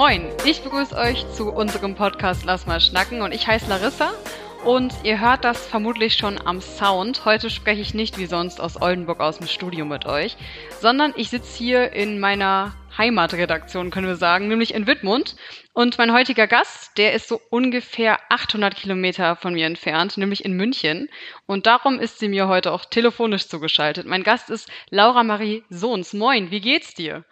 Moin, 0.00 0.30
ich 0.46 0.62
begrüße 0.62 0.96
euch 0.96 1.30
zu 1.34 1.52
unserem 1.52 1.94
Podcast 1.94 2.46
Lass 2.46 2.64
mal 2.64 2.80
schnacken 2.80 3.20
und 3.20 3.34
ich 3.34 3.46
heiße 3.46 3.68
Larissa 3.68 4.14
und 4.64 4.94
ihr 5.04 5.20
hört 5.20 5.44
das 5.44 5.66
vermutlich 5.66 6.14
schon 6.14 6.40
am 6.42 6.62
Sound. 6.62 7.26
Heute 7.26 7.50
spreche 7.50 7.82
ich 7.82 7.92
nicht 7.92 8.16
wie 8.16 8.24
sonst 8.24 8.62
aus 8.62 8.80
Oldenburg 8.80 9.20
aus 9.20 9.36
dem 9.36 9.46
Studio 9.46 9.84
mit 9.84 10.06
euch, 10.06 10.38
sondern 10.80 11.12
ich 11.18 11.28
sitze 11.28 11.54
hier 11.54 11.92
in 11.92 12.18
meiner 12.18 12.74
Heimatredaktion, 12.96 13.90
können 13.90 14.06
wir 14.06 14.16
sagen, 14.16 14.48
nämlich 14.48 14.72
in 14.72 14.86
Wittmund. 14.86 15.36
Und 15.74 15.98
mein 15.98 16.14
heutiger 16.14 16.46
Gast, 16.46 16.96
der 16.96 17.12
ist 17.12 17.28
so 17.28 17.38
ungefähr 17.50 18.20
800 18.30 18.74
Kilometer 18.74 19.36
von 19.36 19.52
mir 19.52 19.66
entfernt, 19.66 20.16
nämlich 20.16 20.46
in 20.46 20.54
München. 20.54 21.10
Und 21.44 21.66
darum 21.66 22.00
ist 22.00 22.18
sie 22.18 22.30
mir 22.30 22.48
heute 22.48 22.72
auch 22.72 22.86
telefonisch 22.86 23.48
zugeschaltet. 23.48 24.06
Mein 24.06 24.22
Gast 24.22 24.48
ist 24.48 24.70
Laura 24.88 25.24
Marie 25.24 25.62
Sohns. 25.68 26.14
Moin, 26.14 26.50
wie 26.50 26.62
geht's 26.62 26.94
dir? 26.94 27.26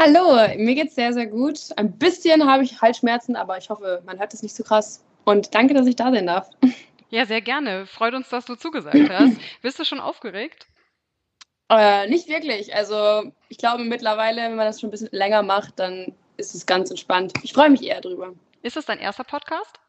Hallo, 0.00 0.36
mir 0.56 0.76
geht's 0.76 0.94
sehr, 0.94 1.12
sehr 1.12 1.26
gut. 1.26 1.58
Ein 1.76 1.98
bisschen 1.98 2.48
habe 2.48 2.62
ich 2.62 2.80
Halsschmerzen, 2.80 3.34
aber 3.34 3.58
ich 3.58 3.68
hoffe, 3.68 4.00
man 4.06 4.20
hört 4.20 4.32
es 4.32 4.44
nicht 4.44 4.54
zu 4.54 4.62
so 4.62 4.68
krass. 4.68 5.04
Und 5.24 5.56
danke, 5.56 5.74
dass 5.74 5.88
ich 5.88 5.96
da 5.96 6.10
sein 6.12 6.26
darf. 6.26 6.48
Ja, 7.10 7.24
sehr 7.24 7.40
gerne. 7.40 7.86
Freut 7.86 8.12
uns, 8.12 8.28
dass 8.28 8.44
du 8.44 8.54
zugesagt 8.54 9.08
hast. 9.08 9.38
Bist 9.62 9.78
du 9.78 9.84
schon 9.86 9.98
aufgeregt? 9.98 10.66
Äh, 11.70 12.06
nicht 12.10 12.28
wirklich. 12.28 12.74
Also 12.74 13.32
ich 13.48 13.56
glaube 13.56 13.84
mittlerweile, 13.84 14.42
wenn 14.42 14.56
man 14.56 14.66
das 14.66 14.78
schon 14.78 14.88
ein 14.88 14.90
bisschen 14.90 15.08
länger 15.12 15.42
macht, 15.42 15.78
dann 15.78 16.12
ist 16.36 16.54
es 16.54 16.66
ganz 16.66 16.90
entspannt. 16.90 17.32
Ich 17.42 17.54
freue 17.54 17.70
mich 17.70 17.82
eher 17.82 18.02
drüber. 18.02 18.34
Ist 18.60 18.76
das 18.76 18.84
dein 18.84 18.98
erster 18.98 19.24
Podcast? 19.24 19.80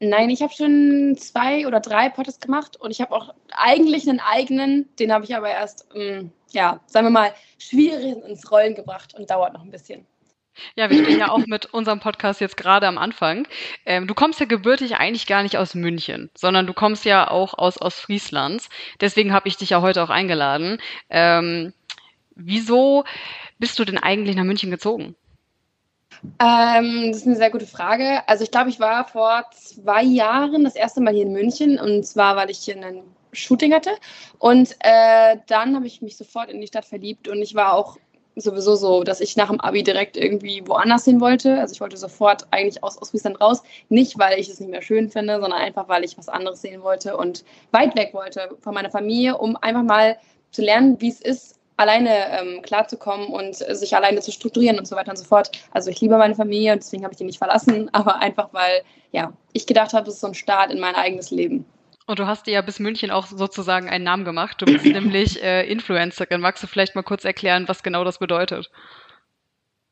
Nein, 0.00 0.30
ich 0.30 0.40
habe 0.40 0.54
schon 0.54 1.18
zwei 1.18 1.66
oder 1.66 1.80
drei 1.80 2.08
Podcasts 2.08 2.40
gemacht 2.40 2.78
und 2.80 2.92
ich 2.92 3.02
habe 3.02 3.14
auch 3.14 3.34
eigentlich 3.50 4.08
einen 4.08 4.20
eigenen, 4.20 4.88
den 4.96 5.12
habe 5.12 5.24
ich 5.24 5.36
aber 5.36 5.50
erst, 5.50 5.86
ähm, 5.94 6.32
ja, 6.50 6.80
sagen 6.86 7.06
wir 7.06 7.10
mal, 7.10 7.32
schwierig 7.58 8.16
ins 8.24 8.50
Rollen 8.50 8.74
gebracht 8.74 9.14
und 9.14 9.30
dauert 9.30 9.52
noch 9.52 9.62
ein 9.62 9.70
bisschen. 9.70 10.06
Ja, 10.74 10.90
wir 10.90 11.04
stehen 11.04 11.18
ja 11.18 11.30
auch 11.30 11.46
mit 11.46 11.66
unserem 11.66 12.00
Podcast 12.00 12.40
jetzt 12.40 12.56
gerade 12.56 12.86
am 12.86 12.98
Anfang. 12.98 13.46
Ähm, 13.86 14.06
du 14.06 14.14
kommst 14.14 14.40
ja 14.40 14.46
gebürtig 14.46 14.96
eigentlich 14.96 15.26
gar 15.26 15.42
nicht 15.42 15.56
aus 15.56 15.74
München, 15.74 16.30
sondern 16.36 16.66
du 16.66 16.74
kommst 16.74 17.04
ja 17.04 17.30
auch 17.30 17.54
aus 17.54 17.80
Ostfrieslands. 17.80 18.68
Deswegen 19.00 19.32
habe 19.32 19.48
ich 19.48 19.56
dich 19.56 19.70
ja 19.70 19.82
heute 19.82 20.02
auch 20.02 20.10
eingeladen. 20.10 20.78
Ähm, 21.10 21.72
wieso 22.34 23.04
bist 23.58 23.78
du 23.78 23.84
denn 23.84 23.98
eigentlich 23.98 24.36
nach 24.36 24.44
München 24.44 24.70
gezogen? 24.70 25.14
Ähm, 26.40 27.08
das 27.08 27.18
ist 27.18 27.26
eine 27.26 27.36
sehr 27.36 27.50
gute 27.50 27.66
Frage. 27.66 28.22
Also 28.26 28.42
ich 28.42 28.50
glaube, 28.50 28.70
ich 28.70 28.80
war 28.80 29.06
vor 29.06 29.44
zwei 29.52 30.02
Jahren 30.02 30.64
das 30.64 30.74
erste 30.74 31.00
Mal 31.00 31.14
hier 31.14 31.26
in 31.26 31.32
München 31.32 31.78
und 31.78 32.04
zwar, 32.04 32.34
weil 32.36 32.50
ich 32.50 32.58
hier 32.58 32.76
ein 32.76 33.02
Shooting 33.32 33.72
hatte 33.72 33.90
und 34.38 34.76
äh, 34.80 35.36
dann 35.46 35.74
habe 35.74 35.86
ich 35.86 36.02
mich 36.02 36.16
sofort 36.16 36.50
in 36.50 36.60
die 36.60 36.66
Stadt 36.66 36.84
verliebt 36.84 37.28
und 37.28 37.42
ich 37.42 37.54
war 37.54 37.74
auch 37.74 37.98
sowieso 38.40 38.76
so, 38.76 39.02
dass 39.02 39.20
ich 39.20 39.36
nach 39.36 39.48
dem 39.48 39.60
Abi 39.60 39.82
direkt 39.82 40.16
irgendwie 40.16 40.62
woanders 40.66 41.04
hin 41.04 41.20
wollte. 41.20 41.58
Also 41.58 41.72
ich 41.72 41.80
wollte 41.80 41.96
sofort 41.96 42.46
eigentlich 42.50 42.82
aus 42.82 43.00
Ostfriesland 43.00 43.40
raus. 43.40 43.62
Nicht, 43.88 44.18
weil 44.18 44.38
ich 44.38 44.48
es 44.48 44.60
nicht 44.60 44.70
mehr 44.70 44.82
schön 44.82 45.10
finde, 45.10 45.40
sondern 45.40 45.60
einfach, 45.60 45.88
weil 45.88 46.04
ich 46.04 46.16
was 46.16 46.28
anderes 46.28 46.62
sehen 46.62 46.82
wollte 46.82 47.16
und 47.16 47.44
weit 47.72 47.96
weg 47.96 48.14
wollte 48.14 48.50
von 48.60 48.74
meiner 48.74 48.90
Familie, 48.90 49.36
um 49.38 49.56
einfach 49.56 49.82
mal 49.82 50.18
zu 50.50 50.62
lernen, 50.62 51.00
wie 51.00 51.08
es 51.08 51.20
ist, 51.20 51.58
alleine 51.76 52.10
ähm, 52.32 52.62
klarzukommen 52.62 53.28
und 53.28 53.54
sich 53.54 53.94
alleine 53.94 54.20
zu 54.20 54.32
strukturieren 54.32 54.78
und 54.78 54.86
so 54.86 54.96
weiter 54.96 55.10
und 55.10 55.16
so 55.16 55.24
fort. 55.24 55.52
Also 55.70 55.90
ich 55.90 56.00
liebe 56.00 56.18
meine 56.18 56.34
Familie 56.34 56.72
und 56.72 56.82
deswegen 56.82 57.04
habe 57.04 57.12
ich 57.12 57.18
die 57.18 57.24
nicht 57.24 57.38
verlassen, 57.38 57.88
aber 57.92 58.16
einfach, 58.16 58.48
weil 58.52 58.82
ja, 59.12 59.32
ich 59.52 59.66
gedacht 59.66 59.92
habe, 59.92 60.08
es 60.08 60.14
ist 60.14 60.20
so 60.20 60.26
ein 60.26 60.34
Start 60.34 60.72
in 60.72 60.80
mein 60.80 60.94
eigenes 60.94 61.30
Leben. 61.30 61.64
Und 62.08 62.18
du 62.18 62.26
hast 62.26 62.46
dir 62.46 62.52
ja 62.52 62.62
bis 62.62 62.78
München 62.78 63.10
auch 63.10 63.26
sozusagen 63.26 63.90
einen 63.90 64.02
Namen 64.02 64.24
gemacht. 64.24 64.56
Du 64.62 64.64
bist 64.64 64.84
nämlich 64.86 65.42
äh, 65.42 65.70
Influencerin. 65.70 66.40
Magst 66.40 66.62
du 66.62 66.66
vielleicht 66.66 66.94
mal 66.94 67.02
kurz 67.02 67.22
erklären, 67.26 67.68
was 67.68 67.82
genau 67.82 68.02
das 68.02 68.18
bedeutet? 68.18 68.70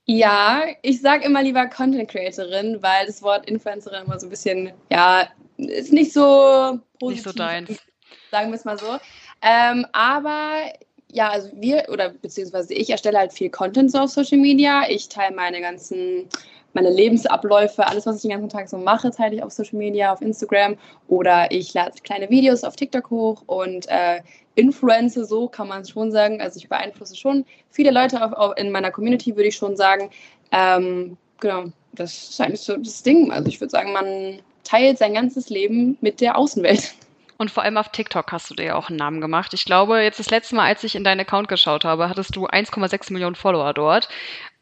Ja, 0.06 0.62
ich 0.80 1.02
sage 1.02 1.26
immer 1.26 1.42
lieber 1.42 1.66
Content 1.66 2.08
Creatorin, 2.08 2.82
weil 2.82 3.04
das 3.06 3.20
Wort 3.20 3.46
Influencerin 3.50 4.06
immer 4.06 4.18
so 4.18 4.26
ein 4.26 4.30
bisschen, 4.30 4.72
ja, 4.90 5.28
ist 5.58 5.92
nicht 5.92 6.14
so 6.14 6.80
positiv. 6.98 7.26
Nicht 7.26 7.34
so 7.34 7.38
deins. 7.38 7.86
Sagen 8.30 8.50
wir 8.50 8.56
es 8.56 8.64
mal 8.64 8.78
so. 8.78 8.98
Ähm, 9.42 9.86
aber 9.92 10.72
ja, 11.12 11.28
also 11.28 11.50
wir 11.52 11.84
oder 11.90 12.08
beziehungsweise 12.08 12.72
ich 12.72 12.88
erstelle 12.88 13.18
halt 13.18 13.34
viel 13.34 13.50
Content 13.50 13.92
so 13.92 13.98
auf 13.98 14.10
Social 14.10 14.38
Media. 14.38 14.88
Ich 14.88 15.10
teile 15.10 15.36
meine 15.36 15.60
ganzen 15.60 16.30
meine 16.76 16.90
Lebensabläufe, 16.90 17.86
alles, 17.86 18.04
was 18.04 18.16
ich 18.16 18.22
den 18.22 18.32
ganzen 18.32 18.50
Tag 18.50 18.68
so 18.68 18.76
mache, 18.76 19.10
teile 19.10 19.34
ich 19.34 19.42
auf 19.42 19.50
Social 19.50 19.78
Media, 19.78 20.12
auf 20.12 20.20
Instagram 20.20 20.76
oder 21.08 21.50
ich 21.50 21.72
lade 21.72 21.94
kleine 22.04 22.28
Videos 22.28 22.64
auf 22.64 22.76
TikTok 22.76 23.08
hoch 23.08 23.42
und 23.46 23.88
äh, 23.88 24.20
influence, 24.56 25.14
so 25.14 25.48
kann 25.48 25.68
man 25.68 25.86
schon 25.86 26.12
sagen. 26.12 26.42
Also 26.42 26.58
ich 26.58 26.68
beeinflusse 26.68 27.16
schon 27.16 27.46
viele 27.70 27.90
Leute 27.90 28.22
auf, 28.22 28.32
auf, 28.34 28.58
in 28.58 28.70
meiner 28.70 28.90
Community, 28.90 29.34
würde 29.34 29.48
ich 29.48 29.56
schon 29.56 29.74
sagen. 29.74 30.10
Ähm, 30.52 31.16
genau, 31.40 31.64
das 31.92 32.28
ist 32.28 32.40
eigentlich 32.42 32.60
so 32.60 32.76
das 32.76 33.02
Ding. 33.02 33.32
Also 33.32 33.48
ich 33.48 33.58
würde 33.58 33.70
sagen, 33.70 33.92
man 33.94 34.40
teilt 34.62 34.98
sein 34.98 35.14
ganzes 35.14 35.48
Leben 35.48 35.96
mit 36.02 36.20
der 36.20 36.36
Außenwelt. 36.36 36.94
Und 37.38 37.50
vor 37.50 37.62
allem 37.62 37.76
auf 37.76 37.90
TikTok 37.90 38.32
hast 38.32 38.50
du 38.50 38.54
dir 38.54 38.64
ja 38.64 38.74
auch 38.76 38.88
einen 38.88 38.98
Namen 38.98 39.20
gemacht. 39.20 39.52
Ich 39.54 39.64
glaube, 39.64 40.00
jetzt 40.00 40.18
das 40.18 40.30
letzte 40.30 40.54
Mal, 40.56 40.66
als 40.66 40.84
ich 40.84 40.94
in 40.94 41.04
deinen 41.04 41.20
Account 41.20 41.48
geschaut 41.48 41.84
habe, 41.84 42.08
hattest 42.08 42.34
du 42.36 42.46
1,6 42.46 43.12
Millionen 43.12 43.34
Follower 43.34 43.74
dort. 43.74 44.08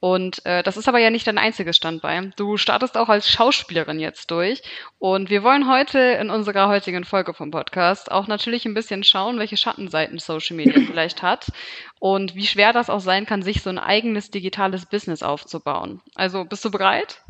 Und 0.05 0.45
äh, 0.45 0.63
das 0.63 0.77
ist 0.77 0.87
aber 0.87 0.99
ja 0.99 1.09
nicht 1.09 1.27
dein 1.27 1.39
einziges 1.39 1.79
Standbein. 1.79 2.35
Du 2.37 2.59
startest 2.59 2.99
auch 2.99 3.09
als 3.09 3.27
Schauspielerin 3.27 3.99
jetzt 3.99 4.31
durch. 4.31 4.61
Und 4.99 5.31
wir 5.31 5.43
wollen 5.43 5.67
heute 5.67 5.99
in 5.99 6.29
unserer 6.29 6.69
heutigen 6.69 7.05
Folge 7.05 7.33
vom 7.33 7.51
Podcast 7.51 8.13
auch 8.13 8.27
natürlich 8.27 8.67
ein 8.67 8.75
bisschen 8.75 9.03
schauen, 9.03 9.39
welche 9.39 9.57
Schattenseiten 9.57 10.19
Social 10.19 10.57
Media 10.57 10.83
vielleicht 10.87 11.23
hat 11.23 11.51
und 12.01 12.35
wie 12.35 12.47
schwer 12.47 12.75
das 12.75 12.91
auch 12.91 13.01
sein 13.01 13.25
kann, 13.25 13.41
sich 13.41 13.63
so 13.63 13.71
ein 13.71 13.79
eigenes 13.79 14.31
digitales 14.31 14.85
Business 14.85 15.23
aufzubauen. 15.23 16.03
Also 16.15 16.45
bist 16.45 16.63
du 16.67 16.71
bereit? 16.71 17.24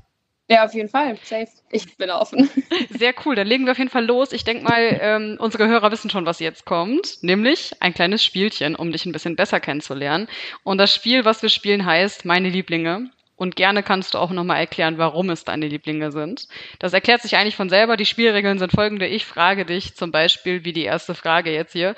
Ja, 0.49 0.67
auf 0.67 0.75
jeden 0.75 0.91
Fall. 0.91 1.17
Safe. 1.23 1.49
Ich 1.71 1.97
bin 1.97 2.11
offen. 2.11 2.51
Sehr 2.91 3.15
cool. 3.25 3.35
Dann 3.35 3.47
legen 3.47 3.65
wir 3.65 3.73
auf 3.73 3.79
jeden 3.79 3.91
Fall 3.91 4.05
los. 4.05 4.33
Ich 4.33 4.45
denke 4.45 4.65
mal, 4.65 4.99
ähm, 5.01 5.37
unsere 5.39 5.69
Hörer 5.69 5.91
wissen 5.91 6.11
schon, 6.11 6.27
was 6.27 6.39
jetzt 6.39 6.67
kommt. 6.67 7.23
Nämlich 7.23 7.73
ein 7.81 7.95
kleines 7.95 8.23
Spielchen, 8.23 8.77
um 8.77 8.93
dich 8.93 9.07
ein 9.07 9.13
bisschen 9.13 9.37
besser 9.37 9.59
kennenzulernen. 9.59 10.29
Und 10.63 10.79
das 10.79 10.95
Spiel, 10.95 11.25
was 11.25 11.41
wir 11.41 11.49
spielen, 11.49 11.87
heißt 11.87 12.27
Meine 12.27 12.51
Lieblinge. 12.51 13.11
Und 13.37 13.57
gerne 13.57 13.83
kannst 13.83 14.15
du 14.15 14.19
auch 14.19 14.31
nochmal 14.31 14.59
erklären, 14.59 14.99
warum 14.99 15.31
es 15.31 15.45
deine 15.45 15.67
Lieblinge 15.67 16.13
sind. 16.13 16.47
Das 16.79 16.93
erklärt 16.93 17.23
sich 17.23 17.37
eigentlich 17.37 17.57
von 17.57 17.71
selber. 17.71 17.97
Die 17.97 18.07
Spielregeln 18.07 18.59
sind 18.59 18.71
folgende. 18.71 19.07
Ich 19.07 19.25
frage 19.25 19.65
dich 19.65 19.97
zum 19.97 20.13
Beispiel, 20.13 20.65
wie 20.65 20.73
die 20.73 20.85
erste 20.85 21.15
Frage 21.15 21.53
jetzt 21.53 21.73
hier. 21.73 21.97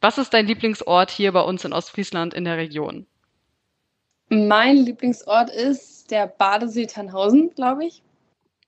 Was 0.00 0.18
ist 0.18 0.34
dein 0.34 0.46
Lieblingsort 0.46 1.10
hier 1.10 1.32
bei 1.32 1.40
uns 1.40 1.64
in 1.64 1.72
Ostfriesland 1.72 2.34
in 2.34 2.44
der 2.44 2.58
Region? 2.58 3.06
Mein 4.28 4.76
Lieblingsort 4.76 5.50
ist 5.50 6.10
der 6.10 6.26
Badesee 6.26 6.86
Tannhausen, 6.86 7.50
glaube 7.54 7.86
ich. 7.86 8.02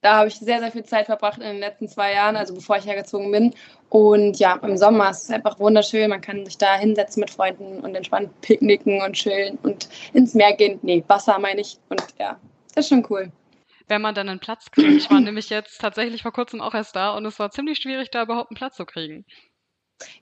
Da 0.02 0.16
habe 0.16 0.28
ich 0.28 0.36
sehr, 0.36 0.60
sehr 0.60 0.72
viel 0.72 0.84
Zeit 0.84 1.06
verbracht 1.06 1.38
in 1.38 1.44
den 1.44 1.58
letzten 1.58 1.86
zwei 1.86 2.14
Jahren, 2.14 2.34
also 2.36 2.54
bevor 2.54 2.78
ich 2.78 2.86
hergezogen 2.86 3.30
bin. 3.30 3.54
Und 3.90 4.38
ja, 4.38 4.54
im 4.62 4.78
Sommer 4.78 5.10
ist 5.10 5.24
es 5.24 5.30
einfach 5.30 5.58
wunderschön. 5.58 6.08
Man 6.08 6.22
kann 6.22 6.46
sich 6.46 6.56
da 6.56 6.76
hinsetzen 6.76 7.20
mit 7.20 7.30
Freunden 7.30 7.80
und 7.80 7.94
entspannt 7.94 8.30
picknicken 8.40 9.02
und 9.02 9.12
chillen 9.12 9.58
und 9.62 9.90
ins 10.14 10.32
Meer 10.32 10.54
gehen. 10.54 10.78
Nee, 10.82 11.04
Wasser 11.08 11.38
meine 11.38 11.60
ich. 11.60 11.78
Und 11.90 12.02
ja, 12.18 12.38
ist 12.74 12.88
schon 12.88 13.06
cool. 13.10 13.30
Wenn 13.88 14.00
man 14.00 14.14
dann 14.14 14.30
einen 14.30 14.40
Platz 14.40 14.70
kriegt. 14.70 14.88
Ich 14.88 15.10
war 15.10 15.20
nämlich 15.20 15.50
jetzt 15.50 15.80
tatsächlich 15.80 16.22
vor 16.22 16.32
kurzem 16.32 16.62
auch 16.62 16.74
erst 16.74 16.96
da 16.96 17.14
und 17.14 17.26
es 17.26 17.38
war 17.38 17.50
ziemlich 17.50 17.78
schwierig, 17.78 18.10
da 18.10 18.22
überhaupt 18.22 18.50
einen 18.50 18.56
Platz 18.56 18.76
zu 18.76 18.86
kriegen. 18.86 19.26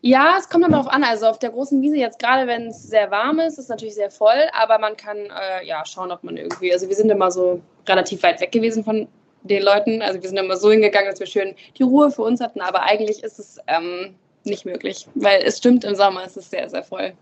Ja, 0.00 0.36
es 0.38 0.48
kommt 0.48 0.64
dann 0.64 0.72
darauf 0.72 0.88
an. 0.88 1.04
Also 1.04 1.26
auf 1.26 1.38
der 1.38 1.50
großen 1.50 1.80
Wiese 1.80 1.96
jetzt 1.96 2.18
gerade, 2.18 2.46
wenn 2.46 2.68
es 2.68 2.82
sehr 2.82 3.10
warm 3.10 3.38
ist, 3.40 3.54
ist 3.54 3.64
es 3.64 3.68
natürlich 3.68 3.94
sehr 3.94 4.10
voll, 4.10 4.48
aber 4.52 4.78
man 4.78 4.96
kann 4.96 5.16
äh, 5.16 5.64
ja 5.66 5.84
schauen, 5.84 6.10
ob 6.10 6.24
man 6.24 6.36
irgendwie. 6.36 6.72
Also 6.72 6.88
wir 6.88 6.96
sind 6.96 7.10
immer 7.10 7.30
so 7.30 7.60
relativ 7.86 8.22
weit 8.22 8.40
weg 8.40 8.52
gewesen 8.52 8.84
von 8.84 9.08
den 9.42 9.62
Leuten. 9.62 10.02
Also 10.02 10.20
wir 10.20 10.28
sind 10.28 10.38
immer 10.38 10.56
so 10.56 10.70
hingegangen, 10.70 11.10
dass 11.10 11.20
wir 11.20 11.26
schön 11.26 11.54
die 11.78 11.82
Ruhe 11.82 12.10
für 12.10 12.22
uns 12.22 12.40
hatten, 12.40 12.60
aber 12.60 12.82
eigentlich 12.82 13.22
ist 13.22 13.38
es 13.38 13.58
ähm, 13.66 14.14
nicht 14.44 14.64
möglich, 14.64 15.06
weil 15.14 15.42
es 15.42 15.58
stimmt, 15.58 15.84
im 15.84 15.94
Sommer 15.94 16.24
ist 16.24 16.36
es 16.36 16.50
sehr, 16.50 16.68
sehr 16.68 16.82
voll. 16.82 17.12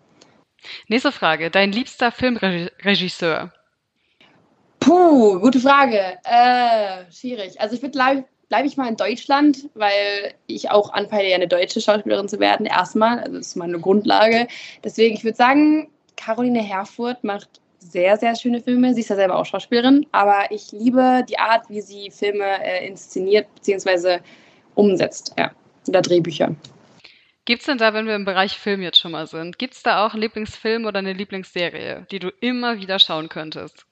Nächste 0.89 1.13
Frage. 1.13 1.51
Dein 1.51 1.73
liebster 1.73 2.11
Filmregisseur? 2.11 3.53
Puh, 4.81 5.41
gute 5.41 5.61
Frage. 5.61 6.19
Äh, 6.25 7.11
schwierig. 7.11 7.61
Also 7.61 7.75
ich 7.75 7.83
würde 7.83 7.99
bleibe 8.49 8.67
ich 8.67 8.77
mal 8.77 8.89
in 8.89 8.97
Deutschland, 8.97 9.69
weil 9.75 10.35
ich 10.47 10.71
auch 10.71 10.93
anpeile, 10.93 11.29
ja 11.29 11.37
eine 11.37 11.49
deutsche 11.49 11.81
Schauspielerin 11.81 12.29
zu 12.29 12.41
werden, 12.41 12.67
erstmal. 12.67 13.19
Also 13.19 13.39
das 13.39 13.49
ist 13.49 13.57
meine 13.57 13.81
Grundlage. 13.81 14.47
Deswegen, 14.85 15.15
ich 15.15 15.25
würde 15.25 15.37
sagen, 15.37 15.91
Caroline 16.17 16.63
Herfurth 16.63 17.23
macht 17.25 17.61
sehr, 17.79 18.17
sehr 18.17 18.35
schöne 18.37 18.61
Filme. 18.61 18.95
Sie 18.95 19.01
ist 19.01 19.11
ja 19.11 19.17
selber 19.17 19.37
auch 19.37 19.47
Schauspielerin, 19.47 20.07
aber 20.13 20.51
ich 20.51 20.73
liebe 20.73 21.25
die 21.29 21.39
Art, 21.39 21.69
wie 21.69 21.81
sie 21.81 22.11
Filme 22.11 22.65
äh, 22.65 22.87
inszeniert 22.87 23.47
bzw. 23.57 24.19
umsetzt, 24.75 25.35
ja, 25.39 25.53
oder 25.89 26.03
Drehbücher. 26.03 26.55
Gibt 27.45 27.61
es 27.61 27.67
denn 27.67 27.79
da, 27.79 27.95
wenn 27.95 28.07
wir 28.07 28.17
im 28.17 28.25
Bereich 28.25 28.59
Film 28.59 28.83
jetzt 28.83 28.99
schon 28.99 29.13
mal 29.13 29.29
sind, 29.29 29.59
gibt 29.59 29.75
es 29.75 29.83
da 29.83 30.05
auch 30.05 30.15
einen 30.15 30.23
Lieblingsfilm 30.23 30.85
oder 30.85 30.99
eine 30.99 31.13
Lieblingsserie, 31.13 32.05
die 32.11 32.19
du 32.19 32.31
immer 32.41 32.79
wieder 32.81 32.99
schauen 32.99 33.29
könntest? 33.29 33.87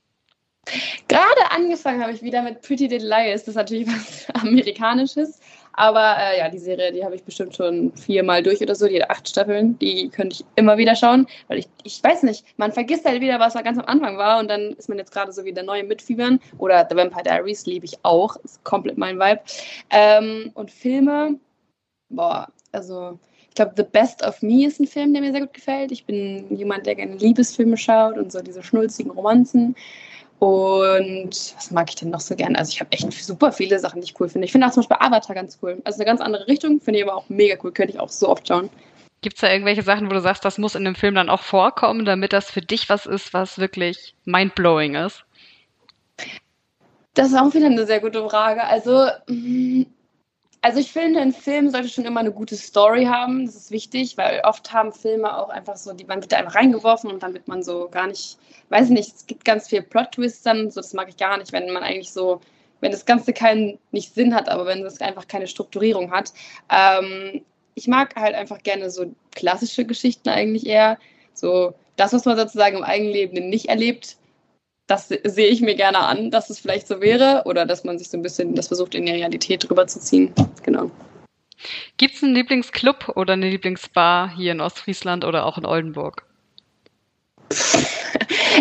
Gerade 1.09 1.51
angefangen 1.51 2.03
habe 2.03 2.13
ich 2.13 2.23
wieder 2.23 2.43
mit 2.43 2.63
Pretty 2.63 2.87
Little 2.87 3.09
Liars. 3.09 3.43
Das 3.43 3.49
ist 3.49 3.57
natürlich 3.57 3.87
was 3.89 4.27
Amerikanisches. 4.35 5.41
Aber 5.77 6.17
äh, 6.19 6.39
ja, 6.39 6.49
die 6.49 6.59
Serie, 6.59 6.93
die 6.93 7.05
habe 7.05 7.17
ich 7.17 7.25
bestimmt 7.25 7.55
schon 7.57 7.93
viermal 7.97 8.43
durch 8.43 8.61
oder 8.61 8.75
so, 8.75 8.87
die 8.87 9.03
acht 9.03 9.29
Staffeln, 9.29 9.77
die 9.81 10.09
könnte 10.09 10.37
ich 10.37 10.45
immer 10.55 10.79
wieder 10.79 10.95
schauen, 10.95 11.27
weil 11.49 11.59
ich, 11.59 11.69
ich 11.83 12.03
weiß 12.03 12.23
nicht, 12.23 12.45
man 12.59 12.73
vergisst 12.73 13.05
halt 13.05 13.21
wieder, 13.21 13.41
was 13.41 13.55
da 13.55 13.63
ganz 13.63 13.79
am 13.79 13.87
Anfang 13.87 14.17
war 14.17 14.39
und 14.39 14.49
dann 14.49 14.73
ist 14.75 14.89
man 14.89 14.99
jetzt 14.99 15.13
gerade 15.13 15.33
so 15.33 15.45
wie 15.45 15.53
der 15.53 15.65
neue 15.65 15.83
Mitfiebern 15.83 16.39
oder 16.59 16.87
The 16.89 16.97
Vampire 16.97 17.25
Diaries 17.25 17.67
liebe 17.67 17.87
ich 17.87 17.99
auch, 18.05 18.37
ist 18.45 18.63
komplett 18.63 18.99
mein 18.99 19.19
Vibe. 19.19 19.41
Ähm, 19.91 20.53
und 20.55 20.71
Filme, 20.71 21.41
boah, 22.09 22.49
also 22.71 23.19
ich 23.49 23.57
glaube, 23.57 23.75
The 23.77 23.85
Best 23.85 24.25
of 24.25 24.43
Me 24.43 24.67
ist 24.67 24.81
ein 24.81 24.87
Film, 24.87 25.13
der 25.13 25.23
mir 25.23 25.31
sehr 25.33 25.43
gut 25.43 25.55
gefällt. 25.55 25.93
Ich 25.93 26.07
bin 26.07 26.57
jemand, 26.57 26.87
der 26.87 26.97
gerne 26.97 27.15
Liebesfilme 27.15 27.77
schaut 27.77 28.19
und 28.19 28.33
so 28.33 28.41
diese 28.41 28.65
schnulzigen 28.65 29.13
Romanzen. 29.13 29.77
Und 30.39 31.55
was 31.57 31.71
mag 31.71 31.89
ich 31.89 31.97
denn 31.97 32.11
noch 32.11 32.21
so 32.21 32.35
gerne? 32.35 32.59
Also 32.59 32.71
ich 32.71 32.81
habe 32.81 32.93
echt 32.93 33.11
super 33.13 33.53
viele 33.53 33.79
Sachen, 33.79 34.01
die 34.01 34.07
ich 34.07 34.21
cool 34.21 34.29
finde. 34.29 34.47
Ich 34.47 34.53
finde 34.53 34.67
auch 34.67 34.73
zum 34.73 34.83
Beispiel 34.83 34.97
Avatar 35.01 35.35
ganz 35.35 35.59
cool. 35.63 35.81
Also 35.85 35.99
eine 35.99 36.05
ganz 36.05 36.21
andere 36.21 36.47
Richtung, 36.47 36.81
finde 36.81 37.01
ich 37.01 37.07
aber 37.07 37.17
auch 37.17 37.29
mega 37.29 37.57
cool. 37.63 37.73
Könnte 37.73 37.95
ich 37.95 38.01
auch 38.01 38.09
so 38.09 38.29
oft 38.29 38.47
schauen. 38.47 38.69
Gibt 39.23 39.37
es 39.37 39.41
da 39.41 39.51
irgendwelche 39.51 39.83
Sachen, 39.83 40.07
wo 40.11 40.13
du 40.13 40.21
sagst, 40.21 40.45
das 40.45 40.59
muss 40.59 40.75
in 40.75 40.85
dem 40.85 40.95
Film 40.95 41.15
dann 41.15 41.31
auch 41.31 41.41
vorkommen, 41.41 42.05
damit 42.05 42.35
das 42.35 42.51
für 42.51 42.61
dich 42.61 42.91
was 42.91 43.07
ist, 43.07 43.33
was 43.33 43.59
wirklich 43.59 44.15
mindblowing 44.27 44.97
ist? 44.97 45.25
Das 47.15 47.29
ist 47.29 47.39
auch 47.39 47.55
wieder 47.55 47.67
eine 47.67 47.87
sehr 47.87 48.01
gute 48.01 48.29
Frage. 48.29 48.65
Also 48.65 49.07
mm, 49.29 49.85
also 50.65 50.81
ich 50.81 50.93
finde, 50.93 51.21
ein 51.21 51.35
Film 51.35 51.69
sollte 51.69 51.91
schon 51.91 52.07
immer 52.07 52.21
eine 52.21 52.33
gute 52.33 52.57
Story 52.57 53.05
haben. 53.05 53.45
Das 53.45 53.55
ist 53.55 53.71
wichtig, 53.71 54.17
weil 54.17 54.41
oft 54.45 54.73
haben 54.73 54.95
Filme 54.95 55.37
auch 55.37 55.51
einfach 55.51 55.77
so, 55.77 55.93
die, 55.93 56.05
man 56.05 56.23
wird 56.23 56.33
da 56.33 56.39
einfach 56.39 56.55
reingeworfen 56.55 57.11
und 57.11 57.23
dann 57.23 57.35
wird 57.35 57.47
man 57.49 57.63
so 57.63 57.91
gar 57.91 58.07
nicht, 58.07 58.39
weiß 58.71 58.89
nicht, 58.89 59.15
es 59.15 59.27
gibt 59.27 59.45
ganz 59.45 59.69
viel 59.69 59.83
Plot-Twists 59.83 60.43
dann, 60.43 60.71
so 60.71 60.81
das 60.81 60.95
mag 60.95 61.11
ich 61.11 61.19
gar 61.19 61.37
nicht, 61.37 61.53
wenn 61.53 61.71
man 61.71 61.83
eigentlich 61.83 62.11
so, 62.11 62.41
wenn 62.81 62.93
das 62.93 63.05
Ganze 63.05 63.35
keinen, 63.35 63.79
nicht 63.93 64.15
Sinn 64.15 64.35
hat, 64.35 64.49
aber 64.49 64.65
wenn 64.65 64.83
es 64.87 65.03
einfach 65.03 65.29
keine 65.29 65.49
Strukturierung 65.49 66.11
hat. 66.11 66.33
Ähm, 66.71 67.43
ich 67.75 67.87
mag 67.87 68.17
halt 68.17 68.35
einfach 68.35 68.63
gerne 68.63 68.89
so 68.89 69.15
klassische 69.33 69.85
Geschichten 69.85 70.31
eigentlich 70.31 70.67
eher. 70.67 70.97
So 71.35 71.75
das, 71.97 72.15
was 72.15 72.25
man 72.25 72.39
sozusagen 72.39 72.79
im 72.79 72.85
Eigenleben 72.85 73.51
nicht 73.51 73.67
erlebt, 73.67 74.17
das 74.95 75.09
sehe 75.09 75.49
ich 75.49 75.61
mir 75.61 75.75
gerne 75.75 75.99
an, 75.99 76.31
dass 76.31 76.51
es 76.51 76.61
vielleicht 76.61 76.87
so 76.87 77.01
wäre 77.01 77.43
oder 77.47 77.67
dass 77.67 77.85
man 77.85 77.99
sich 77.99 78.09
so 78.09 78.17
ein 78.17 78.23
bisschen 78.23 78.55
das 78.55 78.69
versucht, 78.69 78.95
in 78.95 79.07
die 79.07 79.13
Realität 79.13 79.69
drüber 79.69 79.87
zu 79.87 80.01
ziehen. 80.01 80.33
Genau. 80.63 80.91
Gibt 81.97 82.15
es 82.15 82.23
einen 82.23 82.35
Lieblingsclub 82.35 83.13
oder 83.17 83.33
eine 83.33 83.49
Lieblingsbar 83.49 84.35
hier 84.37 84.53
in 84.53 84.61
Ostfriesland 84.61 85.25
oder 85.25 85.47
auch 85.47 85.59
in 85.59 85.67
Oldenburg? 85.67 86.25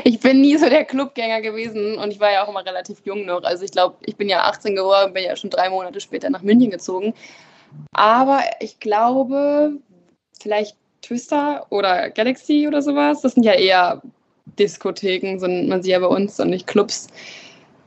Ich 0.05 0.19
bin 0.19 0.41
nie 0.41 0.57
so 0.57 0.67
der 0.67 0.85
Clubgänger 0.85 1.41
gewesen 1.41 1.97
und 1.97 2.11
ich 2.11 2.19
war 2.19 2.31
ja 2.31 2.43
auch 2.43 2.49
immer 2.49 2.65
relativ 2.65 2.97
jung 3.05 3.25
noch. 3.25 3.43
Also 3.43 3.63
ich 3.63 3.71
glaube, 3.71 3.95
ich 4.01 4.17
bin 4.17 4.27
ja 4.27 4.41
18 4.43 4.75
geworden, 4.75 5.13
bin 5.13 5.23
ja 5.23 5.35
schon 5.35 5.51
drei 5.51 5.69
Monate 5.69 6.01
später 6.01 6.29
nach 6.29 6.41
München 6.41 6.71
gezogen. 6.71 7.13
Aber 7.93 8.41
ich 8.59 8.79
glaube, 8.79 9.77
vielleicht 10.41 10.75
Twister 11.03 11.67
oder 11.69 12.09
Galaxy 12.09 12.67
oder 12.67 12.81
sowas, 12.81 13.21
das 13.21 13.33
sind 13.33 13.43
ja 13.43 13.53
eher 13.53 14.01
Diskotheken, 14.59 15.37
nennt 15.37 15.69
man 15.69 15.83
sie 15.83 15.91
ja 15.91 15.99
bei 15.99 16.07
uns 16.07 16.39
und 16.39 16.49
nicht 16.49 16.67
Clubs. 16.67 17.07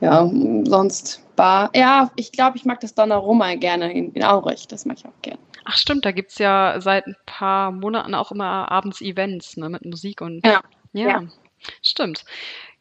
Ja, 0.01 0.29
sonst 0.65 1.21
Bar. 1.37 1.69
Ja, 1.73 2.11
ich 2.15 2.31
glaube, 2.31 2.57
ich 2.57 2.65
mag 2.65 2.81
das 2.81 2.93
Donnarumma 2.93 3.55
gerne 3.55 3.93
in, 3.93 4.11
in 4.11 4.23
Aurich. 4.23 4.67
Das 4.67 4.85
mag 4.85 4.97
ich 4.97 5.05
auch 5.05 5.21
gerne. 5.21 5.39
Ach 5.63 5.77
stimmt, 5.77 6.03
da 6.03 6.11
gibt 6.11 6.31
es 6.31 6.39
ja 6.39 6.75
seit 6.79 7.05
ein 7.07 7.15
paar 7.25 7.71
Monaten 7.71 8.13
auch 8.15 8.31
immer 8.31 8.71
abends 8.71 9.01
Events 9.01 9.55
ne, 9.55 9.69
mit 9.69 9.85
Musik 9.85 10.21
und. 10.21 10.45
Ja. 10.45 10.61
Ja, 10.93 11.07
ja. 11.07 11.23
stimmt. 11.81 12.25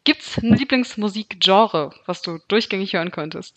Gibt 0.05 0.23
es 0.23 0.39
ein 0.39 0.55
Lieblingsmusikgenre, 0.55 1.91
was 2.07 2.23
du 2.23 2.39
durchgängig 2.49 2.93
hören 2.95 3.11
könntest? 3.11 3.57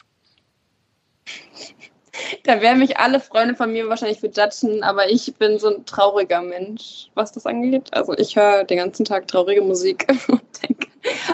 Da 2.43 2.61
werden 2.61 2.79
mich 2.79 2.97
alle 2.97 3.19
Freunde 3.19 3.55
von 3.55 3.71
mir 3.71 3.87
wahrscheinlich 3.87 4.19
für 4.19 4.27
judgen, 4.27 4.83
aber 4.83 5.09
ich 5.09 5.33
bin 5.35 5.59
so 5.59 5.69
ein 5.69 5.85
trauriger 5.85 6.41
Mensch, 6.41 7.07
was 7.13 7.31
das 7.31 7.45
angeht. 7.45 7.89
Also 7.91 8.13
ich 8.17 8.35
höre 8.35 8.63
den 8.63 8.77
ganzen 8.77 9.05
Tag 9.05 9.27
traurige 9.27 9.61
Musik 9.61 10.07
und 10.27 10.41
denke, 10.61 10.87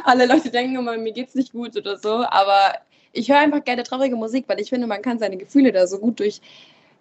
alle 0.04 0.26
Leute 0.26 0.50
denken 0.50 0.76
immer, 0.76 0.98
mir 0.98 1.14
geht's 1.14 1.36
nicht 1.36 1.54
gut 1.54 1.76
oder 1.76 1.98
so, 1.98 2.26
aber 2.30 2.76
ich 3.14 3.30
höre 3.30 3.40
einfach 3.40 3.64
gerne 3.64 3.84
traurige 3.84 4.16
Musik, 4.16 4.46
weil 4.48 4.60
ich 4.60 4.70
finde, 4.70 4.88
man 4.88 5.02
kann 5.02 5.20
seine 5.20 5.38
Gefühle 5.38 5.72
da 5.72 5.88
so 5.88 6.00
gut 6.00 6.20
durch, 6.20 6.42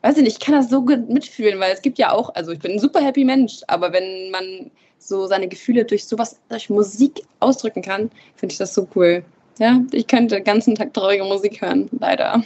weiß 0.02 0.16
ich 0.16 0.22
nicht, 0.22 0.38
ich 0.38 0.44
kann 0.44 0.54
das 0.54 0.70
so 0.70 0.82
gut 0.82 1.08
mitfühlen, 1.08 1.58
weil 1.60 1.72
es 1.72 1.82
gibt 1.82 1.98
ja 1.98 2.12
auch, 2.12 2.34
also 2.34 2.52
ich 2.52 2.60
bin 2.60 2.72
ein 2.72 2.78
super 2.78 3.00
happy 3.00 3.24
Mensch, 3.24 3.60
aber 3.66 3.92
wenn 3.92 4.30
man 4.30 4.70
so 4.98 5.26
seine 5.26 5.48
Gefühle 5.48 5.84
durch 5.84 6.06
sowas, 6.06 6.38
durch 6.48 6.70
Musik 6.70 7.22
ausdrücken 7.40 7.82
kann, 7.82 8.10
finde 8.36 8.52
ich 8.52 8.58
das 8.58 8.74
so 8.74 8.88
cool. 8.94 9.24
Ja, 9.58 9.80
ich 9.92 10.06
könnte 10.06 10.36
den 10.36 10.44
ganzen 10.44 10.74
Tag 10.74 10.94
traurige 10.94 11.24
Musik 11.24 11.60
hören, 11.60 11.88
leider. 12.00 12.42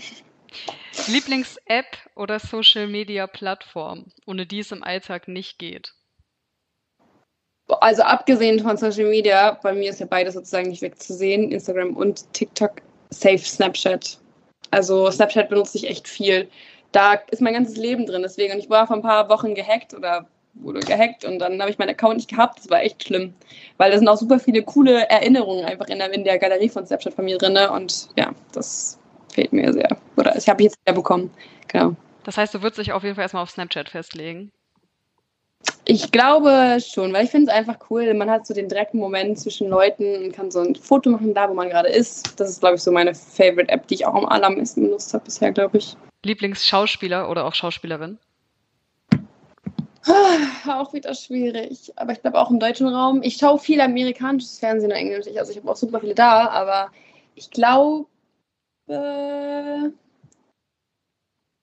Lieblings-App 1.06 1.86
oder 2.16 2.38
Social-Media-Plattform, 2.38 4.06
ohne 4.26 4.46
die 4.46 4.60
es 4.60 4.72
im 4.72 4.82
Alltag 4.82 5.28
nicht 5.28 5.58
geht? 5.58 5.94
Also 7.80 8.02
abgesehen 8.02 8.60
von 8.60 8.76
Social 8.76 9.08
Media, 9.08 9.58
bei 9.62 9.72
mir 9.74 9.90
ist 9.90 10.00
ja 10.00 10.06
beides 10.06 10.34
sozusagen 10.34 10.70
nicht 10.70 10.82
wegzusehen, 10.82 11.52
Instagram 11.52 11.94
und 11.96 12.32
TikTok, 12.32 12.82
safe 13.10 13.38
Snapchat. 13.38 14.18
Also 14.70 15.10
Snapchat 15.10 15.48
benutze 15.48 15.78
ich 15.78 15.88
echt 15.88 16.08
viel. 16.08 16.48
Da 16.92 17.14
ist 17.30 17.42
mein 17.42 17.54
ganzes 17.54 17.76
Leben 17.76 18.06
drin. 18.06 18.22
Deswegen, 18.22 18.54
und 18.54 18.58
ich 18.58 18.70
war 18.70 18.86
vor 18.86 18.96
ein 18.96 19.02
paar 19.02 19.28
Wochen 19.28 19.54
gehackt 19.54 19.94
oder 19.94 20.26
wurde 20.54 20.80
gehackt 20.80 21.24
und 21.24 21.38
dann 21.38 21.60
habe 21.60 21.70
ich 21.70 21.78
meinen 21.78 21.90
Account 21.90 22.16
nicht 22.16 22.30
gehabt. 22.30 22.58
Das 22.58 22.70
war 22.70 22.82
echt 22.82 23.04
schlimm. 23.04 23.34
Weil 23.76 23.90
da 23.90 23.98
sind 23.98 24.08
auch 24.08 24.16
super 24.16 24.40
viele 24.40 24.62
coole 24.62 25.08
Erinnerungen 25.08 25.64
einfach 25.64 25.88
in 25.88 25.98
der, 25.98 26.12
in 26.12 26.24
der 26.24 26.38
Galerie 26.38 26.68
von 26.68 26.86
Snapchat 26.86 27.14
von 27.14 27.26
mir 27.26 27.38
drin. 27.38 27.56
Und 27.70 28.08
ja, 28.16 28.32
das 28.52 28.98
fehlt 29.32 29.52
mir 29.52 29.72
sehr. 29.72 29.96
Oder 30.16 30.36
ich 30.36 30.48
habe 30.48 30.62
jetzt 30.62 30.78
wieder 30.84 30.94
bekommen. 30.94 31.30
Genau. 31.68 31.94
Das 32.24 32.36
heißt, 32.36 32.54
du 32.54 32.62
würdest 32.62 32.78
dich 32.78 32.92
auf 32.92 33.02
jeden 33.02 33.14
Fall 33.14 33.22
erstmal 33.22 33.42
auf 33.42 33.50
Snapchat 33.50 33.88
festlegen. 33.88 34.52
Ich 35.84 36.12
glaube 36.12 36.78
schon, 36.86 37.12
weil 37.12 37.24
ich 37.24 37.30
finde 37.30 37.50
es 37.50 37.56
einfach 37.56 37.78
cool. 37.88 38.12
Man 38.14 38.30
hat 38.30 38.46
so 38.46 38.52
den 38.52 38.68
direkten 38.68 38.98
Moment 38.98 39.38
zwischen 39.38 39.68
Leuten 39.68 40.24
und 40.24 40.32
kann 40.32 40.50
so 40.50 40.60
ein 40.60 40.74
Foto 40.74 41.10
machen, 41.10 41.32
da 41.32 41.48
wo 41.48 41.54
man 41.54 41.70
gerade 41.70 41.88
ist. 41.88 42.38
Das 42.38 42.50
ist, 42.50 42.60
glaube 42.60 42.76
ich, 42.76 42.82
so 42.82 42.92
meine 42.92 43.14
Favorite-App, 43.14 43.86
die 43.86 43.94
ich 43.94 44.06
auch 44.06 44.14
am 44.14 44.26
allermeisten 44.26 44.82
benutzt 44.82 45.14
habe 45.14 45.24
bisher, 45.24 45.50
glaube 45.50 45.78
ich. 45.78 45.96
Lieblingsschauspieler 46.24 47.30
oder 47.30 47.46
auch 47.46 47.54
Schauspielerin? 47.54 48.18
Ah, 50.04 50.80
auch 50.80 50.92
wieder 50.92 51.14
schwierig. 51.14 51.92
Aber 51.96 52.12
ich 52.12 52.20
glaube 52.20 52.38
auch 52.38 52.50
im 52.50 52.60
deutschen 52.60 52.88
Raum. 52.88 53.22
Ich 53.22 53.36
schaue 53.36 53.58
viel 53.58 53.80
amerikanisches 53.80 54.58
Fernsehen 54.58 54.90
und 54.90 54.96
Englisch. 54.96 55.26
Also 55.38 55.52
ich 55.52 55.58
habe 55.58 55.70
auch 55.70 55.76
super 55.76 56.00
viele 56.00 56.14
da, 56.14 56.48
aber 56.48 56.90
ich 57.34 57.50
glaube, 57.50 58.06
äh, 58.88 59.90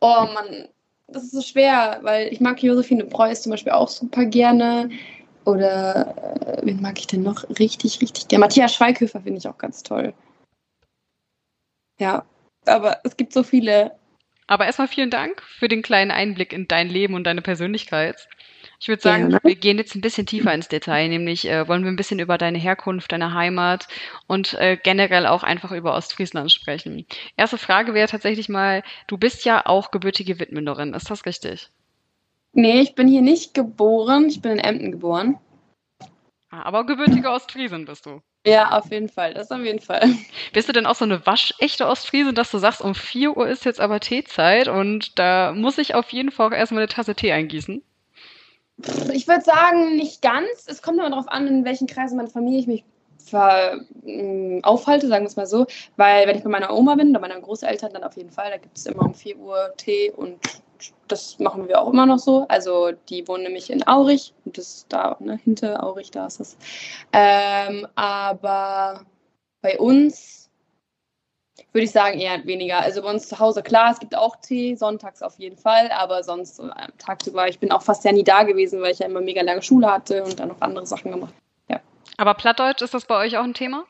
oh 0.01 0.27
Mann, 0.33 0.69
das 1.07 1.23
ist 1.23 1.31
so 1.31 1.41
schwer, 1.41 1.99
weil 2.01 2.31
ich 2.31 2.39
mag 2.41 2.61
Josephine 2.61 3.05
Preuß 3.05 3.43
zum 3.43 3.51
Beispiel 3.51 3.73
auch 3.73 3.89
super 3.89 4.25
gerne. 4.25 4.89
Oder 5.45 6.57
äh, 6.57 6.65
wen 6.65 6.81
mag 6.81 6.97
ich 6.97 7.07
denn 7.07 7.21
noch 7.21 7.47
richtig, 7.59 8.01
richtig 8.01 8.27
gerne? 8.27 8.41
Matthias 8.41 8.73
Schweighöfer 8.73 9.21
finde 9.21 9.37
ich 9.37 9.47
auch 9.47 9.57
ganz 9.57 9.83
toll. 9.83 10.13
Ja, 11.99 12.25
aber 12.65 12.99
es 13.03 13.15
gibt 13.15 13.31
so 13.31 13.43
viele. 13.43 13.91
Aber 14.47 14.65
erstmal 14.65 14.87
vielen 14.87 15.11
Dank 15.11 15.41
für 15.43 15.67
den 15.67 15.81
kleinen 15.81 16.11
Einblick 16.11 16.51
in 16.51 16.67
dein 16.67 16.89
Leben 16.89 17.13
und 17.13 17.25
deine 17.25 17.41
Persönlichkeit. 17.41 18.27
Ich 18.79 18.87
würde 18.87 19.01
sagen, 19.01 19.31
ja, 19.31 19.39
wir 19.43 19.55
gehen 19.55 19.77
jetzt 19.77 19.95
ein 19.95 20.01
bisschen 20.01 20.25
tiefer 20.25 20.53
ins 20.53 20.67
Detail, 20.67 21.07
nämlich 21.07 21.47
äh, 21.47 21.67
wollen 21.67 21.83
wir 21.83 21.91
ein 21.91 21.95
bisschen 21.95 22.19
über 22.19 22.37
deine 22.37 22.57
Herkunft, 22.57 23.11
deine 23.11 23.33
Heimat 23.33 23.87
und 24.27 24.53
äh, 24.55 24.77
generell 24.81 25.27
auch 25.27 25.43
einfach 25.43 25.71
über 25.71 25.95
Ostfriesland 25.95 26.51
sprechen. 26.51 27.05
Erste 27.37 27.57
Frage 27.57 27.93
wäre 27.93 28.07
tatsächlich 28.07 28.49
mal, 28.49 28.83
du 29.07 29.17
bist 29.17 29.45
ja 29.45 29.65
auch 29.65 29.91
gebürtige 29.91 30.39
Wittmünderin, 30.39 30.93
ist 30.93 31.09
das 31.09 31.25
richtig? 31.25 31.69
Nee, 32.53 32.81
ich 32.81 32.95
bin 32.95 33.07
hier 33.07 33.21
nicht 33.21 33.53
geboren, 33.53 34.27
ich 34.29 34.41
bin 34.41 34.53
in 34.53 34.59
Emden 34.59 34.91
geboren. 34.91 35.37
Ah, 36.49 36.63
aber 36.63 36.85
gebürtige 36.85 37.31
Ostfriesin 37.31 37.85
bist 37.85 38.05
du. 38.05 38.21
Ja, 38.45 38.77
auf 38.77 38.91
jeden 38.91 39.09
Fall, 39.09 39.33
das 39.33 39.51
auf 39.51 39.61
jeden 39.61 39.79
Fall. 39.79 40.15
Bist 40.53 40.69
du 40.69 40.73
denn 40.73 40.85
auch 40.85 40.95
so 40.95 41.03
eine 41.03 41.25
waschechte 41.25 41.87
Ostfriesin, 41.87 42.35
dass 42.35 42.51
du 42.51 42.59
sagst, 42.59 42.81
um 42.81 42.93
4 42.93 43.35
Uhr 43.35 43.47
ist 43.47 43.65
jetzt 43.65 43.81
aber 43.81 43.99
Teezeit 43.99 44.67
und 44.67 45.17
da 45.17 45.53
muss 45.53 45.77
ich 45.79 45.95
auf 45.95 46.11
jeden 46.11 46.31
Fall 46.31 46.47
auch 46.47 46.55
erstmal 46.55 46.83
eine 46.83 46.87
Tasse 46.87 47.15
Tee 47.15 47.31
eingießen? 47.31 47.81
Ich 49.15 49.29
würde 49.29 49.45
sagen, 49.45 49.95
nicht 49.95 50.21
ganz. 50.21 50.65
Es 50.67 50.81
kommt 50.81 50.99
immer 50.99 51.09
darauf 51.09 51.29
an, 51.29 51.47
in 51.47 51.63
welchen 51.63 51.87
Kreisen 51.87 52.17
meiner 52.17 52.29
Familie 52.29 52.59
ich 52.59 52.67
mich 52.67 52.83
ver, 53.17 53.79
äh, 54.05 54.59
aufhalte, 54.61 55.07
sagen 55.07 55.23
wir 55.23 55.29
es 55.29 55.37
mal 55.37 55.47
so. 55.47 55.67
Weil, 55.95 56.27
wenn 56.27 56.35
ich 56.35 56.43
bei 56.43 56.49
meiner 56.49 56.73
Oma 56.73 56.95
bin 56.95 57.11
oder 57.11 57.21
meiner 57.21 57.39
Großeltern, 57.39 57.93
dann 57.93 58.03
auf 58.03 58.17
jeden 58.17 58.29
Fall. 58.29 58.51
Da 58.51 58.57
gibt 58.57 58.77
es 58.77 58.85
immer 58.85 59.03
um 59.03 59.13
4 59.13 59.37
Uhr 59.37 59.73
Tee 59.77 60.11
und 60.11 60.37
das 61.07 61.39
machen 61.39 61.69
wir 61.69 61.81
auch 61.81 61.93
immer 61.93 62.05
noch 62.05 62.19
so. 62.19 62.45
Also, 62.49 62.91
die 63.07 63.25
wohnen 63.25 63.43
nämlich 63.43 63.69
in 63.69 63.87
Aurich 63.87 64.33
und 64.43 64.57
das 64.57 64.67
ist 64.67 64.87
da, 64.89 65.15
ne, 65.21 65.39
hinter 65.41 65.81
Aurich, 65.81 66.11
da 66.11 66.27
ist 66.27 66.41
das. 66.41 66.57
Ähm, 67.13 67.87
aber 67.95 69.05
bei 69.61 69.79
uns 69.79 70.44
würde 71.71 71.85
ich 71.85 71.91
sagen, 71.91 72.19
eher 72.19 72.45
weniger. 72.45 72.79
Also 72.79 73.01
bei 73.01 73.09
uns 73.09 73.27
zu 73.27 73.39
Hause, 73.39 73.63
klar, 73.63 73.91
es 73.91 73.99
gibt 73.99 74.15
auch 74.15 74.35
Tee, 74.37 74.75
sonntags 74.75 75.21
auf 75.21 75.37
jeden 75.37 75.57
Fall, 75.57 75.89
aber 75.91 76.23
sonst 76.23 76.59
äh, 76.59 76.63
tagsüber, 76.97 77.47
ich 77.47 77.59
bin 77.59 77.71
auch 77.71 77.81
fast 77.81 78.03
ja 78.03 78.11
nie 78.11 78.23
da 78.23 78.43
gewesen, 78.43 78.81
weil 78.81 78.91
ich 78.91 78.99
ja 78.99 79.05
immer 79.05 79.21
mega 79.21 79.41
lange 79.41 79.61
Schule 79.61 79.91
hatte 79.91 80.23
und 80.23 80.39
dann 80.39 80.49
noch 80.49 80.61
andere 80.61 80.85
Sachen 80.85 81.11
gemacht. 81.11 81.33
Ja. 81.69 81.79
Aber 82.17 82.33
Plattdeutsch, 82.33 82.81
ist 82.81 82.93
das 82.93 83.05
bei 83.05 83.17
euch 83.17 83.37
auch 83.37 83.43
ein 83.43 83.53
Thema? 83.53 83.85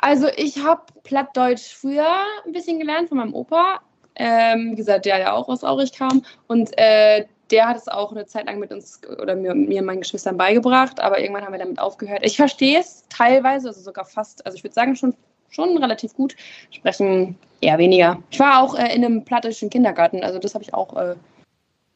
Also 0.00 0.28
ich 0.36 0.64
habe 0.64 0.82
Plattdeutsch 1.02 1.74
früher 1.74 2.24
ein 2.46 2.52
bisschen 2.52 2.78
gelernt 2.78 3.08
von 3.08 3.18
meinem 3.18 3.34
Opa. 3.34 3.80
ähm, 4.18 4.72
wie 4.72 4.76
gesagt, 4.76 5.06
der 5.06 5.18
ja 5.18 5.32
auch 5.32 5.48
aus 5.48 5.64
Aurich 5.64 5.92
kam. 5.92 6.24
Und 6.48 6.76
äh, 6.76 7.26
der 7.50 7.68
hat 7.68 7.76
es 7.76 7.88
auch 7.88 8.12
eine 8.12 8.26
Zeit 8.26 8.46
lang 8.46 8.58
mit 8.58 8.72
uns 8.72 9.00
oder 9.20 9.34
mir, 9.34 9.54
mir 9.54 9.80
und 9.80 9.86
meinen 9.86 10.00
Geschwistern 10.00 10.36
beigebracht, 10.36 11.00
aber 11.00 11.20
irgendwann 11.20 11.44
haben 11.44 11.52
wir 11.52 11.58
damit 11.58 11.78
aufgehört. 11.78 12.20
Ich 12.22 12.36
verstehe 12.36 12.80
es 12.80 13.04
teilweise, 13.08 13.68
also 13.68 13.80
sogar 13.80 14.04
fast, 14.04 14.44
also 14.44 14.56
ich 14.56 14.64
würde 14.64 14.74
sagen 14.74 14.96
schon, 14.96 15.14
schon 15.50 15.76
relativ 15.78 16.14
gut, 16.14 16.36
sprechen 16.70 17.36
eher 17.60 17.78
weniger. 17.78 18.22
Ich 18.30 18.38
war 18.38 18.62
auch 18.62 18.74
äh, 18.74 18.94
in 18.94 19.04
einem 19.04 19.24
plattischen 19.24 19.70
Kindergarten, 19.70 20.22
also 20.22 20.38
das 20.38 20.54
habe 20.54 20.64
ich 20.64 20.74
auch, 20.74 20.96
äh, 20.96 21.16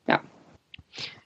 ja. 0.06 0.20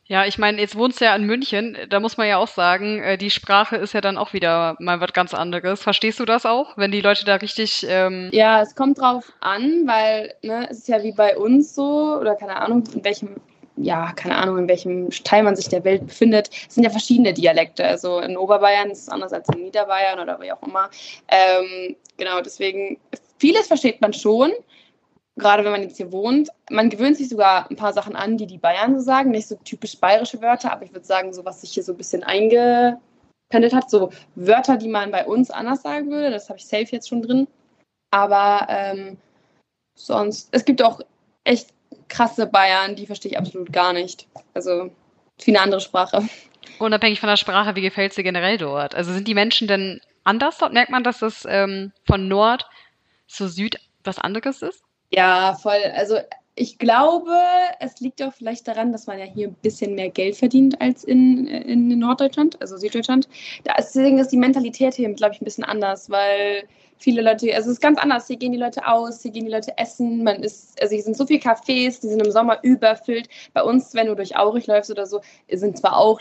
Ja, 0.09 0.25
ich 0.25 0.39
meine, 0.39 0.61
jetzt 0.61 0.77
wohnst 0.77 1.01
du 1.01 1.05
ja 1.05 1.17
in 1.17 1.25
München, 1.25 1.77
da 1.89 1.99
muss 1.99 2.17
man 2.17 2.29
ja 2.29 2.37
auch 2.37 2.47
sagen, 2.47 3.03
äh, 3.03 3.19
die 3.19 3.31
Sprache 3.31 3.77
ist 3.77 3.93
ja 3.93 4.01
dann 4.01 4.19
auch 4.19 4.33
wieder 4.33 4.77
mal 4.79 5.01
was 5.01 5.13
ganz 5.13 5.35
anderes. 5.35 5.83
Verstehst 5.83 6.21
du 6.21 6.25
das 6.25 6.47
auch, 6.47 6.77
wenn 6.77 6.93
die 6.93 7.01
Leute 7.01 7.25
da 7.25 7.35
richtig... 7.37 7.85
Ähm 7.89 8.29
ja, 8.33 8.63
es 8.63 8.77
kommt 8.77 9.01
drauf 9.01 9.33
an, 9.41 9.85
weil 9.87 10.33
ne, 10.43 10.69
es 10.71 10.79
ist 10.79 10.89
ja 10.89 11.03
wie 11.03 11.11
bei 11.11 11.37
uns 11.37 11.75
so, 11.75 12.19
oder 12.21 12.37
keine 12.37 12.57
Ahnung, 12.57 12.85
in 12.95 13.05
welchem 13.05 13.37
ja, 13.77 14.13
keine 14.13 14.37
Ahnung, 14.37 14.59
in 14.59 14.69
welchem 14.69 15.11
Teil 15.11 15.43
man 15.43 15.55
sich 15.55 15.69
der 15.69 15.85
Welt 15.85 16.07
befindet. 16.07 16.49
Es 16.67 16.75
sind 16.75 16.85
ja 16.85 16.91
verschiedene 16.91 17.35
Dialekte. 17.35 17.87
Also 17.87 18.21
in 18.21 18.37
Oberbayern 18.37 18.91
ist 18.91 19.03
es 19.03 19.09
anders 19.09 19.33
als 19.33 19.49
in 19.51 19.65
Niederbayern 19.65 20.19
oder 20.19 20.41
wie 20.41 20.51
auch 20.51 20.63
immer. 20.63 20.89
Ähm, 21.29 21.97
genau, 22.17 22.41
deswegen, 22.41 22.99
vieles 23.39 23.67
versteht 23.67 24.01
man 24.01 24.13
schon, 24.13 24.53
gerade 25.37 25.65
wenn 25.65 25.73
man 25.73 25.83
jetzt 25.83 25.97
hier 25.97 26.13
wohnt. 26.13 26.49
Man 26.71 26.91
gewöhnt 26.91 27.17
sich 27.17 27.29
sogar 27.29 27.71
ein 27.71 27.77
paar 27.77 27.93
Sachen 27.93 28.17
an, 28.17 28.37
die 28.37 28.47
die 28.47 28.59
Bayern 28.59 28.99
so 28.99 29.05
sagen. 29.05 29.31
Nicht 29.31 29.49
so 29.49 29.57
typisch 29.65 29.99
bayerische 29.99 30.41
Wörter, 30.41 30.73
aber 30.73 30.85
ich 30.85 30.93
würde 30.93 31.07
sagen, 31.07 31.33
so 31.33 31.45
was 31.45 31.61
sich 31.61 31.73
hier 31.73 31.83
so 31.83 31.93
ein 31.93 31.99
bisschen 31.99 32.25
eingependelt 32.25 33.73
hat. 33.73 33.91
So 33.91 34.11
Wörter, 34.35 34.77
die 34.77 34.89
man 34.89 35.11
bei 35.11 35.27
uns 35.27 35.51
anders 35.51 35.83
sagen 35.83 36.11
würde. 36.11 36.31
Das 36.31 36.49
habe 36.49 36.59
ich 36.59 36.67
safe 36.67 36.89
jetzt 36.91 37.09
schon 37.09 37.23
drin. 37.23 37.47
Aber 38.11 38.67
ähm, 38.71 39.19
sonst, 39.95 40.49
es 40.53 40.65
gibt 40.65 40.83
auch 40.83 41.01
echt 41.45 41.71
krasse 42.09 42.47
Bayern, 42.47 42.97
die 42.97 43.07
verstehe 43.07 43.33
ich 43.33 43.39
absolut 43.39 43.73
gar 43.73 43.93
nicht. 43.93 44.27
Also 44.55 44.91
wie 45.45 45.51
eine 45.51 45.61
andere 45.61 45.81
Sprache. 45.81 46.27
Unabhängig 46.79 47.21
von 47.21 47.29
der 47.29 47.37
Sprache, 47.37 47.77
wie 47.77 47.83
gefällt 47.83 48.17
dir 48.17 48.23
generell 48.23 48.59
dort? 48.59 48.95
Also 48.95 49.13
sind 49.13 49.29
die 49.29 49.35
Menschen 49.35 49.69
denn 49.69 50.01
anders 50.27 50.59
dort? 50.59 50.73
Merkt 50.73 50.91
man, 50.91 51.05
dass 51.05 51.21
das 51.21 51.47
ähm, 51.49 51.93
von 52.05 52.29
Nord 52.29 52.69
zu 53.27 53.49
Süd 53.49 53.79
was 54.05 54.19
anderes 54.19 54.63
ist? 54.63 54.83
Ja, 55.11 55.55
voll. 55.55 55.81
Also 55.95 56.19
ich 56.55 56.79
glaube, 56.79 57.37
es 57.81 58.01
liegt 58.01 58.23
auch 58.23 58.33
vielleicht 58.33 58.67
daran, 58.67 58.91
dass 58.91 59.07
man 59.07 59.19
ja 59.19 59.27
hier 59.27 59.49
ein 59.49 59.57
bisschen 59.63 59.95
mehr 59.95 60.09
Geld 60.09 60.37
verdient 60.37 60.81
als 60.81 61.05
in, 61.05 61.47
in 61.47 61.99
Norddeutschland, 61.99 62.61
also 62.63 62.79
Süddeutschland. 62.79 63.29
Deswegen 63.79 64.19
ist 64.19 64.33
die 64.33 64.39
Mentalität 64.39 64.95
hier, 64.95 65.13
glaube 65.13 65.35
ich, 65.35 65.41
ein 65.41 65.45
bisschen 65.45 65.65
anders, 65.65 66.09
weil 66.09 66.67
viele 66.99 67.23
Leute, 67.23 67.55
also 67.55 67.71
es 67.71 67.77
ist 67.77 67.81
ganz 67.81 67.99
anders. 67.99 68.27
Hier 68.27 68.37
gehen 68.37 68.53
die 68.53 68.59
Leute 68.59 68.87
aus, 68.87 69.23
hier 69.23 69.31
gehen 69.31 69.45
die 69.45 69.51
Leute 69.51 69.77
essen. 69.79 70.25
Man 70.25 70.43
ist, 70.43 70.81
also 70.81 70.95
hier 70.95 71.05
sind 71.05 71.17
so 71.17 71.27
viele 71.27 71.41
Cafés, 71.41 72.01
die 72.01 72.09
sind 72.09 72.25
im 72.25 72.31
Sommer 72.31 72.59
überfüllt. 72.63 73.29
Bei 73.53 73.63
uns, 73.63 73.95
wenn 73.95 74.07
du 74.07 74.15
durch 74.15 74.37
Aurich 74.37 74.67
läufst 74.67 74.91
oder 74.91 75.07
so, 75.07 75.21
sind 75.51 75.79
zwar 75.79 75.97
auch 75.97 76.21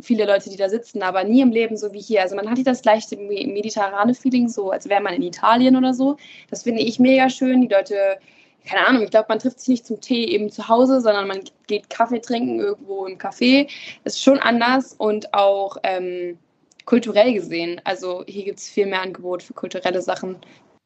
viele 0.00 0.26
Leute, 0.26 0.50
die 0.50 0.56
da 0.56 0.68
sitzen, 0.68 1.02
aber 1.02 1.24
nie 1.24 1.40
im 1.40 1.50
Leben 1.50 1.76
so 1.76 1.92
wie 1.92 2.00
hier. 2.00 2.22
Also 2.22 2.36
man 2.36 2.48
hat 2.48 2.56
hier 2.56 2.64
das 2.64 2.84
leichte 2.84 3.16
mediterrane 3.16 4.14
Feeling, 4.14 4.48
so 4.48 4.70
als 4.70 4.88
wäre 4.88 5.00
man 5.00 5.14
in 5.14 5.22
Italien 5.22 5.76
oder 5.76 5.94
so. 5.94 6.16
Das 6.50 6.64
finde 6.64 6.82
ich 6.82 6.98
mega 6.98 7.30
schön. 7.30 7.62
Die 7.62 7.68
Leute, 7.68 8.18
keine 8.66 8.86
Ahnung, 8.86 9.02
ich 9.02 9.10
glaube, 9.10 9.26
man 9.28 9.38
trifft 9.38 9.60
sich 9.60 9.68
nicht 9.68 9.86
zum 9.86 10.00
Tee 10.00 10.24
eben 10.24 10.50
zu 10.50 10.68
Hause, 10.68 11.00
sondern 11.00 11.28
man 11.28 11.40
geht 11.66 11.88
Kaffee 11.88 12.20
trinken 12.20 12.60
irgendwo 12.60 13.06
im 13.06 13.18
Café. 13.18 13.68
Das 14.04 14.14
ist 14.14 14.22
schon 14.22 14.38
anders 14.38 14.92
und 14.92 15.32
auch 15.32 15.76
ähm, 15.82 16.38
kulturell 16.86 17.34
gesehen. 17.34 17.80
Also 17.84 18.24
hier 18.26 18.44
gibt 18.44 18.58
es 18.58 18.70
viel 18.70 18.86
mehr 18.86 19.02
Angebot 19.02 19.42
für 19.42 19.52
kulturelle 19.52 20.00
Sachen. 20.00 20.36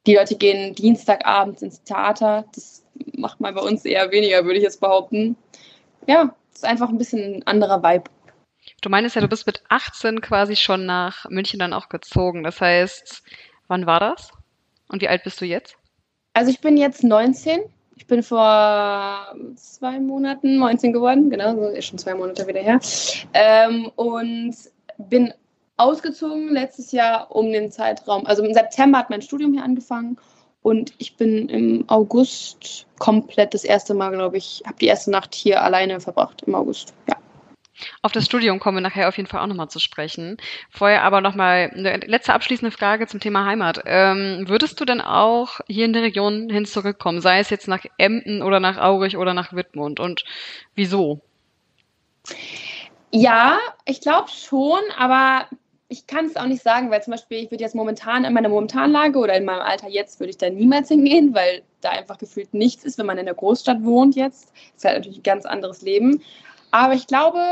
Die 0.05 0.15
Leute 0.15 0.35
gehen 0.35 0.75
Dienstagabends 0.75 1.61
ins 1.61 1.81
Theater. 1.83 2.45
Das 2.53 2.83
macht 3.15 3.39
man 3.39 3.55
bei 3.55 3.61
uns 3.61 3.85
eher 3.85 4.11
weniger, 4.11 4.43
würde 4.43 4.57
ich 4.57 4.63
jetzt 4.63 4.81
behaupten. 4.81 5.37
Ja, 6.07 6.35
es 6.51 6.57
ist 6.57 6.65
einfach 6.65 6.89
ein 6.89 6.97
bisschen 6.97 7.35
ein 7.35 7.47
anderer 7.47 7.81
Vibe. 7.81 8.09
Du 8.81 8.89
meinst 8.89 9.15
ja, 9.15 9.21
du 9.21 9.27
bist 9.27 9.45
mit 9.45 9.63
18 9.69 10.21
quasi 10.21 10.55
schon 10.55 10.85
nach 10.85 11.25
München 11.29 11.59
dann 11.59 11.73
auch 11.73 11.87
gezogen. 11.87 12.43
Das 12.43 12.59
heißt, 12.59 13.23
wann 13.67 13.85
war 13.85 13.99
das? 13.99 14.31
Und 14.89 15.01
wie 15.01 15.07
alt 15.07 15.23
bist 15.23 15.39
du 15.39 15.45
jetzt? 15.45 15.77
Also 16.33 16.49
ich 16.49 16.61
bin 16.61 16.77
jetzt 16.77 17.03
19. 17.03 17.61
Ich 17.95 18.07
bin 18.07 18.23
vor 18.23 19.35
zwei 19.55 19.99
Monaten 19.99 20.57
19 20.57 20.91
geworden, 20.91 21.29
genau, 21.29 21.55
so 21.55 21.67
ist 21.67 21.85
schon 21.85 21.99
zwei 21.99 22.15
Monate 22.15 22.47
wieder 22.47 22.61
her. 22.61 22.79
Ähm, 23.33 23.91
und 23.95 24.55
bin 24.97 25.33
ausgezogen 25.81 26.49
letztes 26.49 26.91
Jahr 26.91 27.33
um 27.35 27.51
den 27.51 27.71
Zeitraum. 27.71 28.25
Also 28.25 28.43
im 28.43 28.53
September 28.53 28.99
hat 28.99 29.09
mein 29.09 29.21
Studium 29.21 29.53
hier 29.53 29.63
angefangen 29.63 30.17
und 30.61 30.93
ich 30.99 31.15
bin 31.15 31.49
im 31.49 31.85
August 31.87 32.85
komplett 32.99 33.53
das 33.53 33.63
erste 33.63 33.93
Mal, 33.93 34.11
glaube 34.11 34.37
ich, 34.37 34.61
habe 34.65 34.77
die 34.79 34.87
erste 34.87 35.11
Nacht 35.11 35.33
hier 35.33 35.63
alleine 35.63 35.99
verbracht 35.99 36.43
im 36.45 36.55
August. 36.55 36.93
Ja. 37.07 37.15
Auf 38.03 38.11
das 38.11 38.25
Studium 38.25 38.59
kommen 38.59 38.77
wir 38.77 38.81
nachher 38.81 39.07
auf 39.07 39.17
jeden 39.17 39.27
Fall 39.27 39.41
auch 39.41 39.47
nochmal 39.47 39.69
zu 39.69 39.79
sprechen. 39.79 40.37
Vorher 40.69 41.01
aber 41.03 41.21
nochmal 41.21 41.71
eine 41.73 41.97
letzte 41.97 42.33
abschließende 42.33 42.75
Frage 42.75 43.07
zum 43.07 43.19
Thema 43.19 43.45
Heimat. 43.45 43.81
Ähm, 43.85 44.43
würdest 44.47 44.79
du 44.79 44.85
denn 44.85 45.01
auch 45.01 45.61
hier 45.67 45.85
in 45.85 45.93
der 45.93 46.03
Region 46.03 46.49
hin 46.49 46.65
zurückkommen, 46.65 47.21
sei 47.21 47.39
es 47.39 47.49
jetzt 47.49 47.67
nach 47.67 47.83
Emden 47.97 48.43
oder 48.43 48.59
nach 48.59 48.77
Aurich 48.77 49.17
oder 49.17 49.33
nach 49.33 49.53
Wittmund 49.53 49.99
und 49.99 50.25
wieso? 50.75 51.21
Ja, 53.11 53.57
ich 53.85 54.01
glaube 54.01 54.29
schon, 54.29 54.79
aber 54.97 55.47
ich 55.91 56.07
kann 56.07 56.25
es 56.25 56.37
auch 56.37 56.45
nicht 56.45 56.63
sagen, 56.63 56.89
weil 56.89 57.03
zum 57.03 57.11
Beispiel 57.11 57.39
ich 57.39 57.51
würde 57.51 57.65
jetzt 57.65 57.75
momentan 57.75 58.23
in 58.23 58.31
meiner 58.31 58.47
momentanen 58.47 58.93
Lage 58.93 59.19
oder 59.19 59.35
in 59.35 59.43
meinem 59.43 59.59
Alter 59.59 59.89
jetzt 59.89 60.21
würde 60.21 60.29
ich 60.29 60.37
da 60.37 60.49
niemals 60.49 60.87
hingehen, 60.87 61.35
weil 61.35 61.63
da 61.81 61.89
einfach 61.89 62.17
gefühlt 62.17 62.53
nichts 62.53 62.85
ist, 62.85 62.97
wenn 62.97 63.05
man 63.05 63.17
in 63.17 63.25
der 63.25 63.35
Großstadt 63.35 63.83
wohnt 63.83 64.15
jetzt. 64.15 64.53
Ist 64.73 64.85
halt 64.85 64.99
natürlich 64.99 65.19
ein 65.19 65.23
ganz 65.23 65.45
anderes 65.45 65.81
Leben. 65.81 66.21
Aber 66.71 66.93
ich 66.93 67.07
glaube, 67.07 67.43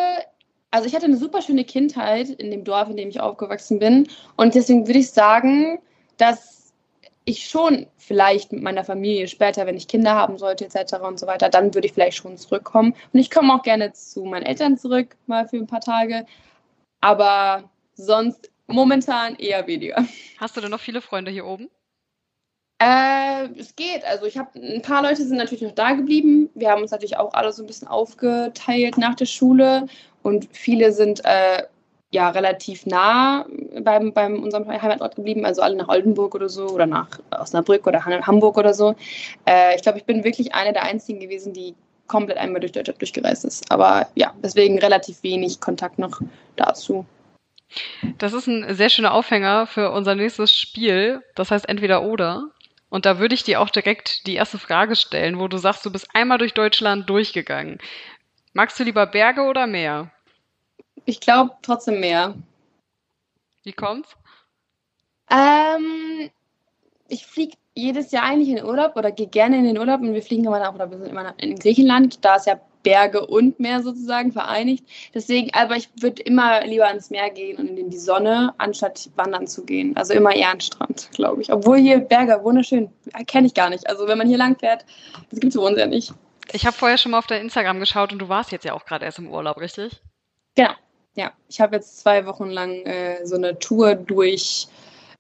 also 0.72 0.88
ich 0.88 0.96
hatte 0.96 1.06
eine 1.06 1.18
super 1.18 1.42
schöne 1.42 1.66
Kindheit 1.66 2.30
in 2.30 2.50
dem 2.50 2.64
Dorf, 2.64 2.90
in 2.90 2.96
dem 2.96 3.10
ich 3.10 3.20
aufgewachsen 3.20 3.78
bin. 3.78 4.08
Und 4.38 4.56
deswegen 4.56 4.88
würde 4.88 5.00
ich 5.00 5.12
sagen, 5.12 5.80
dass 6.16 6.72
ich 7.26 7.46
schon 7.46 7.88
vielleicht 7.98 8.54
mit 8.54 8.64
meiner 8.64 8.86
Familie 8.86 9.28
später, 9.28 9.66
wenn 9.66 9.76
ich 9.76 9.90
Kinder 9.90 10.16
haben 10.16 10.38
sollte, 10.38 10.64
etc. 10.64 10.94
und 11.02 11.20
so 11.20 11.28
weiter, 11.28 11.50
dann 11.50 11.74
würde 11.74 11.88
ich 11.88 11.94
vielleicht 11.94 12.18
schon 12.18 12.38
zurückkommen. 12.38 12.96
Und 13.12 13.20
ich 13.20 13.30
komme 13.30 13.54
auch 13.54 13.64
gerne 13.64 13.92
zu 13.92 14.24
meinen 14.24 14.46
Eltern 14.46 14.78
zurück, 14.78 15.18
mal 15.28 15.46
für 15.46 15.58
ein 15.58 15.68
paar 15.68 15.82
Tage. 15.82 16.26
Aber 17.02 17.70
sonst 18.00 18.50
momentan 18.68 19.36
eher 19.36 19.68
weniger. 19.68 20.06
Hast 20.38 20.56
du 20.56 20.62
denn 20.62 20.72
noch 20.72 20.80
viele 20.80 21.02
Freunde 21.02 21.32
hier 21.32 21.46
oben? 21.46 21.70
Äh, 22.82 23.50
es 23.58 23.76
geht. 23.76 24.06
Also 24.06 24.26
ich 24.26 24.38
habe 24.38 24.58
ein 24.58 24.82
paar 24.82 25.04
Leute 25.04 25.26
sind 25.26 25.38
natürlich 25.38 25.64
noch 25.64 25.76
da 25.76 25.92
geblieben. 25.94 26.50
Wir 26.56 26.70
haben 26.70 26.82
uns 26.82 26.92
natürlich 26.92 27.18
auch 27.18 27.34
alle 27.34 27.52
so 27.52 27.64
ein 27.64 27.68
bisschen 27.68 27.90
aufgeteilt 27.90 28.98
nach 28.98 29.16
der 29.16 29.26
Schule 29.26 29.88
und 30.24 30.48
viele 30.52 30.94
sind 30.94 31.24
äh, 31.26 31.64
ja 32.12 32.30
relativ 32.30 32.86
nah 32.86 33.46
beim, 33.82 34.14
beim 34.14 34.42
unserem 34.42 34.68
Heimatort 34.68 35.18
geblieben, 35.18 35.46
also 35.46 35.62
alle 35.62 35.76
nach 35.76 35.90
Oldenburg 35.90 36.34
oder 36.36 36.48
so 36.48 36.68
oder 36.68 36.86
nach 36.86 37.20
Osnabrück 37.32 37.86
oder 37.86 38.06
Hamburg 38.06 38.58
oder 38.58 38.74
so. 38.74 38.96
Äh, 39.46 39.76
ich 39.76 39.82
glaube, 39.82 39.98
ich 39.98 40.06
bin 40.06 40.24
wirklich 40.24 40.56
eine 40.56 40.72
der 40.72 40.84
einzigen 40.84 41.20
gewesen, 41.20 41.52
die 41.52 41.76
komplett 42.08 42.38
einmal 42.38 42.62
durch 42.62 42.72
Deutschland 42.72 43.02
durchgereist 43.02 43.44
ist. 43.44 43.70
Aber 43.70 44.08
ja, 44.16 44.34
deswegen 44.42 44.80
relativ 44.80 45.22
wenig 45.22 45.60
Kontakt 45.60 46.00
noch 46.00 46.22
dazu. 46.56 47.06
Das 48.18 48.34
ist 48.34 48.48
ein 48.48 48.74
sehr 48.76 48.90
schöner 48.90 49.14
Aufhänger 49.14 49.68
für 49.68 49.92
unser 49.92 50.16
nächstes 50.16 50.52
Spiel. 50.52 51.24
Das 51.36 51.52
heißt 51.52 51.68
entweder 51.70 52.04
oder. 52.04 52.52
Und 52.90 53.06
da 53.06 53.20
würde 53.20 53.36
ich 53.36 53.44
dir 53.44 53.62
auch 53.62 53.70
direkt 53.70 54.26
die 54.26 54.36
erste 54.36 54.58
Frage 54.58 54.96
stellen, 54.96 55.40
wo 55.40 55.48
du 55.48 55.58
sagst, 55.58 55.86
du 55.86 55.92
bist 55.92 56.08
einmal 56.14 56.40
durch 56.40 56.54
Deutschland 56.54 57.10
durchgegangen. 57.10 57.78
Magst 58.54 58.80
du 58.80 58.84
lieber 58.84 59.06
Berge 59.06 59.42
oder 59.44 59.68
Meer? 59.68 60.12
Ich 61.06 61.20
glaube 61.20 61.52
trotzdem 61.62 62.00
Meer. 62.00 62.36
Wie 63.64 63.74
kommt's? 63.74 64.16
Ähm, 65.30 66.32
ich 67.08 67.26
fliege 67.26 67.56
jedes 67.76 68.12
Jahr 68.12 68.24
eigentlich 68.24 68.50
in 68.50 68.56
den 68.56 68.66
Urlaub 68.66 68.96
oder 68.96 69.12
gehe 69.12 69.28
gerne 69.28 69.58
in 69.58 69.66
den 69.66 69.78
Urlaub 69.78 70.02
und 70.02 70.14
wir 70.14 70.24
fliegen 70.24 70.46
immer 70.46 70.60
nach, 70.60 70.74
oder 70.74 70.90
wir 70.90 70.98
sind 70.98 71.10
immer 71.10 71.34
in 71.38 71.56
Griechenland. 71.56 72.26
Da 72.26 72.36
ist 72.36 72.48
ja 72.48 72.60
Berge 72.84 73.26
und 73.26 73.60
Meer 73.60 73.82
sozusagen 73.82 74.32
vereinigt. 74.32 74.86
Deswegen, 75.14 75.52
aber 75.54 75.76
ich 75.76 75.90
würde 76.00 76.22
immer 76.24 76.66
lieber 76.66 76.88
ans 76.88 77.10
Meer 77.10 77.30
gehen 77.30 77.58
und 77.58 77.78
in 77.78 77.90
die 77.90 77.98
Sonne, 77.98 78.54
anstatt 78.58 79.10
wandern 79.16 79.48
zu 79.48 79.66
gehen. 79.66 79.96
Also 79.98 80.14
immer 80.14 80.36
eher 80.36 80.52
an 80.52 80.62
Strand, 80.62 81.10
glaube 81.14 81.42
ich. 81.42 81.52
Obwohl 81.52 81.78
hier 81.78 82.00
Berge, 82.00 82.40
wunderschön, 82.44 82.90
kenne 83.28 83.48
ich 83.48 83.54
gar 83.54 83.70
nicht. 83.70 83.88
Also 83.90 84.08
wenn 84.08 84.18
man 84.18 84.28
hier 84.28 84.38
lang 84.38 84.58
fährt, 84.58 84.86
das 85.30 85.40
gibt 85.40 85.54
es 85.54 85.60
bei 85.60 85.68
uns 85.68 85.78
ja 85.78 85.88
nicht. 85.88 86.14
Ich 86.52 86.66
habe 86.66 86.76
vorher 86.76 86.98
schon 86.98 87.12
mal 87.12 87.20
auf 87.20 87.28
dein 87.28 87.44
Instagram 87.44 87.80
geschaut 87.80 88.12
und 88.12 88.20
du 88.20 88.30
warst 88.30 88.52
jetzt 88.52 88.66
ja 88.66 88.74
auch 88.74 88.86
gerade 88.86 89.06
erst 89.06 89.20
im 89.20 89.30
Urlaub, 89.30 89.58
richtig? 89.58 90.02
Genau, 90.56 90.72
ja. 91.16 91.32
Ich 91.48 91.62
habe 91.62 91.76
jetzt 91.76 92.00
zwei 92.00 92.26
Wochen 92.26 92.50
lang 92.50 92.86
äh, 92.86 93.26
so 93.26 93.36
eine 93.36 93.60
Tour 93.60 93.94
durch, 93.96 94.68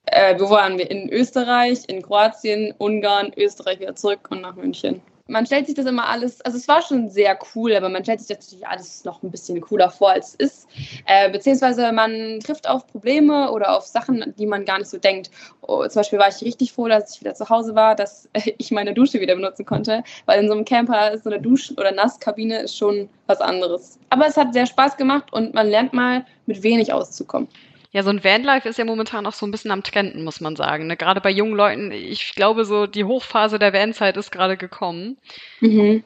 äh, 0.05 0.39
wo 0.39 0.49
waren 0.49 0.77
wir? 0.77 0.89
In 0.89 1.09
Österreich, 1.09 1.79
in 1.87 2.01
Kroatien, 2.01 2.73
Ungarn, 2.77 3.31
Österreich 3.37 3.79
wieder 3.79 3.95
zurück 3.95 4.27
und 4.31 4.41
nach 4.41 4.55
München. 4.55 5.01
Man 5.29 5.45
stellt 5.45 5.67
sich 5.67 5.75
das 5.75 5.85
immer 5.85 6.07
alles, 6.07 6.41
also 6.41 6.57
es 6.57 6.67
war 6.67 6.81
schon 6.81 7.09
sehr 7.09 7.37
cool, 7.55 7.75
aber 7.75 7.89
man 7.89 8.03
stellt 8.03 8.19
sich 8.19 8.29
natürlich 8.29 8.67
alles 8.67 9.05
noch 9.05 9.23
ein 9.23 9.31
bisschen 9.31 9.61
cooler 9.61 9.89
vor, 9.89 10.11
als 10.11 10.35
es 10.39 10.49
ist. 10.49 10.67
Äh, 11.05 11.31
beziehungsweise 11.31 11.91
man 11.91 12.39
trifft 12.39 12.67
auf 12.67 12.87
Probleme 12.87 13.51
oder 13.51 13.77
auf 13.77 13.85
Sachen, 13.85 14.33
die 14.37 14.45
man 14.45 14.65
gar 14.65 14.79
nicht 14.79 14.89
so 14.89 14.97
denkt. 14.97 15.29
Oh, 15.61 15.85
zum 15.87 15.99
Beispiel 15.99 16.19
war 16.19 16.29
ich 16.29 16.41
richtig 16.41 16.73
froh, 16.73 16.87
dass 16.87 17.15
ich 17.15 17.21
wieder 17.21 17.35
zu 17.35 17.47
Hause 17.49 17.75
war, 17.75 17.95
dass 17.95 18.27
ich 18.57 18.71
meine 18.71 18.93
Dusche 18.93 19.19
wieder 19.19 19.35
benutzen 19.35 19.65
konnte, 19.65 20.03
weil 20.25 20.41
in 20.41 20.47
so 20.47 20.53
einem 20.53 20.65
Camper 20.65 21.11
ist 21.11 21.23
so 21.23 21.29
eine 21.29 21.41
Dusch- 21.41 21.71
oder 21.77 21.91
Nasskabine 21.91 22.61
ist 22.61 22.75
schon 22.75 23.09
was 23.27 23.41
anderes. 23.41 23.99
Aber 24.09 24.25
es 24.27 24.37
hat 24.37 24.53
sehr 24.53 24.65
Spaß 24.65 24.97
gemacht 24.97 25.31
und 25.31 25.53
man 25.53 25.67
lernt 25.67 25.93
mal 25.93 26.25
mit 26.45 26.63
wenig 26.63 26.91
auszukommen. 26.91 27.47
Ja, 27.91 28.03
so 28.03 28.11
ein 28.11 28.23
Vanlife 28.23 28.69
ist 28.69 28.77
ja 28.77 28.85
momentan 28.85 29.25
auch 29.25 29.33
so 29.33 29.47
ein 29.47 29.51
bisschen 29.51 29.71
am 29.71 29.83
Trenden, 29.83 30.23
muss 30.23 30.41
man 30.41 30.55
sagen. 30.55 30.87
Ne? 30.87 30.95
Gerade 30.95 31.21
bei 31.21 31.31
jungen 31.31 31.55
Leuten, 31.55 31.91
ich 31.91 32.35
glaube, 32.35 32.65
so 32.65 32.85
die 32.85 33.03
Hochphase 33.03 33.57
der 33.57 33.73
Vanzeit 33.73 34.15
ist 34.15 34.31
gerade 34.31 34.57
gekommen. 34.57 35.17
Mhm. 35.59 36.03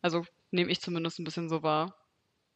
Also 0.00 0.24
nehme 0.50 0.70
ich 0.70 0.80
zumindest 0.80 1.18
ein 1.18 1.24
bisschen 1.24 1.50
so 1.50 1.62
wahr. 1.62 1.94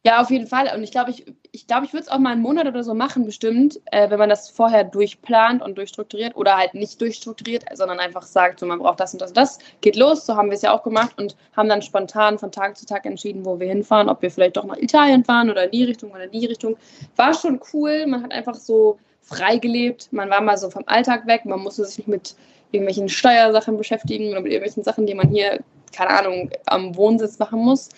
Ja, 0.05 0.21
auf 0.21 0.29
jeden 0.29 0.47
Fall. 0.47 0.71
Und 0.73 0.81
ich 0.83 0.91
glaube, 0.91 1.11
ich, 1.11 1.25
ich, 1.51 1.67
glaub, 1.67 1.83
ich 1.83 1.91
würde 1.91 2.03
es 2.03 2.09
auch 2.09 2.19
mal 2.19 2.31
einen 2.31 2.41
Monat 2.41 2.67
oder 2.67 2.83
so 2.85 2.93
machen, 2.93 3.25
bestimmt, 3.25 3.81
äh, 3.91 4.09
wenn 4.09 4.17
man 4.17 4.29
das 4.29 4.49
vorher 4.49 4.85
durchplant 4.85 5.61
und 5.61 5.77
durchstrukturiert 5.77 6.37
oder 6.37 6.55
halt 6.55 6.73
nicht 6.73 7.01
durchstrukturiert, 7.01 7.65
sondern 7.73 7.99
einfach 7.99 8.23
sagt, 8.23 8.61
so 8.61 8.65
man 8.65 8.79
braucht 8.79 9.01
das 9.01 9.11
und 9.11 9.21
das 9.21 9.31
und 9.31 9.37
das. 9.37 9.59
Geht 9.81 9.97
los, 9.97 10.25
so 10.25 10.37
haben 10.37 10.49
wir 10.49 10.55
es 10.55 10.61
ja 10.61 10.71
auch 10.71 10.83
gemacht 10.83 11.17
und 11.17 11.35
haben 11.55 11.67
dann 11.67 11.81
spontan 11.81 12.39
von 12.39 12.49
Tag 12.49 12.77
zu 12.77 12.85
Tag 12.85 13.05
entschieden, 13.05 13.43
wo 13.43 13.59
wir 13.59 13.67
hinfahren, 13.67 14.07
ob 14.07 14.21
wir 14.21 14.31
vielleicht 14.31 14.55
doch 14.55 14.63
nach 14.63 14.77
Italien 14.77 15.25
fahren 15.25 15.49
oder 15.49 15.65
in 15.65 15.71
die 15.71 15.83
Richtung 15.83 16.11
oder 16.11 16.23
in 16.23 16.31
die 16.31 16.45
Richtung. 16.45 16.77
War 17.17 17.33
schon 17.33 17.59
cool. 17.73 18.07
Man 18.07 18.23
hat 18.23 18.31
einfach 18.31 18.55
so 18.55 18.99
frei 19.21 19.57
gelebt. 19.57 20.13
Man 20.13 20.29
war 20.29 20.39
mal 20.39 20.57
so 20.57 20.69
vom 20.69 20.83
Alltag 20.85 21.27
weg. 21.27 21.43
Man 21.43 21.59
musste 21.59 21.83
sich 21.83 21.97
nicht 21.97 22.07
mit 22.07 22.35
irgendwelchen 22.71 23.09
Steuersachen 23.09 23.77
beschäftigen 23.77 24.29
oder 24.29 24.39
mit 24.39 24.53
irgendwelchen 24.53 24.83
Sachen, 24.83 25.05
die 25.05 25.15
man 25.15 25.27
hier, 25.27 25.59
keine 25.91 26.11
Ahnung, 26.11 26.51
am 26.67 26.95
Wohnsitz 26.95 27.37
machen 27.37 27.59
muss. 27.59 27.89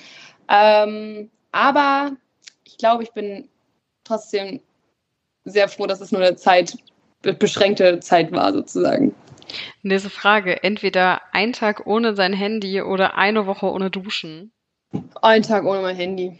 Ähm, 0.49 1.29
aber 1.51 2.11
ich 2.63 2.77
glaube, 2.77 3.03
ich 3.03 3.11
bin 3.11 3.49
trotzdem 4.03 4.61
sehr 5.45 5.67
froh, 5.67 5.87
dass 5.87 6.01
es 6.01 6.11
nur 6.11 6.21
eine 6.21 6.35
Zeit, 6.35 6.77
beschränkte 7.21 7.99
Zeit 7.99 8.31
war, 8.31 8.53
sozusagen. 8.53 9.15
Nächste 9.81 10.09
Frage. 10.09 10.63
Entweder 10.63 11.21
ein 11.33 11.53
Tag 11.53 11.85
ohne 11.85 12.15
sein 12.15 12.33
Handy 12.33 12.81
oder 12.81 13.15
eine 13.15 13.47
Woche 13.47 13.65
ohne 13.65 13.89
Duschen? 13.89 14.51
Ein 15.21 15.43
Tag 15.43 15.65
ohne 15.65 15.81
mein 15.81 15.95
Handy 15.95 16.39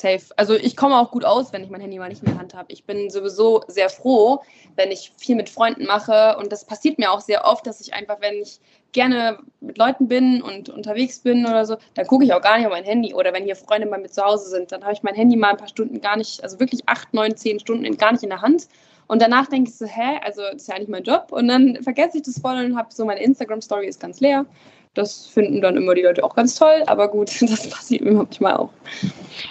safe. 0.00 0.26
Also 0.36 0.54
ich 0.54 0.76
komme 0.76 0.98
auch 0.98 1.10
gut 1.10 1.24
aus, 1.24 1.52
wenn 1.52 1.62
ich 1.62 1.70
mein 1.70 1.80
Handy 1.80 1.98
mal 1.98 2.08
nicht 2.08 2.22
in 2.22 2.30
der 2.30 2.38
Hand 2.38 2.54
habe. 2.54 2.72
Ich 2.72 2.84
bin 2.84 3.10
sowieso 3.10 3.62
sehr 3.68 3.90
froh, 3.90 4.42
wenn 4.76 4.90
ich 4.90 5.12
viel 5.16 5.36
mit 5.36 5.48
Freunden 5.48 5.86
mache. 5.86 6.36
Und 6.38 6.50
das 6.50 6.64
passiert 6.64 6.98
mir 6.98 7.12
auch 7.12 7.20
sehr 7.20 7.44
oft, 7.44 7.66
dass 7.66 7.80
ich 7.80 7.94
einfach, 7.94 8.20
wenn 8.20 8.34
ich 8.34 8.60
gerne 8.92 9.38
mit 9.60 9.78
Leuten 9.78 10.08
bin 10.08 10.42
und 10.42 10.68
unterwegs 10.68 11.20
bin 11.20 11.46
oder 11.46 11.64
so, 11.64 11.76
dann 11.94 12.06
gucke 12.06 12.24
ich 12.24 12.32
auch 12.32 12.40
gar 12.40 12.56
nicht 12.56 12.66
auf 12.66 12.72
mein 12.72 12.84
Handy. 12.84 13.14
Oder 13.14 13.32
wenn 13.32 13.44
hier 13.44 13.56
Freunde 13.56 13.88
mal 13.88 14.00
mit 14.00 14.12
zu 14.14 14.22
Hause 14.22 14.48
sind, 14.50 14.72
dann 14.72 14.82
habe 14.82 14.92
ich 14.92 15.02
mein 15.02 15.14
Handy 15.14 15.36
mal 15.36 15.50
ein 15.50 15.56
paar 15.56 15.68
Stunden 15.68 16.00
gar 16.00 16.16
nicht, 16.16 16.42
also 16.42 16.58
wirklich 16.58 16.82
acht, 16.86 17.12
neun, 17.14 17.36
zehn 17.36 17.60
Stunden 17.60 17.96
gar 17.96 18.12
nicht 18.12 18.22
in 18.22 18.30
der 18.30 18.42
Hand. 18.42 18.68
Und 19.06 19.20
danach 19.20 19.48
denke 19.48 19.70
ich 19.70 19.76
so, 19.76 19.86
hä, 19.86 20.20
also 20.24 20.42
das 20.42 20.62
ist 20.62 20.68
ja 20.68 20.76
eigentlich 20.76 20.88
mein 20.88 21.02
Job. 21.02 21.28
Und 21.30 21.48
dann 21.48 21.82
vergesse 21.82 22.18
ich 22.18 22.22
das 22.22 22.40
voll 22.40 22.64
und 22.64 22.76
habe 22.76 22.88
so 22.92 23.04
meine 23.04 23.22
Instagram-Story 23.22 23.86
ist 23.86 24.00
ganz 24.00 24.20
leer. 24.20 24.46
Das 24.94 25.26
finden 25.26 25.60
dann 25.60 25.76
immer 25.76 25.94
die 25.94 26.02
Leute 26.02 26.24
auch 26.24 26.34
ganz 26.34 26.56
toll, 26.56 26.82
aber 26.86 27.08
gut, 27.08 27.30
das 27.42 27.68
passiert 27.68 28.02
mir 28.02 28.12
manchmal 28.12 28.56
auch. 28.56 28.70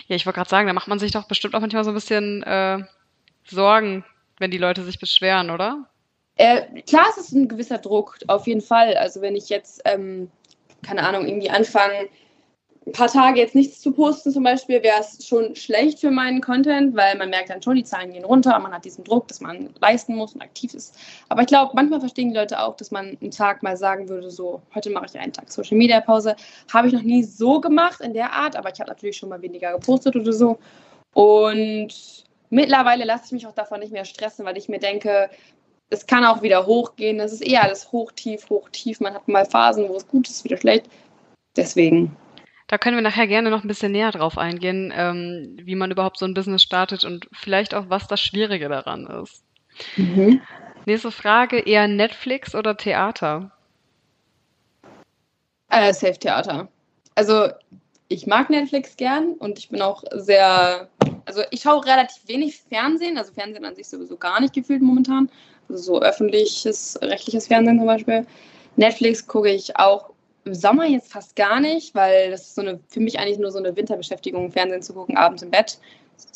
Ja, 0.07 0.15
ich 0.15 0.25
wollte 0.25 0.37
gerade 0.37 0.49
sagen, 0.49 0.67
da 0.67 0.73
macht 0.73 0.87
man 0.87 0.99
sich 0.99 1.11
doch 1.11 1.27
bestimmt 1.27 1.55
auch 1.55 1.61
manchmal 1.61 1.83
so 1.83 1.91
ein 1.91 1.93
bisschen 1.93 2.43
äh, 2.43 2.79
Sorgen, 3.45 4.03
wenn 4.37 4.51
die 4.51 4.57
Leute 4.57 4.83
sich 4.83 4.99
beschweren, 4.99 5.49
oder? 5.49 5.89
Äh, 6.39 6.81
klar, 6.83 7.05
es 7.09 7.17
ist 7.17 7.33
ein 7.33 7.49
gewisser 7.49 7.79
Druck, 7.79 8.17
auf 8.27 8.47
jeden 8.47 8.61
Fall. 8.61 8.95
Also 8.95 9.19
wenn 9.19 9.35
ich 9.35 9.49
jetzt, 9.49 9.81
ähm, 9.83 10.31
keine 10.81 11.05
Ahnung, 11.05 11.27
irgendwie 11.27 11.49
anfange, 11.49 12.07
ein 12.87 12.93
paar 12.93 13.09
Tage 13.09 13.41
jetzt 13.41 13.55
nichts 13.55 13.81
zu 13.81 13.91
posten 13.91 14.31
zum 14.31 14.43
Beispiel, 14.43 14.81
wäre 14.81 15.01
es 15.01 15.27
schon 15.27 15.53
schlecht 15.57 15.99
für 15.99 16.11
meinen 16.11 16.39
Content, 16.39 16.95
weil 16.95 17.17
man 17.17 17.29
merkt 17.29 17.49
dann 17.49 17.61
schon, 17.61 17.75
die 17.75 17.83
Zahlen 17.83 18.13
gehen 18.13 18.23
runter, 18.23 18.57
man 18.57 18.71
hat 18.71 18.85
diesen 18.85 19.03
Druck, 19.03 19.27
dass 19.27 19.41
man 19.41 19.73
leisten 19.81 20.15
muss 20.15 20.33
und 20.33 20.41
aktiv 20.41 20.73
ist. 20.73 20.97
Aber 21.27 21.41
ich 21.41 21.47
glaube, 21.47 21.73
manchmal 21.75 21.99
verstehen 21.99 22.29
die 22.29 22.37
Leute 22.37 22.57
auch, 22.61 22.77
dass 22.77 22.89
man 22.89 23.17
einen 23.19 23.31
Tag 23.31 23.61
mal 23.61 23.75
sagen 23.75 24.07
würde, 24.07 24.31
so, 24.31 24.61
heute 24.73 24.91
mache 24.91 25.07
ich 25.07 25.19
einen 25.19 25.33
Tag 25.33 25.51
Social 25.51 25.77
Media 25.77 25.99
Pause. 25.99 26.37
Habe 26.71 26.87
ich 26.87 26.93
noch 26.93 27.01
nie 27.03 27.23
so 27.23 27.59
gemacht 27.59 27.99
in 27.99 28.13
der 28.13 28.31
Art, 28.31 28.55
aber 28.55 28.71
ich 28.71 28.79
habe 28.79 28.89
natürlich 28.89 29.17
schon 29.17 29.27
mal 29.27 29.41
weniger 29.41 29.73
gepostet 29.73 30.15
oder 30.15 30.31
so. 30.31 30.57
Und 31.13 32.23
mittlerweile 32.49 33.03
lasse 33.03 33.25
ich 33.25 33.31
mich 33.33 33.45
auch 33.45 33.53
davon 33.53 33.81
nicht 33.81 33.91
mehr 33.91 34.05
stressen, 34.05 34.45
weil 34.45 34.57
ich 34.57 34.69
mir 34.69 34.79
denke, 34.79 35.29
es 35.89 36.05
kann 36.05 36.25
auch 36.25 36.41
wieder 36.41 36.65
hochgehen. 36.65 37.19
Es 37.19 37.33
ist 37.33 37.41
eher 37.41 37.63
alles 37.63 37.91
hoch, 37.91 38.11
tief, 38.11 38.49
hoch, 38.49 38.69
tief. 38.69 38.99
Man 38.99 39.13
hat 39.13 39.27
mal 39.27 39.45
Phasen, 39.45 39.89
wo 39.89 39.95
es 39.95 40.07
gut 40.07 40.29
ist, 40.29 40.43
wieder 40.43 40.57
schlecht. 40.57 40.87
Deswegen 41.55 42.15
da 42.69 42.77
können 42.77 42.97
wir 42.97 43.01
nachher 43.01 43.25
gerne 43.25 43.49
noch 43.49 43.63
ein 43.63 43.67
bisschen 43.67 43.91
näher 43.91 44.11
drauf 44.11 44.37
eingehen, 44.37 44.93
ähm, 44.95 45.57
wie 45.63 45.73
man 45.73 45.89
überhaupt 45.89 46.19
so 46.19 46.25
ein 46.25 46.35
Business 46.35 46.61
startet 46.61 47.03
und 47.03 47.27
vielleicht 47.33 47.73
auch, 47.73 47.85
was 47.89 48.07
das 48.07 48.21
Schwierige 48.21 48.69
daran 48.69 49.07
ist. 49.07 49.43
Mhm. 49.97 50.39
Nächste 50.85 51.11
Frage, 51.11 51.57
eher 51.57 51.87
Netflix 51.87 52.53
oder 52.53 52.77
Theater? 52.77 53.51
Äh, 55.71 55.91
Safe 55.93 56.19
Theater. 56.19 56.67
Also 57.15 57.47
ich 58.07 58.27
mag 58.27 58.51
Netflix 58.51 58.95
gern 58.95 59.33
und 59.33 59.57
ich 59.57 59.69
bin 59.69 59.81
auch 59.81 60.03
sehr, 60.11 60.87
also 61.25 61.41
ich 61.49 61.61
schaue 61.61 61.83
relativ 61.83 62.27
wenig 62.27 62.61
Fernsehen, 62.69 63.17
also 63.17 63.33
Fernsehen 63.33 63.65
an 63.65 63.75
sich 63.75 63.87
sowieso 63.87 64.15
gar 64.15 64.39
nicht 64.39 64.53
gefühlt 64.53 64.83
momentan. 64.83 65.31
So 65.69 66.01
öffentliches, 66.01 66.99
rechtliches 67.01 67.47
Fernsehen 67.47 67.77
zum 67.77 67.87
Beispiel. 67.87 68.25
Netflix 68.75 69.25
gucke 69.27 69.49
ich 69.49 69.77
auch 69.77 70.09
im 70.45 70.55
Sommer 70.55 70.85
jetzt 70.85 71.11
fast 71.11 71.35
gar 71.35 71.59
nicht, 71.59 71.93
weil 71.93 72.31
das 72.31 72.41
ist 72.41 72.55
so 72.55 72.61
eine, 72.61 72.79
für 72.87 72.99
mich 72.99 73.19
eigentlich 73.19 73.37
nur 73.37 73.51
so 73.51 73.59
eine 73.59 73.75
Winterbeschäftigung, 73.75 74.51
Fernsehen 74.51 74.81
zu 74.81 74.93
gucken, 74.93 75.17
abends 75.17 75.43
im 75.43 75.51
Bett. 75.51 75.77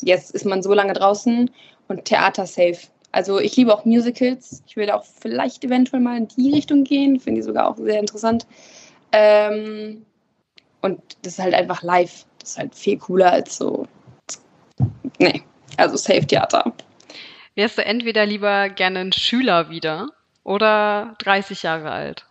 Jetzt 0.00 0.32
ist 0.32 0.44
man 0.44 0.62
so 0.62 0.72
lange 0.72 0.92
draußen 0.92 1.50
und 1.88 2.04
Theater 2.04 2.46
safe. 2.46 2.78
Also 3.12 3.38
ich 3.38 3.56
liebe 3.56 3.72
auch 3.72 3.84
Musicals. 3.84 4.62
Ich 4.66 4.76
würde 4.76 4.94
auch 4.94 5.04
vielleicht 5.04 5.64
eventuell 5.64 6.02
mal 6.02 6.16
in 6.16 6.28
die 6.28 6.52
Richtung 6.52 6.84
gehen. 6.84 7.20
Finde 7.20 7.40
ich 7.40 7.46
sogar 7.46 7.68
auch 7.68 7.76
sehr 7.76 8.00
interessant. 8.00 8.46
Ähm, 9.12 10.04
und 10.80 11.00
das 11.22 11.34
ist 11.34 11.38
halt 11.38 11.54
einfach 11.54 11.82
live. 11.82 12.26
Das 12.40 12.50
ist 12.50 12.58
halt 12.58 12.74
viel 12.74 12.98
cooler 12.98 13.32
als 13.32 13.56
so. 13.56 13.86
Nee, 15.18 15.42
also 15.76 15.96
Safe 15.96 16.26
Theater. 16.26 16.72
Wärst 17.54 17.78
du 17.78 17.84
entweder 17.84 18.26
lieber 18.26 18.68
gerne 18.68 19.00
ein 19.00 19.12
Schüler 19.12 19.70
wieder 19.70 20.08
oder 20.42 21.14
30 21.18 21.62
Jahre 21.62 21.90
alt? 21.90 22.26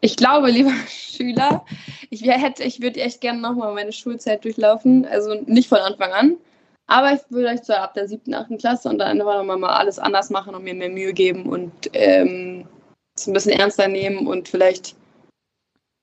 Ich 0.00 0.16
glaube, 0.16 0.50
lieber 0.50 0.72
Schüler, 0.88 1.64
ich 2.10 2.22
hätte, 2.22 2.64
ich 2.64 2.80
würde 2.80 3.00
echt 3.00 3.20
gerne 3.20 3.40
nochmal 3.40 3.72
meine 3.74 3.92
Schulzeit 3.92 4.44
durchlaufen. 4.44 5.06
Also 5.06 5.34
nicht 5.46 5.68
von 5.68 5.78
Anfang 5.78 6.12
an, 6.12 6.36
aber 6.86 7.12
ich 7.12 7.20
würde 7.30 7.48
vielleicht 7.48 7.64
so 7.64 7.72
ab 7.72 7.94
der 7.94 8.08
siebten, 8.08 8.34
achten 8.34 8.58
Klasse 8.58 8.88
und 8.88 8.98
dann 8.98 9.20
einfach 9.20 9.38
nochmal 9.38 9.58
mal 9.58 9.74
alles 9.74 9.98
anders 9.98 10.30
machen 10.30 10.54
und 10.54 10.64
mir 10.64 10.74
mehr 10.74 10.90
Mühe 10.90 11.12
geben 11.12 11.46
und 11.46 11.72
ähm, 11.92 12.66
es 13.14 13.26
ein 13.26 13.32
bisschen 13.32 13.58
ernster 13.58 13.88
nehmen 13.88 14.26
und 14.26 14.48
vielleicht, 14.48 14.94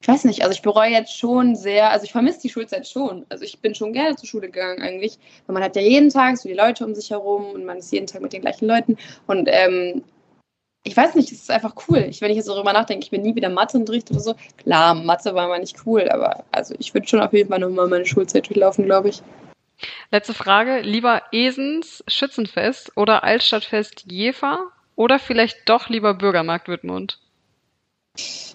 ich 0.02 0.08
weiß 0.08 0.24
nicht, 0.26 0.44
also 0.44 0.54
ich 0.54 0.62
bereue 0.62 0.92
jetzt 0.92 1.18
schon 1.18 1.56
sehr, 1.56 1.92
also 1.92 2.06
ich 2.06 2.12
vermisse 2.12 2.42
die 2.42 2.50
Schulzeit 2.50 2.88
schon. 2.88 3.26
Also 3.30 3.44
ich 3.44 3.60
bin 3.60 3.76
schon 3.76 3.92
gerne 3.92 4.16
zur 4.16 4.28
Schule 4.28 4.48
gegangen 4.48 4.82
eigentlich, 4.82 5.20
weil 5.46 5.54
man 5.54 5.64
hat 5.64 5.76
ja 5.76 5.82
jeden 5.82 6.10
Tag 6.10 6.38
so 6.38 6.48
die 6.48 6.56
Leute 6.56 6.86
um 6.86 6.96
sich 6.96 7.10
herum 7.10 7.52
und 7.52 7.66
man 7.66 7.80
ist 7.80 7.92
jeden 7.92 8.08
Tag 8.08 8.22
mit 8.22 8.32
den 8.32 8.42
gleichen 8.42 8.68
Leuten 8.68 8.98
und 9.28 9.50
ähm, 9.52 10.04
ich 10.84 10.96
weiß 10.96 11.16
nicht, 11.16 11.32
es 11.32 11.42
ist 11.42 11.52
einfach 11.52 11.76
cool. 11.88 12.06
Ich, 12.10 12.22
wenn 12.22 12.32
ich 12.32 12.38
jetzt 12.38 12.48
darüber 12.48 12.72
nachdenke, 12.72 13.04
ich 13.04 13.12
bin 13.12 13.22
nie 13.22 13.36
wieder 13.36 13.50
Matheunterricht 13.50 14.10
oder 14.12 14.22
so. 14.22 14.36
Klar, 14.58 14.96
Mathe 14.96 15.36
war 15.36 15.50
mal 15.50 15.60
nicht 15.60 15.86
cool, 15.86 16.08
aber 16.10 16.46
also 16.52 16.74
ich 16.80 16.94
würde 16.94 17.08
schon 17.08 17.20
auf 17.20 17.34
jeden 17.34 17.50
Fall 17.50 17.60
nochmal 17.60 17.88
meine 17.88 18.06
Schulzeit 18.06 18.48
durchlaufen, 18.48 18.86
glaube 18.86 19.10
ich. 19.10 19.22
Letzte 20.12 20.34
Frage. 20.34 20.80
Lieber 20.80 21.22
Esens 21.32 22.04
Schützenfest 22.08 22.94
oder 22.96 23.24
Altstadtfest 23.24 24.06
Jever 24.10 24.72
oder 24.96 25.20
vielleicht 25.20 25.68
doch 25.68 25.90
lieber 25.90 26.14
Bürgermarkt 26.14 26.70
Wittmund? 26.70 27.20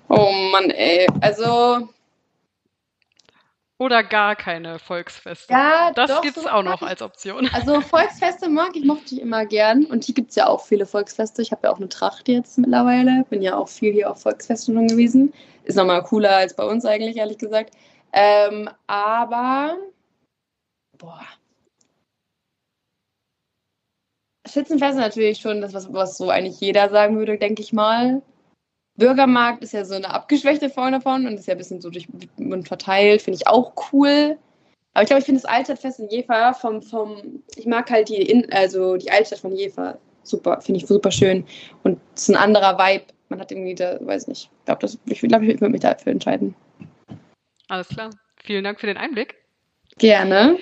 Oh 0.08 0.32
Mann, 0.52 0.70
ey. 0.70 1.06
Also 1.20 1.88
oder 3.78 4.04
gar 4.04 4.36
keine 4.36 4.78
Volksfeste. 4.78 5.52
Ja, 5.52 5.90
das 5.92 6.22
gibt 6.22 6.36
es 6.36 6.44
so 6.44 6.48
auch 6.48 6.62
noch 6.62 6.80
als 6.82 7.02
Option. 7.02 7.50
Also 7.52 7.80
Volksfeste 7.80 8.48
mag 8.48 8.70
ich, 8.76 8.84
mochte 8.84 9.16
ich 9.16 9.20
immer 9.20 9.44
gern. 9.46 9.84
Und 9.84 10.04
hier 10.04 10.14
gibt 10.14 10.30
es 10.30 10.36
ja 10.36 10.46
auch 10.46 10.64
viele 10.64 10.86
Volksfeste. 10.86 11.42
Ich 11.42 11.50
habe 11.50 11.62
ja 11.64 11.72
auch 11.72 11.78
eine 11.78 11.88
Tracht 11.88 12.28
jetzt 12.28 12.56
mittlerweile. 12.56 13.24
Bin 13.30 13.42
ja 13.42 13.56
auch 13.56 13.68
viel 13.68 13.92
hier 13.92 14.10
auf 14.10 14.22
Volksfesten 14.22 14.74
schon 14.74 14.86
gewesen. 14.86 15.34
Ist 15.64 15.74
nochmal 15.74 16.04
cooler 16.04 16.36
als 16.36 16.54
bei 16.54 16.64
uns 16.64 16.84
eigentlich, 16.84 17.16
ehrlich 17.16 17.38
gesagt. 17.38 17.74
Ähm, 18.12 18.70
aber, 18.86 19.76
boah. 20.96 21.20
Schützenfest 24.46 24.92
ist 24.92 24.98
natürlich 24.98 25.38
schon 25.38 25.60
das, 25.60 25.74
was, 25.74 25.92
was 25.92 26.16
so 26.16 26.30
eigentlich 26.30 26.60
jeder 26.60 26.90
sagen 26.90 27.18
würde, 27.18 27.38
denke 27.38 27.60
ich 27.60 27.72
mal. 27.72 28.22
Bürgermarkt 28.96 29.62
ist 29.62 29.72
ja 29.72 29.85
so 29.85 29.94
eine 29.94 30.11
abgeschwächte 30.11 30.70
Form 30.70 30.92
davon 30.92 31.26
und 31.26 31.35
ist 31.35 31.46
ja 31.46 31.54
ein 31.54 31.59
bisschen 31.59 31.80
so 31.80 31.90
durch 31.90 32.07
und 32.37 32.68
verteilt, 32.68 33.22
finde 33.22 33.38
ich 33.40 33.48
auch 33.48 33.72
cool. 33.92 34.38
Aber 34.92 35.02
ich 35.02 35.09
glaube, 35.09 35.20
ich 35.20 35.26
finde 35.26 35.40
das 35.40 35.50
Altstadtfest 35.50 35.98
in 35.98 36.09
Jever 36.09 36.54
vom, 36.54 36.80
vom, 36.80 37.42
ich 37.57 37.66
mag 37.66 37.90
halt 37.90 38.09
die, 38.09 38.22
in, 38.22 38.50
also 38.52 38.96
die 38.96 39.11
Altstadt 39.11 39.40
von 39.40 39.54
Jever 39.54 39.98
super, 40.22 40.61
finde 40.61 40.78
ich 40.78 40.87
super 40.87 41.11
schön. 41.11 41.44
Und 41.83 42.00
es 42.14 42.22
ist 42.22 42.30
ein 42.30 42.37
anderer 42.37 42.78
Vibe. 42.78 43.07
man 43.28 43.40
hat 43.40 43.50
irgendwie, 43.50 43.74
da, 43.74 43.98
weiß 44.00 44.28
nicht, 44.28 44.50
ich 44.61 44.64
glaube, 44.64 44.96
ich, 45.07 45.20
glaub, 45.20 45.42
ich 45.42 45.61
würde 45.61 45.70
mich 45.70 45.80
dafür 45.80 46.12
entscheiden. 46.12 46.54
Alles 47.68 47.88
klar. 47.88 48.11
Vielen 48.44 48.62
Dank 48.62 48.78
für 48.78 48.87
den 48.87 48.96
Einblick. 48.96 49.35
Gerne. 49.98 50.59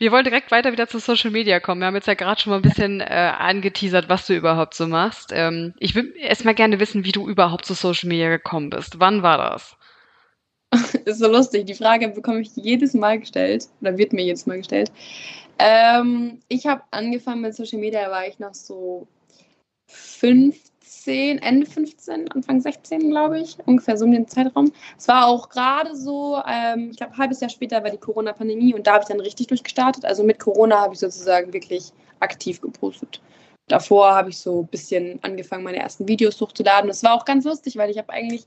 Wir 0.00 0.12
wollen 0.12 0.24
direkt 0.24 0.50
weiter 0.50 0.72
wieder 0.72 0.88
zu 0.88 0.98
Social 0.98 1.30
Media 1.30 1.60
kommen. 1.60 1.82
Wir 1.82 1.86
haben 1.86 1.94
jetzt 1.94 2.08
ja 2.08 2.14
gerade 2.14 2.40
schon 2.40 2.52
mal 2.52 2.56
ein 2.56 2.62
bisschen 2.62 3.02
äh, 3.02 3.04
angeteasert, 3.38 4.08
was 4.08 4.26
du 4.26 4.34
überhaupt 4.34 4.72
so 4.72 4.86
machst. 4.86 5.30
Ähm, 5.30 5.74
ich 5.78 5.94
würde 5.94 6.16
erstmal 6.18 6.54
gerne 6.54 6.80
wissen, 6.80 7.04
wie 7.04 7.12
du 7.12 7.28
überhaupt 7.28 7.66
zu 7.66 7.74
Social 7.74 8.08
Media 8.08 8.30
gekommen 8.30 8.70
bist. 8.70 8.98
Wann 8.98 9.22
war 9.22 9.36
das? 9.36 9.76
ist 11.04 11.18
so 11.18 11.30
lustig. 11.30 11.66
Die 11.66 11.74
Frage 11.74 12.08
bekomme 12.08 12.40
ich 12.40 12.56
jedes 12.56 12.94
Mal 12.94 13.20
gestellt 13.20 13.68
oder 13.82 13.98
wird 13.98 14.14
mir 14.14 14.24
jedes 14.24 14.46
Mal 14.46 14.56
gestellt. 14.56 14.90
Ähm, 15.58 16.40
ich 16.48 16.66
habe 16.66 16.82
angefangen 16.92 17.42
mit 17.42 17.54
Social 17.54 17.78
Media, 17.78 18.10
war 18.10 18.26
ich 18.26 18.38
noch 18.38 18.54
so 18.54 19.06
15, 21.00 21.38
Ende 21.38 21.66
15, 21.66 22.30
Anfang 22.30 22.60
16, 22.60 23.10
glaube 23.10 23.40
ich, 23.40 23.56
ungefähr 23.64 23.96
so 23.96 24.04
um 24.04 24.12
den 24.12 24.28
Zeitraum. 24.28 24.70
Es 24.98 25.08
war 25.08 25.26
auch 25.26 25.48
gerade 25.48 25.96
so, 25.96 26.42
ähm, 26.46 26.90
ich 26.90 26.98
glaube, 26.98 27.14
ein 27.14 27.18
halbes 27.18 27.40
Jahr 27.40 27.48
später 27.48 27.82
war 27.82 27.90
die 27.90 27.96
Corona-Pandemie 27.96 28.74
und 28.74 28.86
da 28.86 28.94
habe 28.94 29.02
ich 29.02 29.08
dann 29.08 29.20
richtig 29.20 29.46
durchgestartet. 29.46 30.04
Also 30.04 30.22
mit 30.22 30.38
Corona 30.38 30.78
habe 30.78 30.92
ich 30.92 31.00
sozusagen 31.00 31.52
wirklich 31.54 31.92
aktiv 32.20 32.60
gepostet. 32.60 33.22
Davor 33.68 34.14
habe 34.14 34.28
ich 34.28 34.38
so 34.38 34.60
ein 34.60 34.66
bisschen 34.66 35.18
angefangen, 35.22 35.64
meine 35.64 35.78
ersten 35.78 36.06
Videos 36.06 36.38
hochzuladen. 36.38 36.88
Das 36.88 37.02
war 37.02 37.14
auch 37.14 37.24
ganz 37.24 37.44
lustig, 37.44 37.76
weil 37.76 37.88
ich 37.88 37.96
habe 37.96 38.12
eigentlich 38.12 38.46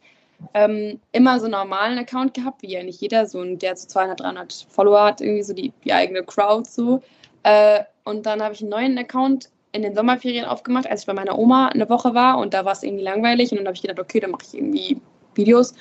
ähm, 0.53 0.99
immer 1.11 1.39
so 1.39 1.45
einen 1.45 1.53
normalen 1.53 1.97
Account 1.97 2.35
gehabt, 2.35 2.61
wie 2.61 2.73
ja 2.73 2.83
nicht 2.83 3.01
jeder, 3.01 3.25
so 3.25 3.41
ein, 3.41 3.57
der 3.57 3.75
so 3.75 3.87
200, 3.87 4.19
300 4.19 4.67
Follower 4.69 5.05
hat, 5.05 5.21
irgendwie 5.21 5.43
so 5.43 5.53
die, 5.53 5.73
die 5.83 5.93
eigene 5.93 6.23
Crowd 6.23 6.69
so. 6.69 7.01
Äh, 7.41 7.83
und 8.03 8.25
dann 8.27 8.43
habe 8.43 8.53
ich 8.53 8.61
einen 8.61 8.69
neuen 8.69 8.97
Account 8.99 9.49
in 9.73 9.81
den 9.81 9.95
Sommerferien 9.95 10.45
aufgemacht, 10.45 10.87
als 10.87 11.01
ich 11.01 11.07
bei 11.07 11.13
meiner 11.13 11.37
Oma 11.37 11.67
eine 11.67 11.89
Woche 11.89 12.13
war 12.13 12.37
und 12.37 12.53
da 12.53 12.63
war 12.63 12.71
es 12.71 12.83
irgendwie 12.83 13.03
langweilig 13.03 13.51
und 13.51 13.57
dann 13.57 13.67
habe 13.67 13.75
ich 13.75 13.81
gedacht, 13.81 13.99
okay, 13.99 14.19
dann 14.19 14.31
mache 14.31 14.43
ich 14.47 14.53
irgendwie 14.53 15.01
Videos 15.35 15.73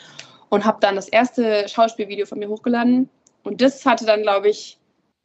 und 0.48 0.64
habe 0.64 0.78
dann 0.80 0.96
das 0.96 1.08
erste 1.08 1.68
Schauspielvideo 1.68 2.26
von 2.26 2.38
mir 2.38 2.48
hochgeladen 2.48 3.08
und 3.44 3.60
das 3.60 3.86
hatte 3.86 4.04
dann, 4.06 4.22
glaube 4.22 4.48
ich, 4.48 4.78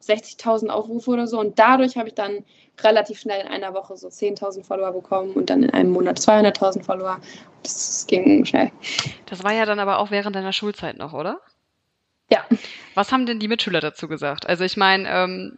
60.000 0.03 0.67
Aufrufe 0.67 1.11
oder 1.11 1.27
so 1.27 1.39
und 1.39 1.57
dadurch 1.57 1.97
habe 1.97 2.09
ich 2.09 2.13
dann 2.13 2.43
relativ 2.81 3.19
schnell 3.19 3.41
in 3.41 3.47
einer 3.47 3.73
Woche 3.73 3.97
so 3.97 4.07
10.000 4.07 4.63
Follower 4.63 4.91
bekommen 4.91 5.31
und 5.31 5.49
dann 5.49 5.63
in 5.63 5.71
einem 5.71 5.91
Monat 5.91 6.19
200.000 6.19 6.83
Follower. 6.83 7.19
Das 7.63 8.05
ging 8.07 8.45
schnell. 8.45 8.71
Das 9.25 9.43
war 9.43 9.53
ja 9.53 9.65
dann 9.65 9.79
aber 9.79 9.99
auch 9.99 10.11
während 10.11 10.35
deiner 10.35 10.53
Schulzeit 10.53 10.97
noch, 10.97 11.13
oder? 11.13 11.39
Ja. 12.29 12.45
Was 12.93 13.11
haben 13.11 13.25
denn 13.25 13.39
die 13.39 13.47
Mitschüler 13.47 13.79
dazu 13.79 14.07
gesagt? 14.07 14.47
Also 14.47 14.63
ich 14.63 14.77
meine, 14.77 15.09
ähm, 15.09 15.57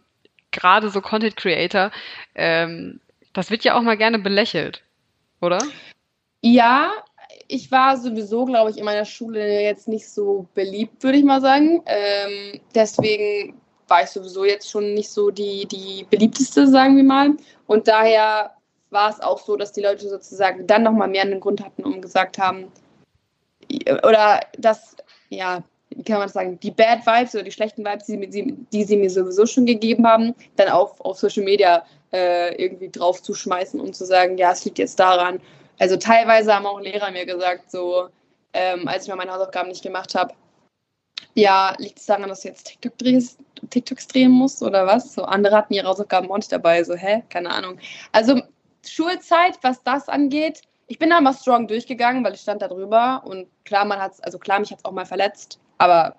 gerade 0.52 0.90
so 0.90 1.00
Content 1.00 1.36
Creator, 1.36 1.90
ähm, 2.34 3.00
das 3.32 3.50
wird 3.50 3.64
ja 3.64 3.76
auch 3.76 3.82
mal 3.82 3.96
gerne 3.96 4.18
belächelt, 4.18 4.82
oder? 5.40 5.58
Ja, 6.42 6.92
ich 7.48 7.70
war 7.70 7.96
sowieso, 7.96 8.44
glaube 8.44 8.70
ich, 8.70 8.78
in 8.78 8.84
meiner 8.84 9.04
Schule 9.04 9.62
jetzt 9.62 9.88
nicht 9.88 10.08
so 10.08 10.46
beliebt, 10.54 11.02
würde 11.02 11.18
ich 11.18 11.24
mal 11.24 11.40
sagen. 11.40 11.82
Ähm, 11.86 12.60
deswegen 12.74 13.60
war 13.88 14.02
ich 14.02 14.10
sowieso 14.10 14.44
jetzt 14.44 14.70
schon 14.70 14.94
nicht 14.94 15.10
so 15.10 15.30
die, 15.30 15.66
die 15.66 16.06
beliebteste, 16.08 16.66
sagen 16.66 16.96
wir 16.96 17.04
mal. 17.04 17.30
Und 17.66 17.88
daher 17.88 18.54
war 18.90 19.10
es 19.10 19.20
auch 19.20 19.38
so, 19.38 19.56
dass 19.56 19.72
die 19.72 19.82
Leute 19.82 20.08
sozusagen 20.08 20.66
dann 20.66 20.82
nochmal 20.82 21.08
mehr 21.08 21.22
einen 21.22 21.40
Grund 21.40 21.62
hatten, 21.64 21.84
um 21.84 22.00
gesagt 22.00 22.38
haben, 22.38 22.72
oder 24.02 24.40
dass, 24.58 24.96
ja, 25.28 25.62
wie 25.90 26.04
kann 26.04 26.18
man 26.18 26.26
das 26.26 26.34
sagen, 26.34 26.58
die 26.60 26.70
Bad 26.70 27.04
Vibes 27.06 27.34
oder 27.34 27.44
die 27.44 27.52
schlechten 27.52 27.84
Vibes, 27.84 28.06
die, 28.06 28.54
die 28.72 28.84
sie 28.84 28.96
mir 28.96 29.10
sowieso 29.10 29.46
schon 29.46 29.66
gegeben 29.66 30.06
haben, 30.06 30.34
dann 30.56 30.68
auch 30.68 30.98
auf 31.00 31.18
Social 31.18 31.44
Media 31.44 31.84
äh, 32.12 32.54
irgendwie 32.62 32.90
drauf 32.90 33.22
zu 33.22 33.34
schmeißen 33.34 33.80
und 33.80 33.94
zu 33.94 34.04
sagen, 34.04 34.38
ja, 34.38 34.52
es 34.52 34.64
liegt 34.64 34.78
jetzt 34.78 34.98
daran. 34.98 35.40
Also 35.78 35.96
teilweise 35.96 36.54
haben 36.54 36.66
auch 36.66 36.80
Lehrer 36.80 37.10
mir 37.10 37.26
gesagt, 37.26 37.70
so, 37.70 38.08
ähm, 38.52 38.86
als 38.86 39.04
ich 39.04 39.08
mal 39.08 39.16
meine 39.16 39.32
Hausaufgaben 39.32 39.68
nicht 39.68 39.82
gemacht 39.82 40.14
habe, 40.14 40.34
ja, 41.34 41.74
liegt 41.78 41.98
es 41.98 42.06
daran, 42.06 42.28
dass 42.28 42.42
du 42.42 42.48
jetzt 42.48 42.66
TikTok 42.66 42.98
drehst, 42.98 43.38
TikToks 43.70 44.08
drehen 44.08 44.30
musst 44.30 44.62
oder 44.62 44.86
was? 44.86 45.14
So 45.14 45.22
andere 45.22 45.56
hatten 45.56 45.74
ihre 45.74 45.88
Hausaufgaben 45.88 46.30
auch 46.30 46.36
nicht 46.36 46.52
dabei, 46.52 46.82
so, 46.84 46.94
hä? 46.94 47.22
Keine 47.28 47.50
Ahnung. 47.50 47.78
Also 48.12 48.40
Schulzeit, 48.86 49.58
was 49.62 49.82
das 49.82 50.08
angeht, 50.08 50.62
ich 50.86 50.98
bin 50.98 51.10
da 51.10 51.20
mal 51.20 51.34
strong 51.34 51.68
durchgegangen, 51.68 52.24
weil 52.24 52.34
ich 52.34 52.40
stand 52.40 52.62
da 52.62 52.68
drüber 52.68 53.22
und 53.24 53.46
klar, 53.64 53.84
man 53.84 54.00
hat's, 54.00 54.20
also 54.20 54.38
klar, 54.38 54.58
mich 54.58 54.70
hat 54.72 54.78
es 54.78 54.84
auch 54.84 54.92
mal 54.92 55.06
verletzt, 55.06 55.60
aber 55.80 56.14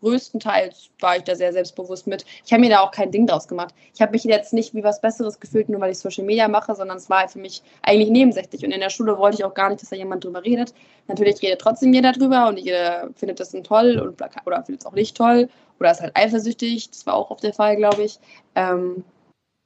größtenteils 0.00 0.90
war 1.00 1.16
ich 1.16 1.22
da 1.22 1.34
sehr 1.34 1.52
selbstbewusst 1.52 2.06
mit. 2.06 2.24
Ich 2.44 2.52
habe 2.52 2.60
mir 2.60 2.70
da 2.70 2.80
auch 2.80 2.90
kein 2.90 3.10
Ding 3.10 3.26
draus 3.26 3.48
gemacht. 3.48 3.74
Ich 3.94 4.02
habe 4.02 4.12
mich 4.12 4.24
jetzt 4.24 4.52
nicht 4.52 4.74
wie 4.74 4.82
was 4.82 5.00
Besseres 5.00 5.40
gefühlt, 5.40 5.68
nur 5.68 5.80
weil 5.80 5.92
ich 5.92 5.98
Social 5.98 6.24
Media 6.24 6.48
mache, 6.48 6.74
sondern 6.74 6.96
es 6.96 7.08
war 7.08 7.28
für 7.28 7.38
mich 7.38 7.62
eigentlich 7.82 8.10
nebensächlich. 8.10 8.64
Und 8.64 8.72
in 8.72 8.80
der 8.80 8.90
Schule 8.90 9.18
wollte 9.18 9.38
ich 9.38 9.44
auch 9.44 9.54
gar 9.54 9.70
nicht, 9.70 9.82
dass 9.82 9.90
da 9.90 9.96
jemand 9.96 10.24
drüber 10.24 10.44
redet. 10.44 10.74
Natürlich 11.06 11.40
redet 11.42 11.60
trotzdem 11.60 11.92
jeder 11.92 12.12
drüber 12.12 12.48
und 12.48 12.58
jeder 12.58 13.08
findet 13.14 13.40
das 13.40 13.52
toll 13.62 13.98
und, 13.98 14.20
oder 14.46 14.64
findet 14.64 14.82
es 14.82 14.86
auch 14.86 14.92
nicht 14.92 15.16
toll 15.16 15.48
oder 15.78 15.92
ist 15.92 16.00
halt 16.00 16.16
eifersüchtig. 16.16 16.90
Das 16.90 17.06
war 17.06 17.14
auch 17.14 17.30
oft 17.30 17.44
der 17.44 17.54
Fall, 17.54 17.76
glaube 17.76 18.02
ich. 18.02 18.18
Ähm, 18.54 19.04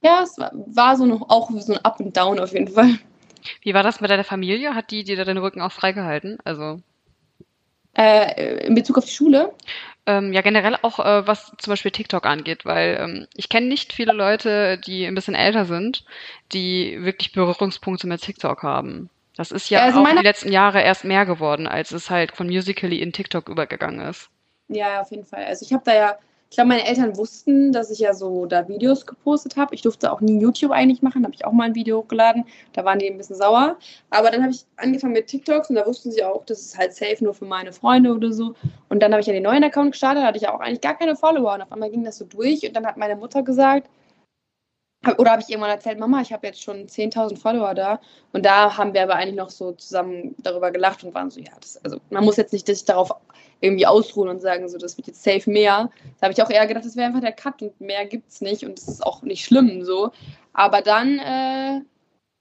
ja, 0.03 0.23
es 0.23 0.37
war, 0.37 0.95
so 0.95 1.05
noch, 1.05 1.29
auch 1.29 1.49
so 1.51 1.73
ein 1.73 1.79
Up 1.79 1.99
und 1.99 2.15
Down 2.15 2.39
auf 2.39 2.53
jeden 2.53 2.67
Fall. 2.67 2.99
Wie 3.63 3.73
war 3.73 3.83
das 3.83 4.01
mit 4.01 4.09
deiner 4.09 4.23
Familie? 4.23 4.75
Hat 4.75 4.91
die 4.91 5.03
dir 5.03 5.17
da 5.17 5.25
den 5.25 5.37
Rücken 5.37 5.61
auch 5.61 5.71
freigehalten? 5.71 6.37
Also 6.43 6.79
äh, 7.97 8.65
in 8.65 8.75
Bezug 8.75 8.97
auf 8.97 9.05
die 9.05 9.11
Schule? 9.11 9.53
Ähm, 10.05 10.33
ja, 10.33 10.41
generell 10.41 10.77
auch, 10.81 10.99
äh, 10.99 11.27
was 11.27 11.51
zum 11.57 11.71
Beispiel 11.71 11.91
TikTok 11.91 12.25
angeht, 12.25 12.65
weil 12.65 12.97
ähm, 12.99 13.27
ich 13.35 13.49
kenne 13.49 13.67
nicht 13.67 13.93
viele 13.93 14.13
Leute, 14.13 14.79
die 14.79 15.05
ein 15.05 15.13
bisschen 15.13 15.35
älter 15.35 15.65
sind, 15.65 16.03
die 16.53 16.97
wirklich 17.01 17.33
Berührungspunkte 17.33 18.07
mit 18.07 18.21
TikTok 18.21 18.63
haben. 18.63 19.09
Das 19.37 19.51
ist 19.51 19.69
ja 19.69 19.83
also 19.83 19.99
auch 19.99 20.09
die 20.09 20.23
letzten 20.23 20.51
Jahre 20.51 20.81
erst 20.81 21.03
mehr 21.03 21.25
geworden, 21.25 21.67
als 21.67 21.91
es 21.91 22.09
halt 22.09 22.35
von 22.35 22.47
Musically 22.47 22.99
in 22.99 23.13
TikTok 23.13 23.47
übergegangen 23.47 24.07
ist. 24.07 24.29
Ja, 24.67 25.01
auf 25.01 25.11
jeden 25.11 25.25
Fall. 25.25 25.45
Also 25.45 25.65
ich 25.65 25.73
habe 25.73 25.83
da 25.85 25.93
ja 25.93 26.17
ich 26.51 26.57
glaube, 26.57 26.67
meine 26.67 26.85
Eltern 26.85 27.15
wussten, 27.15 27.71
dass 27.71 27.89
ich 27.91 27.99
ja 27.99 28.13
so 28.13 28.45
da 28.45 28.67
Videos 28.67 29.05
gepostet 29.05 29.55
habe. 29.55 29.73
Ich 29.73 29.83
durfte 29.83 30.11
auch 30.11 30.19
nie 30.19 30.37
YouTube 30.37 30.71
eigentlich 30.71 31.01
machen, 31.01 31.23
habe 31.23 31.33
ich 31.33 31.45
auch 31.45 31.53
mal 31.53 31.63
ein 31.63 31.75
Video 31.75 31.99
hochgeladen. 31.99 32.43
Da 32.73 32.83
waren 32.83 32.99
die 32.99 33.09
ein 33.09 33.17
bisschen 33.17 33.37
sauer. 33.37 33.77
Aber 34.09 34.31
dann 34.31 34.41
habe 34.41 34.51
ich 34.51 34.65
angefangen 34.75 35.13
mit 35.13 35.27
TikToks 35.27 35.69
und 35.69 35.77
da 35.77 35.85
wussten 35.85 36.11
sie 36.11 36.25
auch, 36.25 36.43
das 36.43 36.59
ist 36.59 36.77
halt 36.77 36.93
safe 36.93 37.23
nur 37.23 37.33
für 37.33 37.45
meine 37.45 37.71
Freunde 37.71 38.13
oder 38.13 38.33
so. 38.33 38.53
Und 38.89 39.01
dann 39.01 39.13
habe 39.13 39.21
ich 39.21 39.27
ja 39.27 39.33
den 39.33 39.43
neuen 39.43 39.63
Account 39.63 39.93
gestartet, 39.93 40.23
da 40.23 40.27
hatte 40.27 40.39
ich 40.39 40.49
auch 40.49 40.59
eigentlich 40.59 40.81
gar 40.81 40.97
keine 40.97 41.15
Follower. 41.15 41.53
Und 41.53 41.61
auf 41.61 41.71
einmal 41.71 41.89
ging 41.89 42.03
das 42.03 42.17
so 42.17 42.25
durch 42.25 42.67
und 42.67 42.75
dann 42.75 42.85
hat 42.85 42.97
meine 42.97 43.15
Mutter 43.15 43.43
gesagt, 43.43 43.87
oder 45.17 45.31
habe 45.31 45.41
ich 45.41 45.49
irgendwann 45.49 45.71
erzählt, 45.71 45.99
Mama, 45.99 46.21
ich 46.21 46.31
habe 46.31 46.45
jetzt 46.45 46.61
schon 46.61 46.85
10.000 46.85 47.37
Follower 47.37 47.73
da. 47.73 47.99
Und 48.33 48.45
da 48.45 48.77
haben 48.77 48.93
wir 48.93 49.01
aber 49.01 49.15
eigentlich 49.15 49.35
noch 49.35 49.49
so 49.49 49.71
zusammen 49.71 50.35
darüber 50.39 50.69
gelacht 50.69 51.03
und 51.03 51.15
waren 51.15 51.31
so, 51.31 51.39
ja, 51.39 51.51
das, 51.59 51.83
also 51.83 51.99
man 52.11 52.23
muss 52.23 52.37
jetzt 52.37 52.53
nicht 52.53 52.67
sich 52.67 52.85
darauf 52.85 53.11
irgendwie 53.61 53.87
ausruhen 53.87 54.29
und 54.29 54.41
sagen, 54.41 54.67
so, 54.69 54.77
das 54.77 54.97
wird 54.97 55.07
jetzt 55.07 55.23
safe 55.23 55.49
mehr. 55.49 55.89
Da 56.19 56.25
habe 56.27 56.33
ich 56.33 56.43
auch 56.43 56.49
eher 56.49 56.67
gedacht, 56.67 56.85
das 56.85 56.95
wäre 56.95 57.07
einfach 57.07 57.21
der 57.21 57.31
Cut 57.31 57.61
und 57.63 57.81
mehr 57.81 58.05
gibt 58.05 58.29
es 58.29 58.41
nicht 58.41 58.63
und 58.63 58.77
das 58.77 58.87
ist 58.87 59.03
auch 59.03 59.23
nicht 59.23 59.43
schlimm 59.43 59.83
so. 59.83 60.11
Aber 60.53 60.81
dann 60.81 61.17
äh, 61.17 61.81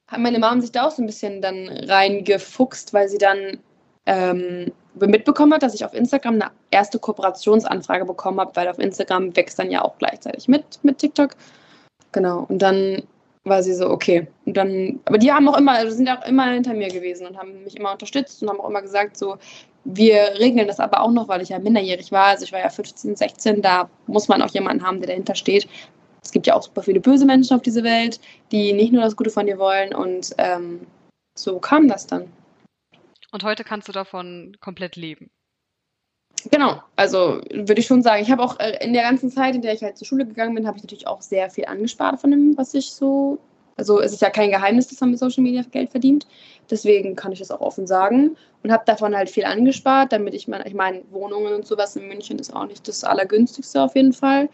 hat 0.08 0.18
meine 0.18 0.38
Mom 0.38 0.60
sich 0.60 0.72
da 0.72 0.86
auch 0.86 0.90
so 0.90 1.02
ein 1.02 1.06
bisschen 1.06 1.40
dann 1.40 1.68
reingefuchst, 1.68 2.92
weil 2.92 3.08
sie 3.08 3.18
dann 3.18 3.58
ähm, 4.04 4.72
mitbekommen 4.94 5.54
hat, 5.54 5.62
dass 5.62 5.74
ich 5.74 5.84
auf 5.84 5.94
Instagram 5.94 6.34
eine 6.34 6.50
erste 6.70 6.98
Kooperationsanfrage 6.98 8.04
bekommen 8.04 8.40
habe, 8.40 8.54
weil 8.54 8.68
auf 8.68 8.78
Instagram 8.78 9.34
wächst 9.34 9.58
dann 9.58 9.70
ja 9.70 9.82
auch 9.82 9.96
gleichzeitig 9.98 10.48
mit, 10.48 10.82
mit 10.82 10.98
TikTok. 10.98 11.36
Genau. 12.12 12.46
Und 12.48 12.60
dann 12.60 13.02
war 13.44 13.62
sie 13.62 13.74
so, 13.74 13.88
okay. 13.88 14.28
Und 14.44 14.56
dann, 14.56 15.00
aber 15.04 15.18
die 15.18 15.32
haben 15.32 15.48
auch 15.48 15.56
immer, 15.56 15.72
also 15.72 15.96
sind 15.96 16.08
auch 16.08 16.26
immer 16.26 16.50
hinter 16.50 16.74
mir 16.74 16.88
gewesen 16.88 17.26
und 17.26 17.38
haben 17.38 17.64
mich 17.64 17.76
immer 17.76 17.92
unterstützt 17.92 18.42
und 18.42 18.48
haben 18.48 18.60
auch 18.60 18.68
immer 18.68 18.82
gesagt, 18.82 19.16
so, 19.16 19.38
wir 19.84 20.38
regeln 20.38 20.68
das 20.68 20.78
aber 20.78 21.00
auch 21.00 21.10
noch, 21.10 21.28
weil 21.28 21.40
ich 21.40 21.48
ja 21.48 21.58
minderjährig 21.58 22.12
war. 22.12 22.26
Also 22.26 22.44
ich 22.44 22.52
war 22.52 22.60
ja 22.60 22.68
15, 22.68 23.16
16, 23.16 23.62
da 23.62 23.88
muss 24.06 24.28
man 24.28 24.42
auch 24.42 24.50
jemanden 24.50 24.84
haben, 24.84 25.00
der 25.00 25.08
dahinter 25.08 25.34
steht. 25.34 25.66
Es 26.22 26.32
gibt 26.32 26.46
ja 26.46 26.54
auch 26.54 26.62
super 26.62 26.82
viele 26.82 27.00
böse 27.00 27.24
Menschen 27.24 27.56
auf 27.56 27.62
dieser 27.62 27.82
Welt, 27.82 28.20
die 28.52 28.74
nicht 28.74 28.92
nur 28.92 29.02
das 29.02 29.16
Gute 29.16 29.30
von 29.30 29.46
dir 29.46 29.58
wollen. 29.58 29.94
Und 29.94 30.34
ähm, 30.36 30.86
so 31.34 31.58
kam 31.58 31.88
das 31.88 32.06
dann. 32.06 32.30
Und 33.32 33.42
heute 33.42 33.64
kannst 33.64 33.88
du 33.88 33.92
davon 33.92 34.56
komplett 34.60 34.96
leben. 34.96 35.30
Genau, 36.50 36.80
also 36.96 37.40
würde 37.52 37.80
ich 37.80 37.86
schon 37.86 38.02
sagen. 38.02 38.22
Ich 38.22 38.30
habe 38.30 38.42
auch 38.42 38.58
äh, 38.58 38.84
in 38.84 38.92
der 38.92 39.02
ganzen 39.02 39.30
Zeit, 39.30 39.54
in 39.54 39.62
der 39.62 39.74
ich 39.74 39.82
halt 39.82 39.98
zur 39.98 40.06
Schule 40.06 40.26
gegangen 40.26 40.54
bin, 40.54 40.66
habe 40.66 40.76
ich 40.76 40.82
natürlich 40.82 41.06
auch 41.06 41.20
sehr 41.20 41.50
viel 41.50 41.66
angespart 41.66 42.20
von 42.20 42.30
dem, 42.30 42.56
was 42.56 42.74
ich 42.74 42.92
so. 42.92 43.38
Also 43.76 44.00
es 44.00 44.12
ist 44.12 44.20
ja 44.20 44.30
kein 44.30 44.50
Geheimnis, 44.50 44.88
dass 44.88 45.00
man 45.00 45.10
mit 45.10 45.18
Social 45.18 45.42
Media 45.42 45.62
Geld 45.62 45.90
verdient. 45.90 46.26
Deswegen 46.70 47.16
kann 47.16 47.32
ich 47.32 47.38
das 47.38 47.50
auch 47.50 47.60
offen 47.60 47.86
sagen 47.86 48.36
und 48.62 48.70
habe 48.70 48.84
davon 48.84 49.16
halt 49.16 49.30
viel 49.30 49.44
angespart, 49.44 50.12
damit 50.12 50.34
ich 50.34 50.48
meine, 50.48 50.66
ich 50.66 50.74
meine, 50.74 51.02
Wohnungen 51.10 51.54
und 51.54 51.66
sowas 51.66 51.96
in 51.96 52.06
München 52.06 52.38
ist 52.38 52.54
auch 52.54 52.66
nicht 52.66 52.86
das 52.86 53.04
Allergünstigste 53.04 53.82
auf 53.82 53.96
jeden 53.96 54.12
Fall. 54.12 54.48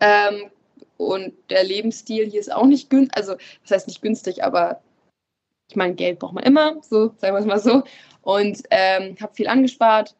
Ähm, 0.00 0.50
und 0.96 1.32
der 1.50 1.64
Lebensstil 1.64 2.28
hier 2.28 2.40
ist 2.40 2.52
auch 2.52 2.66
nicht 2.66 2.90
günstig, 2.90 3.16
also 3.16 3.34
das 3.62 3.70
heißt 3.70 3.88
nicht 3.88 4.02
günstig, 4.02 4.44
aber 4.44 4.80
ich 5.68 5.76
meine, 5.76 5.94
Geld 5.94 6.18
braucht 6.18 6.34
man 6.34 6.44
immer, 6.44 6.76
so 6.82 7.12
sagen 7.18 7.34
wir 7.34 7.38
es 7.38 7.46
mal 7.46 7.60
so. 7.60 7.82
Und 8.22 8.62
ähm, 8.70 9.16
habe 9.20 9.34
viel 9.34 9.48
angespart, 9.48 10.14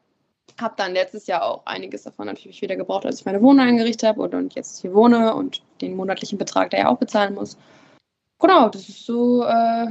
habe 0.63 0.75
dann 0.77 0.95
letztes 0.95 1.27
Jahr 1.27 1.43
auch 1.43 1.67
einiges 1.67 2.05
davon 2.05 2.27
natürlich 2.27 2.63
wieder 2.63 2.77
gebraucht, 2.77 3.05
als 3.05 3.21
ich 3.21 3.27
meine 3.27 3.43
Wohnung 3.43 3.67
eingerichtet 3.67 4.09
habe 4.09 4.23
und, 4.23 4.35
und 4.35 4.55
jetzt 4.55 4.81
hier 4.81 4.95
wohne 4.95 5.35
und 5.35 5.63
den 5.81 5.97
monatlichen 5.97 6.39
Betrag, 6.39 6.71
der 6.71 6.81
ja 6.81 6.89
auch 6.89 6.99
bezahlen 6.99 7.35
muss. 7.35 7.59
Genau, 8.41 8.69
das 8.69 8.89
ist 8.89 9.05
so. 9.05 9.45
Äh 9.45 9.89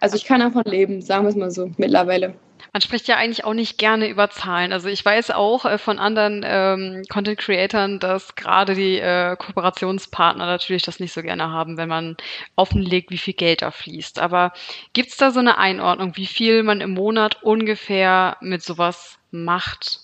Also 0.00 0.16
ich 0.16 0.24
kann 0.24 0.40
davon 0.40 0.64
leben, 0.64 1.02
sagen 1.02 1.24
wir 1.24 1.30
es 1.30 1.36
mal 1.36 1.50
so, 1.50 1.70
mittlerweile. 1.76 2.34
Man 2.72 2.80
spricht 2.80 3.08
ja 3.08 3.16
eigentlich 3.16 3.44
auch 3.44 3.54
nicht 3.54 3.78
gerne 3.78 4.08
über 4.08 4.30
Zahlen. 4.30 4.72
Also 4.72 4.88
ich 4.88 5.04
weiß 5.04 5.30
auch 5.30 5.64
äh, 5.64 5.78
von 5.78 5.98
anderen 5.98 6.42
ähm, 6.44 7.02
Content-Creatern, 7.08 7.98
dass 8.00 8.34
gerade 8.34 8.74
die 8.74 8.98
äh, 8.98 9.36
Kooperationspartner 9.36 10.46
natürlich 10.46 10.82
das 10.82 11.00
nicht 11.00 11.12
so 11.12 11.22
gerne 11.22 11.50
haben, 11.50 11.76
wenn 11.76 11.88
man 11.88 12.16
offenlegt, 12.54 13.10
wie 13.10 13.18
viel 13.18 13.34
Geld 13.34 13.62
da 13.62 13.70
fließt. 13.70 14.18
Aber 14.18 14.52
gibt 14.92 15.10
es 15.10 15.16
da 15.16 15.30
so 15.30 15.40
eine 15.40 15.58
Einordnung, 15.58 16.16
wie 16.16 16.26
viel 16.26 16.62
man 16.62 16.80
im 16.80 16.90
Monat 16.90 17.42
ungefähr 17.42 18.36
mit 18.40 18.62
sowas 18.62 19.18
macht? 19.30 20.00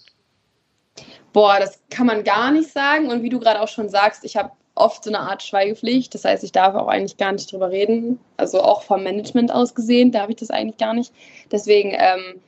Boah, 1.32 1.58
das 1.58 1.80
kann 1.90 2.06
man 2.06 2.24
gar 2.24 2.50
nicht 2.50 2.70
sagen. 2.70 3.08
Und 3.10 3.22
wie 3.22 3.30
du 3.30 3.40
gerade 3.40 3.60
auch 3.60 3.68
schon 3.68 3.88
sagst, 3.88 4.24
ich 4.24 4.36
habe 4.36 4.52
oft 4.74 5.04
so 5.04 5.10
eine 5.10 5.20
Art 5.20 5.42
Schweigepflicht. 5.42 6.14
Das 6.14 6.24
heißt, 6.24 6.44
ich 6.44 6.52
darf 6.52 6.74
auch 6.74 6.88
eigentlich 6.88 7.16
gar 7.16 7.32
nicht 7.32 7.52
drüber 7.52 7.70
reden. 7.70 8.18
Also 8.36 8.60
auch 8.62 8.82
vom 8.82 9.02
Management 9.02 9.52
aus 9.52 9.74
gesehen 9.74 10.12
darf 10.12 10.30
ich 10.30 10.36
das 10.36 10.50
eigentlich 10.50 10.78
gar 10.78 10.94
nicht. 10.94 11.12
Deswegen, 11.50 11.92
ähm, 11.92 12.40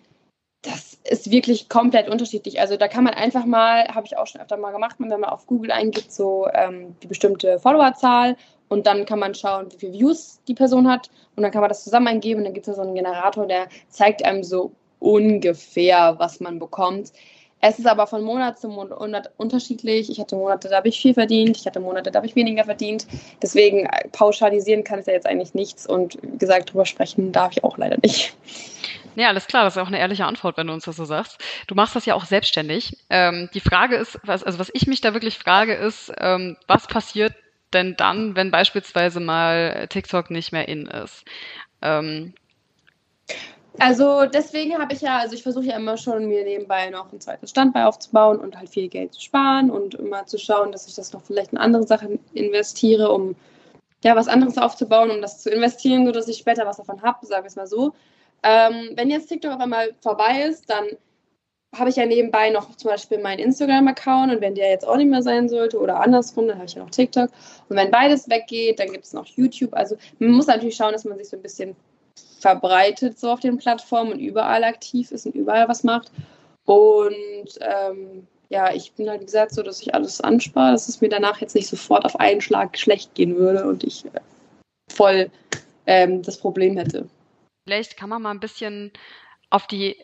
das 0.63 0.99
ist 1.05 1.31
wirklich 1.31 1.69
komplett 1.69 2.09
unterschiedlich. 2.09 2.61
Also 2.61 2.77
da 2.77 2.89
kann 2.89 3.05
man 3.05 3.15
einfach 3.15 3.45
mal, 3.45 3.87
habe 3.89 4.07
ich 4.07 4.17
auch 4.17 4.27
schon 4.27 4.41
öfter 4.41 4.57
mal 4.57 4.73
gemacht, 4.73 4.97
wenn 4.99 5.09
man 5.09 5.25
auf 5.25 5.47
Google 5.47 5.71
eingibt, 5.71 6.11
so 6.11 6.49
ähm, 6.55 6.97
die 7.03 7.07
bestimmte 7.07 7.59
Followerzahl 7.59 8.37
und 8.69 8.87
dann 8.87 9.05
kann 9.05 9.19
man 9.19 9.35
schauen, 9.35 9.71
wie 9.71 9.77
viele 9.77 9.93
Views 9.93 10.41
die 10.49 10.55
Person 10.55 10.89
hat 10.89 11.11
und 11.37 11.43
dann 11.43 11.53
kann 11.53 11.61
man 11.61 11.69
das 11.69 11.85
zusammen 11.85 12.09
eingeben 12.09 12.39
und 12.39 12.45
dann 12.45 12.55
gibt 12.55 12.67
es 12.67 12.75
da 12.75 12.83
so 12.83 12.87
einen 12.87 12.95
Generator, 12.95 13.47
der 13.47 13.69
zeigt 13.89 14.25
einem 14.25 14.43
so 14.43 14.73
ungefähr, 15.01 16.19
was 16.19 16.41
man 16.41 16.59
bekommt. 16.59 17.13
Es 17.61 17.79
ist 17.79 17.87
aber 17.87 18.07
von 18.07 18.23
Monat 18.23 18.59
zu 18.59 18.69
Monat 18.69 19.31
unterschiedlich. 19.38 20.11
Ich 20.11 20.21
hatte 20.21 20.37
Monate, 20.37 20.69
da 20.69 20.77
habe 20.77 20.88
ich 20.88 21.01
viel 21.01 21.14
verdient, 21.14 21.57
ich 21.57 21.67
hatte 21.67 21.81
Monate, 21.81 22.11
da 22.11 22.19
habe 22.19 22.27
ich 22.27 22.37
weniger 22.37 22.64
verdient. 22.64 23.07
Deswegen 23.43 23.87
äh, 23.87 24.09
pauschalisieren 24.12 24.85
kann 24.85 25.01
ich 25.01 25.07
ja 25.07 25.14
jetzt 25.14 25.27
eigentlich 25.27 25.55
nichts 25.55 25.87
und 25.87 26.19
wie 26.23 26.38
gesagt, 26.38 26.73
drüber 26.73 26.85
sprechen 26.85 27.33
darf 27.33 27.53
ich 27.53 27.64
auch 27.64 27.79
leider 27.79 27.97
nicht. 28.03 28.35
Ja, 29.17 29.29
alles 29.29 29.47
klar, 29.47 29.64
das 29.64 29.77
ist 29.77 29.83
auch 29.83 29.87
eine 29.87 29.99
ehrliche 29.99 30.27
Antwort, 30.27 30.57
wenn 30.57 30.67
du 30.67 30.73
uns 30.73 30.85
das 30.85 30.97
so 30.97 31.05
sagst. 31.05 31.38
Du 31.67 31.75
machst 31.75 31.95
das 31.95 32.05
ja 32.05 32.14
auch 32.14 32.25
selbstständig. 32.25 32.97
Ähm, 33.11 33.49
die 33.55 33.61
Frage 33.61 33.97
ist, 33.97 34.19
was, 34.25 34.43
also 34.43 34.59
was 34.59 34.71
ich 34.75 34.87
mich 34.87 35.01
da 35.01 35.14
wirklich 35.14 35.38
frage, 35.38 35.75
ist, 35.75 36.12
ähm, 36.19 36.57
was 36.67 36.87
passiert 36.87 37.35
denn 37.73 37.97
dann, 37.97 38.37
wenn 38.37 38.51
beispielsweise 38.51 39.21
mal 39.21 39.87
TikTok 39.88 40.31
nicht 40.31 40.53
mehr 40.53 40.69
in 40.69 40.87
ist? 40.87 41.25
Ähm, 41.81 42.35
also 43.79 44.27
deswegen 44.27 44.79
habe 44.79 44.95
ich 44.95 45.01
ja, 45.01 45.19
also 45.19 45.35
ich 45.35 45.43
versuche 45.43 45.67
ja 45.67 45.77
immer 45.77 45.97
schon, 45.97 46.27
mir 46.27 46.45
nebenbei 46.45 46.91
noch 46.91 47.13
ein 47.13 47.21
zweites 47.21 47.51
Standbein 47.51 47.85
aufzubauen 47.85 48.39
und 48.39 48.57
halt 48.57 48.69
viel 48.69 48.89
Geld 48.89 49.15
zu 49.15 49.21
sparen 49.21 49.71
und 49.71 49.95
immer 49.95 50.27
zu 50.27 50.39
schauen, 50.39 50.71
dass 50.71 50.87
ich 50.87 50.95
das 50.95 51.13
noch 51.13 51.23
vielleicht 51.23 51.53
in 51.53 51.59
andere 51.59 51.87
Sachen 51.87 52.21
investiere, 52.35 53.11
um 53.11 53.35
ja 54.05 54.15
was 54.15 54.29
anderes 54.29 54.59
aufzubauen, 54.59 55.11
um 55.11 55.21
das 55.21 55.43
zu 55.43 55.51
investieren, 55.51 56.07
sodass 56.07 56.29
ich 56.29 56.39
später 56.39 56.67
was 56.67 56.77
davon 56.77 57.03
habe, 57.03 57.27
sagen 57.27 57.45
wir 57.45 57.49
es 57.49 57.57
mal 57.57 57.67
so. 57.67 57.95
Ähm, 58.43 58.91
wenn 58.95 59.11
jetzt 59.11 59.29
TikTok 59.29 59.53
auf 59.53 59.61
einmal 59.61 59.95
vorbei 60.03 60.43
ist, 60.43 60.71
dann 60.71 60.85
habe 61.77 61.91
ich 61.91 61.97
ja 61.97 62.07
nebenbei 62.07 62.51
noch 62.51 62.77
zum 62.77 62.91
Beispiel 62.91 63.19
meinen 63.19 63.41
Instagram-Account 63.41 64.33
und 64.33 64.41
wenn 64.41 64.55
der 64.55 64.71
jetzt 64.71 64.87
auch 64.87 64.97
nicht 64.97 65.11
mehr 65.11 65.23
sein 65.23 65.49
sollte 65.49 65.81
oder 65.81 66.01
andersrum, 66.01 66.47
dann 66.47 66.59
habe 66.59 66.67
ich 66.67 66.75
ja 66.75 66.83
noch 66.83 66.91
TikTok. 66.91 67.31
Und 67.69 67.77
wenn 67.77 67.91
beides 67.91 68.29
weggeht, 68.29 68.79
dann 68.79 68.93
gibt 68.93 69.05
es 69.05 69.13
noch 69.13 69.27
YouTube. 69.27 69.75
Also 69.75 69.97
man 70.21 70.31
muss 70.31 70.47
natürlich 70.47 70.77
schauen, 70.77 70.93
dass 70.93 71.05
man 71.05 71.19
sich 71.19 71.29
so 71.29 71.37
ein 71.37 71.43
bisschen 71.43 71.75
verbreitet 72.44 73.18
so 73.18 73.30
auf 73.30 73.40
den 73.40 73.57
Plattformen 73.57 74.12
und 74.12 74.18
überall 74.18 74.64
aktiv 74.64 75.11
ist 75.12 75.24
und 75.24 75.35
überall 75.35 75.66
was 75.66 75.83
macht. 75.83 76.12
Und 76.66 77.48
ähm, 77.62 78.26
ja, 78.50 78.70
ich 78.74 78.92
bin 78.92 79.09
halt, 79.09 79.22
gesagt, 79.24 79.54
so, 79.54 79.62
dass 79.62 79.80
ich 79.80 79.94
alles 79.94 80.20
anspare, 80.20 80.72
dass 80.72 80.87
es 80.87 81.00
mir 81.00 81.09
danach 81.09 81.40
jetzt 81.40 81.54
nicht 81.54 81.68
sofort 81.68 82.04
auf 82.04 82.20
einen 82.20 82.42
Schlag 82.42 82.78
schlecht 82.78 83.14
gehen 83.14 83.37
würde 83.37 83.66
und 83.66 83.83
ich 83.83 84.04
äh, 84.04 84.20
voll 84.92 85.30
ähm, 85.87 86.20
das 86.20 86.37
Problem 86.37 86.76
hätte. 86.76 87.09
Vielleicht 87.66 87.96
kann 87.96 88.11
man 88.11 88.20
mal 88.20 88.33
ein 88.33 88.40
bisschen 88.40 88.92
auf 89.48 89.66
die 89.66 89.96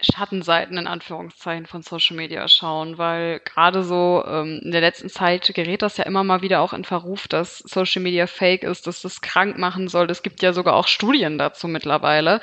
Schattenseiten 0.00 0.78
in 0.78 0.86
Anführungszeichen 0.86 1.66
von 1.66 1.82
Social 1.82 2.16
Media 2.16 2.46
schauen, 2.46 2.98
weil 2.98 3.40
gerade 3.40 3.82
so 3.82 4.24
ähm, 4.26 4.60
in 4.62 4.70
der 4.70 4.80
letzten 4.80 5.08
Zeit 5.08 5.52
gerät 5.54 5.82
das 5.82 5.96
ja 5.96 6.04
immer 6.04 6.22
mal 6.22 6.40
wieder 6.42 6.60
auch 6.60 6.72
in 6.72 6.84
Verruf, 6.84 7.26
dass 7.26 7.58
Social 7.58 8.02
Media 8.02 8.26
fake 8.26 8.62
ist, 8.62 8.86
dass 8.86 9.02
das 9.02 9.20
krank 9.20 9.58
machen 9.58 9.88
soll. 9.88 10.08
Es 10.10 10.22
gibt 10.22 10.42
ja 10.42 10.52
sogar 10.52 10.74
auch 10.74 10.86
Studien 10.86 11.36
dazu 11.38 11.66
mittlerweile. 11.66 12.40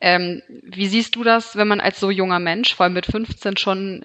Ähm, 0.00 0.42
wie 0.48 0.86
siehst 0.86 1.16
du 1.16 1.24
das, 1.24 1.56
wenn 1.56 1.68
man 1.68 1.80
als 1.80 2.00
so 2.00 2.10
junger 2.10 2.40
Mensch, 2.40 2.74
vor 2.74 2.84
allem 2.84 2.94
mit 2.94 3.06
15, 3.06 3.56
schon 3.58 4.04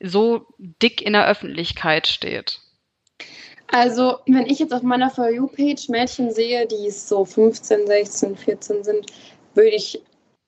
so 0.00 0.46
dick 0.58 1.00
in 1.00 1.14
der 1.14 1.26
Öffentlichkeit 1.26 2.06
steht? 2.06 2.60
Also, 3.68 4.18
wenn 4.26 4.46
ich 4.46 4.58
jetzt 4.58 4.74
auf 4.74 4.82
meiner 4.82 5.10
For 5.10 5.30
You-Page 5.30 5.88
Mädchen 5.88 6.30
sehe, 6.30 6.66
die 6.66 6.90
so 6.90 7.24
15, 7.24 7.86
16, 7.86 8.36
14 8.36 8.84
sind, 8.84 9.06
würde 9.54 9.70
ich 9.70 10.00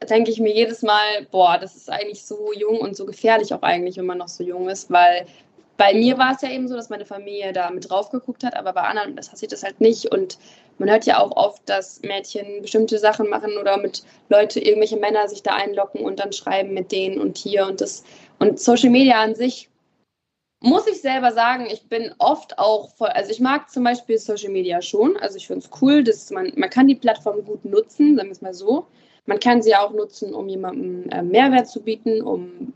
denke 0.04 0.30
ich 0.30 0.40
mir 0.40 0.52
jedes 0.52 0.82
Mal, 0.82 1.26
boah, 1.30 1.58
das 1.58 1.74
ist 1.74 1.90
eigentlich 1.90 2.24
so 2.24 2.52
jung 2.52 2.78
und 2.80 2.96
so 2.96 3.06
gefährlich 3.06 3.54
auch 3.54 3.62
eigentlich, 3.62 3.96
wenn 3.96 4.06
man 4.06 4.18
noch 4.18 4.28
so 4.28 4.44
jung 4.44 4.68
ist, 4.68 4.90
weil 4.90 5.26
bei 5.76 5.92
mir 5.92 6.16
war 6.18 6.34
es 6.34 6.42
ja 6.42 6.50
eben 6.50 6.68
so, 6.68 6.74
dass 6.74 6.88
meine 6.88 7.04
Familie 7.04 7.52
da 7.52 7.70
mit 7.70 7.90
drauf 7.90 8.10
geguckt 8.10 8.44
hat, 8.44 8.56
aber 8.56 8.72
bei 8.72 8.82
anderen 8.82 9.16
das 9.16 9.28
passiert 9.28 9.52
das 9.52 9.62
halt 9.62 9.80
nicht. 9.80 10.06
Und 10.06 10.38
man 10.78 10.90
hört 10.90 11.04
ja 11.04 11.20
auch 11.20 11.36
oft, 11.36 11.68
dass 11.68 12.00
Mädchen 12.02 12.62
bestimmte 12.62 12.98
Sachen 12.98 13.28
machen 13.28 13.56
oder 13.58 13.76
mit 13.76 14.02
Leute, 14.28 14.60
irgendwelche 14.60 14.96
Männer 14.96 15.28
sich 15.28 15.42
da 15.42 15.54
einlocken 15.54 16.00
und 16.00 16.18
dann 16.18 16.32
schreiben 16.32 16.72
mit 16.72 16.92
denen 16.92 17.20
und 17.20 17.38
hier 17.38 17.66
und 17.66 17.80
das. 17.80 18.04
Und 18.38 18.60
Social 18.60 18.90
Media 18.90 19.22
an 19.22 19.34
sich, 19.34 19.68
muss 20.60 20.86
ich 20.86 21.00
selber 21.02 21.32
sagen, 21.32 21.66
ich 21.70 21.88
bin 21.88 22.14
oft 22.18 22.58
auch 22.58 22.94
voll, 22.96 23.08
also 23.08 23.30
ich 23.30 23.40
mag 23.40 23.70
zum 23.70 23.84
Beispiel 23.84 24.18
Social 24.18 24.50
Media 24.50 24.80
schon. 24.80 25.16
Also 25.18 25.36
ich 25.36 25.46
finde 25.46 25.66
es 25.66 25.82
cool, 25.82 26.02
dass 26.02 26.30
man, 26.30 26.52
man 26.56 26.70
kann 26.70 26.88
die 26.88 26.94
Plattform 26.94 27.44
gut 27.44 27.64
nutzen, 27.64 28.16
sagen 28.16 28.28
wir 28.28 28.32
es 28.32 28.40
mal 28.40 28.54
so. 28.54 28.86
Man 29.26 29.40
kann 29.40 29.62
sie 29.62 29.74
auch 29.74 29.92
nutzen, 29.92 30.32
um 30.34 30.48
jemandem 30.48 31.08
äh, 31.10 31.22
Mehrwert 31.22 31.68
zu 31.68 31.80
bieten, 31.80 32.22
um 32.22 32.72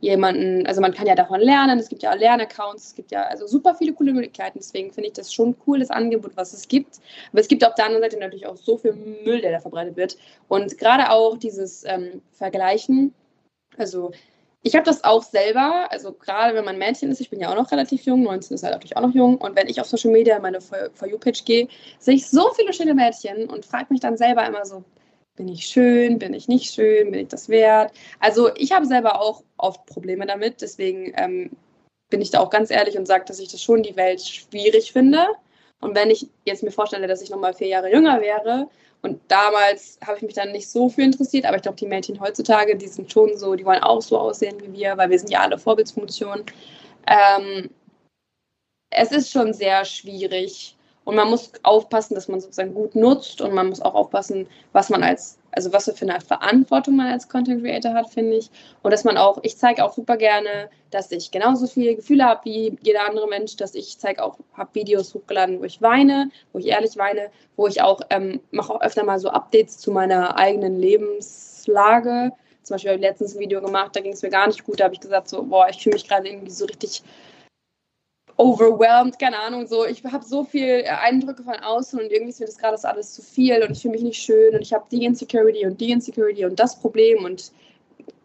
jemanden, 0.00 0.66
also 0.66 0.80
man 0.80 0.94
kann 0.94 1.06
ja 1.06 1.14
davon 1.14 1.40
lernen, 1.40 1.78
es 1.78 1.88
gibt 1.88 2.02
ja 2.02 2.12
auch 2.12 2.16
Lernaccounts, 2.16 2.88
es 2.88 2.94
gibt 2.94 3.12
ja 3.12 3.24
also 3.24 3.46
super 3.46 3.74
viele 3.74 3.92
coole 3.92 4.12
Möglichkeiten, 4.12 4.58
deswegen 4.58 4.90
finde 4.92 5.08
ich 5.08 5.12
das 5.12 5.32
schon 5.32 5.54
cool, 5.66 5.78
das 5.78 5.90
Angebot, 5.90 6.32
was 6.36 6.52
es 6.54 6.68
gibt. 6.68 7.00
Aber 7.32 7.40
es 7.40 7.48
gibt 7.48 7.64
auf 7.64 7.74
der 7.74 7.86
anderen 7.86 8.02
Seite 8.02 8.18
natürlich 8.18 8.46
auch 8.46 8.56
so 8.56 8.78
viel 8.78 8.94
Müll, 8.94 9.40
der 9.40 9.52
da 9.52 9.60
verbreitet 9.60 9.96
wird. 9.96 10.16
Und 10.48 10.78
gerade 10.78 11.10
auch 11.10 11.36
dieses 11.36 11.84
ähm, 11.84 12.22
Vergleichen, 12.32 13.14
also 13.76 14.10
ich 14.62 14.74
habe 14.74 14.84
das 14.84 15.04
auch 15.04 15.22
selber, 15.22 15.90
also 15.90 16.12
gerade 16.12 16.54
wenn 16.54 16.64
man 16.64 16.78
Mädchen 16.78 17.10
ist, 17.10 17.20
ich 17.20 17.30
bin 17.30 17.40
ja 17.40 17.50
auch 17.50 17.56
noch 17.56 17.70
relativ 17.70 18.04
jung, 18.04 18.22
19 18.22 18.54
ist 18.54 18.62
halt 18.62 18.74
natürlich 18.74 18.96
auch 18.96 19.02
noch 19.02 19.14
jung, 19.14 19.38
und 19.38 19.56
wenn 19.56 19.68
ich 19.68 19.80
auf 19.80 19.86
Social 19.86 20.10
Media 20.10 20.36
in 20.36 20.42
meine 20.42 20.60
For 20.60 21.06
You-Page 21.06 21.44
gehe, 21.44 21.68
sehe 21.98 22.14
ich 22.14 22.28
so 22.28 22.50
viele 22.54 22.72
schöne 22.72 22.94
Mädchen 22.94 23.48
und 23.48 23.64
frage 23.64 23.86
mich 23.90 24.00
dann 24.00 24.18
selber 24.18 24.46
immer 24.46 24.66
so, 24.66 24.84
bin 25.40 25.48
ich 25.48 25.64
schön, 25.64 26.18
bin 26.18 26.34
ich 26.34 26.48
nicht 26.48 26.74
schön, 26.74 27.10
bin 27.10 27.22
ich 27.22 27.28
das 27.28 27.48
wert? 27.48 27.92
Also 28.18 28.54
ich 28.56 28.72
habe 28.72 28.84
selber 28.84 29.22
auch 29.22 29.42
oft 29.56 29.86
Probleme 29.86 30.26
damit, 30.26 30.60
deswegen 30.60 31.14
ähm, 31.16 31.50
bin 32.10 32.20
ich 32.20 32.30
da 32.30 32.40
auch 32.40 32.50
ganz 32.50 32.70
ehrlich 32.70 32.98
und 32.98 33.06
sage, 33.06 33.24
dass 33.24 33.38
ich 33.38 33.48
das 33.48 33.62
schon 33.62 33.82
die 33.82 33.96
Welt 33.96 34.20
schwierig 34.20 34.92
finde. 34.92 35.26
Und 35.80 35.94
wenn 35.94 36.10
ich 36.10 36.28
jetzt 36.44 36.62
mir 36.62 36.70
vorstelle, 36.70 37.06
dass 37.06 37.22
ich 37.22 37.30
nochmal 37.30 37.54
vier 37.54 37.68
Jahre 37.68 37.90
jünger 37.90 38.20
wäre 38.20 38.68
und 39.00 39.18
damals 39.28 39.98
habe 40.06 40.18
ich 40.18 40.22
mich 40.24 40.34
dann 40.34 40.52
nicht 40.52 40.68
so 40.68 40.90
für 40.90 41.00
interessiert, 41.00 41.46
aber 41.46 41.56
ich 41.56 41.62
glaube, 41.62 41.78
die 41.78 41.86
Mädchen 41.86 42.20
heutzutage, 42.20 42.76
die 42.76 42.88
sind 42.88 43.10
schon 43.10 43.38
so, 43.38 43.54
die 43.54 43.64
wollen 43.64 43.82
auch 43.82 44.02
so 44.02 44.18
aussehen 44.18 44.60
wie 44.60 44.74
wir, 44.74 44.98
weil 44.98 45.08
wir 45.08 45.18
sind 45.18 45.30
ja 45.30 45.40
alle 45.40 45.56
Vorbildsfunktionen. 45.56 46.44
Ähm, 47.06 47.70
es 48.90 49.10
ist 49.10 49.30
schon 49.30 49.54
sehr 49.54 49.86
schwierig, 49.86 50.76
und 51.10 51.16
man 51.16 51.28
muss 51.28 51.50
aufpassen, 51.64 52.14
dass 52.14 52.28
man 52.28 52.40
sozusagen 52.40 52.72
gut 52.72 52.94
nutzt 52.94 53.40
und 53.40 53.52
man 53.52 53.68
muss 53.68 53.82
auch 53.82 53.94
aufpassen, 53.96 54.46
was 54.72 54.90
man 54.90 55.02
als, 55.02 55.40
also 55.50 55.72
was 55.72 55.90
für 55.92 56.08
eine 56.08 56.20
Verantwortung 56.20 56.94
man 56.94 57.08
als 57.08 57.28
Content 57.28 57.64
Creator 57.64 57.94
hat, 57.94 58.10
finde 58.10 58.36
ich. 58.36 58.48
Und 58.84 58.92
dass 58.92 59.02
man 59.02 59.16
auch, 59.16 59.40
ich 59.42 59.56
zeige 59.58 59.84
auch 59.84 59.92
super 59.92 60.16
gerne, 60.16 60.70
dass 60.92 61.10
ich 61.10 61.32
genauso 61.32 61.66
viele 61.66 61.96
Gefühle 61.96 62.26
habe 62.26 62.44
wie 62.44 62.78
jeder 62.82 63.08
andere 63.08 63.26
Mensch, 63.26 63.56
dass 63.56 63.74
ich 63.74 63.98
zeige 63.98 64.22
auch, 64.22 64.38
habe 64.54 64.70
Videos 64.74 65.12
hochgeladen, 65.12 65.58
wo 65.58 65.64
ich 65.64 65.82
weine, 65.82 66.30
wo 66.52 66.60
ich 66.60 66.66
ehrlich 66.66 66.96
weine, 66.96 67.32
wo 67.56 67.66
ich 67.66 67.82
auch, 67.82 68.02
ähm, 68.10 68.38
mache 68.52 68.72
auch 68.72 68.80
öfter 68.80 69.02
mal 69.02 69.18
so 69.18 69.30
Updates 69.30 69.78
zu 69.78 69.90
meiner 69.90 70.36
eigenen 70.36 70.78
Lebenslage. 70.78 72.30
Zum 72.62 72.74
Beispiel 72.74 72.92
habe 72.92 73.00
ich 73.00 73.06
letztens 73.08 73.34
ein 73.34 73.40
Video 73.40 73.60
gemacht, 73.60 73.96
da 73.96 74.00
ging 74.00 74.12
es 74.12 74.22
mir 74.22 74.30
gar 74.30 74.46
nicht 74.46 74.62
gut, 74.62 74.78
da 74.78 74.84
habe 74.84 74.94
ich 74.94 75.00
gesagt 75.00 75.28
so, 75.28 75.42
boah, 75.42 75.66
ich 75.68 75.82
fühle 75.82 75.94
mich 75.94 76.06
gerade 76.06 76.28
irgendwie 76.28 76.52
so 76.52 76.66
richtig 76.66 77.02
overwhelmed, 78.40 79.18
keine 79.18 79.38
Ahnung, 79.38 79.66
so 79.66 79.84
ich 79.84 80.02
habe 80.04 80.24
so 80.24 80.44
viel 80.44 80.84
Eindrücke 80.86 81.42
von 81.42 81.54
außen 81.54 82.00
und 82.00 82.10
irgendwie 82.10 82.30
ist 82.30 82.40
mir 82.40 82.46
das 82.46 82.56
gerade 82.56 82.82
alles 82.84 83.12
zu 83.12 83.22
viel 83.22 83.62
und 83.62 83.72
ich 83.72 83.82
fühle 83.82 83.92
mich 83.92 84.02
nicht 84.02 84.22
schön 84.22 84.54
und 84.54 84.62
ich 84.62 84.72
habe 84.72 84.86
die 84.90 85.04
Insecurity 85.04 85.66
und 85.66 85.80
die 85.80 85.90
Insecurity 85.90 86.46
und 86.46 86.58
das 86.58 86.80
Problem 86.80 87.24
und 87.24 87.52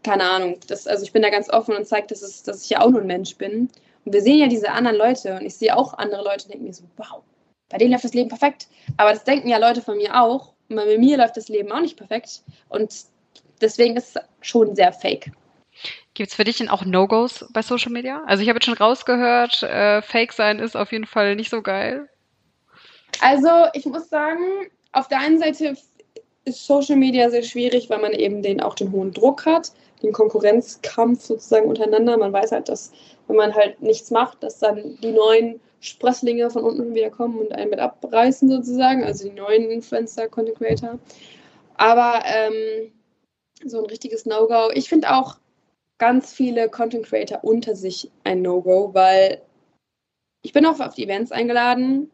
keine 0.04 0.24
Ahnung, 0.24 0.58
das, 0.68 0.88
also 0.88 1.04
ich 1.04 1.12
bin 1.12 1.22
da 1.22 1.30
ganz 1.30 1.50
offen 1.50 1.76
und 1.76 1.86
zeige, 1.86 2.08
dass, 2.08 2.44
dass 2.44 2.64
ich 2.64 2.70
ja 2.70 2.82
auch 2.82 2.92
nur 2.92 3.02
ein 3.02 3.08
Mensch 3.08 3.36
bin. 3.38 3.70
Und 4.06 4.14
wir 4.14 4.22
sehen 4.22 4.38
ja 4.38 4.48
diese 4.48 4.72
anderen 4.72 4.98
Leute 4.98 5.34
und 5.34 5.42
ich 5.42 5.56
sehe 5.56 5.76
auch 5.76 5.96
andere 5.96 6.24
Leute 6.24 6.46
und 6.46 6.54
denke 6.54 6.66
mir 6.66 6.74
so, 6.74 6.84
wow, 6.96 7.24
bei 7.70 7.80
denen 7.80 7.92
läuft 7.92 8.04
das 8.04 8.14
Leben 8.14 8.30
perfekt. 8.30 8.68
Aber 8.98 9.12
das 9.12 9.24
denken 9.24 9.48
ja 9.48 9.58
Leute 9.58 9.82
von 9.82 9.98
mir 9.98 10.22
auch. 10.22 10.54
Und 10.70 10.76
bei 10.76 10.98
mir 11.00 11.18
läuft 11.18 11.38
das 11.38 11.50
Leben 11.50 11.72
auch 11.72 11.82
nicht 11.82 11.98
perfekt. 11.98 12.44
Und 12.70 12.94
deswegen 13.62 13.98
ist 13.98 14.16
es 14.16 14.22
schon 14.42 14.76
sehr 14.76 14.94
fake. 14.94 15.32
Gibt 16.16 16.30
es 16.30 16.36
für 16.36 16.46
dich 16.46 16.58
denn 16.58 16.70
auch 16.70 16.86
No-Gos 16.86 17.46
bei 17.52 17.62
Social 17.62 17.92
Media? 17.92 18.24
Also 18.26 18.42
ich 18.42 18.48
habe 18.48 18.58
jetzt 18.58 18.66
schon 18.66 18.78
rausgehört, 18.78 19.64
äh, 19.64 20.02
Fake 20.02 20.32
sein 20.32 20.60
ist 20.60 20.78
auf 20.78 20.94
jeden 20.94 21.06
Fall 21.06 21.36
nicht 21.36 21.50
so 21.50 21.62
geil. 21.62 22.08
Also 23.22 23.50
ich 23.74 23.86
muss 23.86 24.10
sagen, 24.10 24.42
auf 24.94 25.10
der 25.10 25.20
einen 25.20 25.40
Seite 25.40 25.76
ist 26.46 26.66
Social 26.66 26.96
Media 26.96 27.30
sehr 27.30 27.44
schwierig, 27.44 27.90
weil 27.90 28.00
man 28.00 28.14
eben 28.14 28.42
den 28.42 28.62
auch 28.62 28.76
den 28.76 28.94
hohen 28.94 29.12
Druck 29.12 29.46
hat, 29.46 29.74
den 30.04 30.14
Konkurrenzkampf 30.14 31.22
sozusagen 31.22 31.68
untereinander. 31.68 32.18
Man 32.18 32.32
weiß 32.32 32.54
halt, 32.54 32.70
dass 32.70 32.94
wenn 33.28 33.36
man 33.36 33.54
halt 33.54 33.82
nichts 33.82 34.10
macht, 34.10 34.42
dass 34.42 34.60
dann 34.60 34.98
die 35.02 35.12
neuen 35.12 35.60
Sprösslinge 35.82 36.50
von 36.50 36.64
unten 36.64 36.96
wieder 36.96 37.10
kommen 37.10 37.40
und 37.40 37.52
einen 37.52 37.72
mit 37.72 37.80
abreißen 37.80 38.50
sozusagen, 38.50 39.04
also 39.04 39.28
die 39.28 39.36
neuen 39.36 39.70
Influencer, 39.70 40.30
Content 40.30 40.58
Creator. 40.58 40.98
Aber 41.76 42.24
ähm, 42.26 42.94
so 43.66 43.80
ein 43.80 43.86
richtiges 43.88 44.26
No-Go. 44.26 44.70
Ich 44.74 44.88
finde 44.88 45.14
auch 45.14 45.36
ganz 45.98 46.34
viele 46.34 46.70
Content 46.70 47.06
Creator 47.06 47.44
unter 47.44 47.76
sich 47.76 48.12
ein 48.24 48.42
No-Go, 48.42 48.94
weil 48.94 49.42
ich 50.42 50.54
bin 50.54 50.66
auch 50.66 50.80
auf 50.80 50.94
die 50.94 51.06
Events 51.06 51.32
eingeladen 51.32 52.12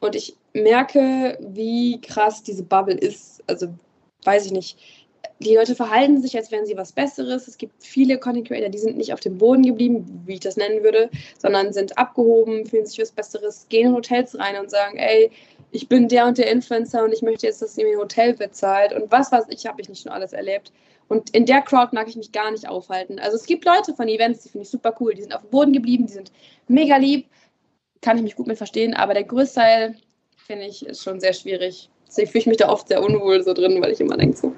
und 0.00 0.14
ich 0.16 0.36
merke, 0.52 1.38
wie 1.40 2.00
krass 2.00 2.42
diese 2.42 2.62
Bubble 2.62 2.96
ist. 2.96 3.42
Also 3.46 3.68
weiß 4.24 4.46
ich 4.46 4.52
nicht. 4.52 4.78
Die 5.38 5.54
Leute 5.54 5.74
verhalten 5.74 6.20
sich, 6.20 6.36
als 6.36 6.50
wären 6.50 6.66
sie 6.66 6.76
was 6.76 6.92
Besseres. 6.92 7.48
Es 7.48 7.56
gibt 7.56 7.82
viele 7.82 8.18
Content 8.18 8.48
Creator, 8.48 8.68
die 8.68 8.78
sind 8.78 8.96
nicht 8.96 9.12
auf 9.12 9.20
dem 9.20 9.38
Boden 9.38 9.62
geblieben, 9.62 10.22
wie 10.26 10.34
ich 10.34 10.40
das 10.40 10.56
nennen 10.56 10.82
würde, 10.82 11.10
sondern 11.38 11.72
sind 11.72 11.96
abgehoben, 11.96 12.66
fühlen 12.66 12.86
sich 12.86 12.98
was 12.98 13.12
Besseres, 13.12 13.66
gehen 13.68 13.88
in 13.88 13.94
Hotels 13.94 14.38
rein 14.38 14.58
und 14.58 14.70
sagen, 14.70 14.98
ey, 14.98 15.30
ich 15.70 15.88
bin 15.88 16.08
der 16.08 16.26
und 16.26 16.36
der 16.36 16.50
Influencer 16.50 17.04
und 17.04 17.12
ich 17.12 17.22
möchte 17.22 17.46
jetzt, 17.46 17.62
dass 17.62 17.78
ihr 17.78 17.86
mir 17.86 17.92
ein 17.92 18.00
Hotel 18.00 18.34
bezahlt 18.34 18.92
und 18.92 19.10
was 19.10 19.30
weiß 19.32 19.44
ich, 19.48 19.66
habe 19.66 19.80
ich 19.80 19.88
nicht 19.88 20.02
schon 20.02 20.12
alles 20.12 20.32
erlebt. 20.32 20.72
Und 21.10 21.30
in 21.30 21.44
der 21.44 21.60
Crowd 21.60 21.92
mag 21.92 22.08
ich 22.08 22.14
mich 22.14 22.30
gar 22.30 22.52
nicht 22.52 22.68
aufhalten. 22.68 23.18
Also 23.18 23.36
es 23.36 23.44
gibt 23.44 23.64
Leute 23.64 23.94
von 23.94 24.06
Events, 24.06 24.44
die 24.44 24.48
finde 24.48 24.62
ich 24.62 24.70
super 24.70 24.94
cool, 25.00 25.12
die 25.12 25.22
sind 25.22 25.34
auf 25.34 25.42
dem 25.42 25.50
Boden 25.50 25.72
geblieben, 25.72 26.06
die 26.06 26.12
sind 26.12 26.30
mega 26.68 26.96
lieb, 26.98 27.26
kann 28.00 28.16
ich 28.16 28.22
mich 28.22 28.36
gut 28.36 28.46
mit 28.46 28.58
verstehen, 28.58 28.94
aber 28.94 29.12
der 29.12 29.24
Größteil, 29.24 29.96
finde 30.36 30.66
ich, 30.66 30.86
ist 30.86 31.02
schon 31.02 31.18
sehr 31.18 31.32
schwierig. 31.32 31.90
Deswegen 32.06 32.30
fühle 32.30 32.40
ich 32.40 32.46
mich 32.46 32.56
da 32.58 32.68
oft 32.68 32.86
sehr 32.86 33.02
unwohl 33.02 33.42
so 33.42 33.52
drin, 33.54 33.82
weil 33.82 33.90
ich 33.90 34.00
immer 34.00 34.16
denke 34.16 34.36
so. 34.36 34.54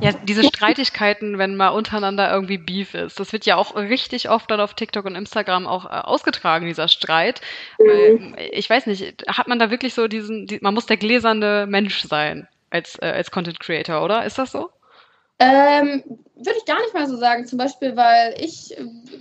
Ja, 0.00 0.12
diese 0.12 0.44
Streitigkeiten, 0.44 1.38
wenn 1.38 1.56
mal 1.56 1.70
untereinander 1.70 2.32
irgendwie 2.32 2.58
Beef 2.58 2.94
ist, 2.94 3.18
das 3.18 3.32
wird 3.32 3.44
ja 3.44 3.56
auch 3.56 3.74
richtig 3.74 4.30
oft 4.30 4.48
dann 4.52 4.60
auf 4.60 4.74
TikTok 4.74 5.04
und 5.06 5.16
Instagram 5.16 5.66
auch 5.66 5.86
äh, 5.86 5.88
ausgetragen, 5.88 6.66
dieser 6.66 6.86
Streit. 6.86 7.40
Mhm. 7.80 8.34
Weil, 8.36 8.48
ich 8.52 8.70
weiß 8.70 8.86
nicht, 8.86 9.24
hat 9.26 9.48
man 9.48 9.58
da 9.58 9.72
wirklich 9.72 9.92
so 9.94 10.06
diesen, 10.06 10.46
die, 10.46 10.60
man 10.62 10.72
muss 10.72 10.86
der 10.86 10.98
gläserne 10.98 11.66
Mensch 11.68 12.02
sein 12.02 12.46
als, 12.70 12.96
äh, 13.02 13.06
als 13.06 13.32
Content 13.32 13.58
Creator, 13.58 14.04
oder? 14.04 14.24
Ist 14.24 14.38
das 14.38 14.52
so? 14.52 14.70
Ähm, 15.40 16.04
würde 16.36 16.58
ich 16.58 16.64
gar 16.64 16.80
nicht 16.80 16.94
mal 16.94 17.08
so 17.08 17.16
sagen. 17.16 17.46
Zum 17.46 17.58
Beispiel, 17.58 17.96
weil 17.96 18.34
ich 18.38 18.76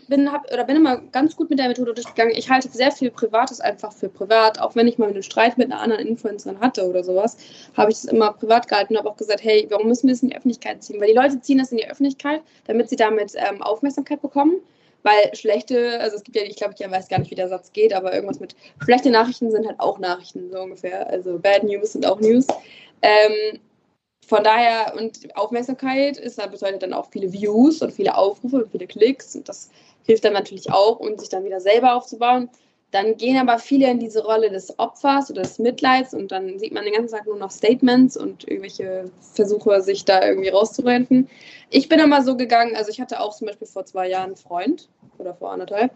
bin, 0.07 0.31
hab, 0.31 0.51
oder 0.51 0.63
bin 0.63 0.75
immer 0.75 0.97
ganz 0.97 1.35
gut 1.35 1.49
mit 1.49 1.59
der 1.59 1.67
Methode 1.67 1.93
durchgegangen. 1.93 2.35
Ich 2.35 2.49
halte 2.49 2.69
sehr 2.69 2.91
viel 2.91 3.11
Privates 3.11 3.59
einfach 3.59 3.91
für 3.91 4.09
privat. 4.09 4.59
Auch 4.59 4.75
wenn 4.75 4.87
ich 4.87 4.97
mal 4.97 5.09
einen 5.09 5.23
Streit 5.23 5.57
mit 5.57 5.71
einer 5.71 5.81
anderen 5.81 6.07
Influencerin 6.07 6.59
hatte 6.59 6.87
oder 6.87 7.03
sowas, 7.03 7.37
habe 7.75 7.91
ich 7.91 8.01
das 8.01 8.05
immer 8.05 8.33
privat 8.33 8.67
gehalten 8.67 8.93
und 8.93 8.99
habe 8.99 9.09
auch 9.09 9.17
gesagt, 9.17 9.43
hey, 9.43 9.67
warum 9.69 9.87
müssen 9.87 10.07
wir 10.07 10.13
das 10.13 10.23
in 10.23 10.29
die 10.29 10.35
Öffentlichkeit 10.35 10.83
ziehen? 10.83 10.99
Weil 10.99 11.07
die 11.07 11.17
Leute 11.17 11.39
ziehen 11.41 11.57
das 11.57 11.71
in 11.71 11.77
die 11.77 11.89
Öffentlichkeit, 11.89 12.41
damit 12.67 12.89
sie 12.89 12.95
damit 12.95 13.33
ähm, 13.35 13.61
Aufmerksamkeit 13.61 14.21
bekommen. 14.21 14.61
Weil 15.03 15.35
schlechte, 15.35 15.99
also 15.99 16.15
es 16.15 16.23
gibt 16.23 16.37
ja, 16.37 16.43
ich 16.43 16.55
glaube, 16.55 16.75
ich 16.77 16.91
weiß 16.91 17.09
gar 17.09 17.19
nicht, 17.19 17.29
wie 17.29 17.35
der 17.35 17.49
Satz 17.49 17.73
geht, 17.73 17.93
aber 17.93 18.13
irgendwas 18.13 18.39
mit 18.39 18.55
schlechte 18.83 19.09
Nachrichten 19.09 19.51
sind 19.51 19.67
halt 19.67 19.79
auch 19.79 19.99
Nachrichten, 19.99 20.49
so 20.49 20.61
ungefähr. 20.61 21.07
Also 21.07 21.39
Bad 21.39 21.63
News 21.63 21.93
sind 21.93 22.05
auch 22.05 22.21
News. 22.21 22.47
Ähm, 23.01 23.59
von 24.33 24.43
daher, 24.43 24.95
und 24.97 25.35
Aufmerksamkeit 25.35 26.17
ist, 26.17 26.37
bedeutet 26.37 26.81
dann 26.81 26.93
auch 26.93 27.07
viele 27.11 27.31
Views 27.31 27.83
und 27.83 27.93
viele 27.93 28.17
Aufrufe 28.17 28.63
und 28.63 28.71
viele 28.71 28.87
Klicks. 28.87 29.35
Und 29.35 29.47
das 29.47 29.69
hilft 30.07 30.25
dann 30.25 30.33
natürlich 30.33 30.71
auch, 30.71 30.99
um 30.99 31.19
sich 31.19 31.29
dann 31.29 31.45
wieder 31.45 31.59
selber 31.59 31.93
aufzubauen. 31.93 32.49
Dann 32.89 33.15
gehen 33.15 33.37
aber 33.37 33.59
viele 33.59 33.91
in 33.91 33.99
diese 33.99 34.23
Rolle 34.23 34.49
des 34.49 34.79
Opfers 34.79 35.29
oder 35.29 35.43
des 35.43 35.59
Mitleids 35.59 36.15
und 36.15 36.31
dann 36.31 36.57
sieht 36.57 36.73
man 36.73 36.83
den 36.83 36.95
ganzen 36.95 37.15
Tag 37.15 37.27
nur 37.27 37.37
noch 37.37 37.51
Statements 37.51 38.17
und 38.17 38.47
irgendwelche 38.47 39.11
Versuche, 39.35 39.81
sich 39.81 40.03
da 40.03 40.25
irgendwie 40.25 40.49
rauszurenten. 40.49 41.29
Ich 41.69 41.87
bin 41.87 41.99
immer 41.99 42.23
so 42.23 42.35
gegangen, 42.35 42.75
also 42.75 42.89
ich 42.89 42.99
hatte 42.99 43.19
auch 43.19 43.35
zum 43.35 43.45
Beispiel 43.45 43.67
vor 43.67 43.85
zwei 43.85 44.09
Jahren 44.09 44.29
einen 44.29 44.35
Freund 44.35 44.89
oder 45.19 45.35
vor 45.35 45.51
anderthalb. 45.51 45.91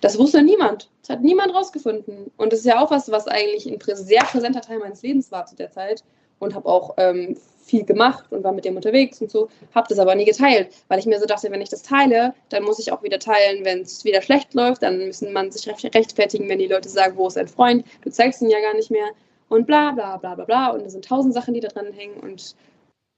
Das 0.00 0.18
wusste 0.18 0.42
niemand. 0.42 0.88
Das 1.02 1.10
hat 1.10 1.22
niemand 1.22 1.54
rausgefunden. 1.54 2.30
Und 2.38 2.54
das 2.54 2.60
ist 2.60 2.66
ja 2.66 2.82
auch 2.82 2.90
was, 2.90 3.10
was 3.10 3.28
eigentlich 3.28 3.66
ein 3.66 3.78
sehr 3.96 4.22
präsenter 4.22 4.62
Teil 4.62 4.78
meines 4.78 5.02
Lebens 5.02 5.30
war 5.30 5.44
zu 5.44 5.56
der 5.56 5.70
Zeit 5.70 6.04
und 6.38 6.54
habe 6.54 6.68
auch 6.68 6.94
ähm, 6.98 7.36
viel 7.66 7.84
gemacht 7.84 8.24
und 8.30 8.44
war 8.44 8.52
mit 8.52 8.64
dem 8.64 8.76
unterwegs 8.76 9.20
und 9.20 9.30
so, 9.30 9.48
habe 9.74 9.88
das 9.88 9.98
aber 9.98 10.14
nie 10.14 10.24
geteilt, 10.24 10.68
weil 10.88 10.98
ich 10.98 11.06
mir 11.06 11.18
so 11.18 11.26
dachte, 11.26 11.50
wenn 11.50 11.60
ich 11.60 11.68
das 11.68 11.82
teile, 11.82 12.32
dann 12.48 12.62
muss 12.62 12.78
ich 12.78 12.92
auch 12.92 13.02
wieder 13.02 13.18
teilen, 13.18 13.64
wenn 13.64 13.80
es 13.80 14.04
wieder 14.04 14.22
schlecht 14.22 14.54
läuft, 14.54 14.82
dann 14.82 14.98
müssen 14.98 15.32
man 15.32 15.50
sich 15.50 15.68
rechtfertigen, 15.68 16.48
wenn 16.48 16.60
die 16.60 16.68
Leute 16.68 16.88
sagen, 16.88 17.16
wo 17.16 17.26
ist 17.26 17.36
dein 17.36 17.48
Freund, 17.48 17.84
du 18.02 18.10
zeigst 18.10 18.40
ihn 18.40 18.50
ja 18.50 18.60
gar 18.60 18.74
nicht 18.74 18.90
mehr 18.90 19.08
und 19.48 19.66
bla 19.66 19.90
bla 19.90 20.16
bla 20.16 20.36
bla 20.36 20.44
bla 20.44 20.70
und 20.70 20.82
es 20.82 20.92
sind 20.92 21.04
tausend 21.04 21.34
Sachen, 21.34 21.54
die 21.54 21.60
da 21.60 21.68
dran 21.68 21.92
hängen 21.92 22.20
und 22.20 22.54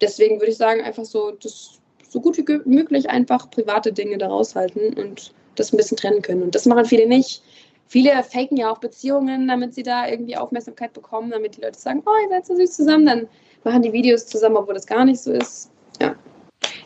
deswegen 0.00 0.40
würde 0.40 0.50
ich 0.50 0.56
sagen, 0.56 0.80
einfach 0.80 1.04
so, 1.04 1.32
das 1.32 1.78
so 2.08 2.20
gut 2.20 2.38
wie 2.38 2.60
möglich 2.64 3.10
einfach 3.10 3.50
private 3.50 3.92
Dinge 3.92 4.16
da 4.16 4.28
raushalten 4.28 4.94
und 4.94 5.34
das 5.56 5.72
ein 5.72 5.76
bisschen 5.76 5.98
trennen 5.98 6.22
können 6.22 6.42
und 6.42 6.54
das 6.54 6.64
machen 6.64 6.86
viele 6.86 7.06
nicht. 7.06 7.42
Viele 7.86 8.22
faken 8.22 8.58
ja 8.58 8.70
auch 8.70 8.78
Beziehungen, 8.78 9.48
damit 9.48 9.74
sie 9.74 9.82
da 9.82 10.06
irgendwie 10.06 10.36
Aufmerksamkeit 10.36 10.92
bekommen, 10.92 11.30
damit 11.30 11.56
die 11.56 11.62
Leute 11.62 11.78
sagen, 11.78 12.02
oh, 12.04 12.22
ihr 12.22 12.28
seid 12.28 12.46
so 12.46 12.54
süß 12.54 12.76
zusammen, 12.76 13.06
dann 13.06 13.28
machen 13.64 13.82
die 13.82 13.92
Videos 13.92 14.26
zusammen, 14.26 14.56
obwohl 14.56 14.74
das 14.74 14.86
gar 14.86 15.04
nicht 15.04 15.20
so 15.20 15.32
ist. 15.32 15.70
Ja. 16.00 16.14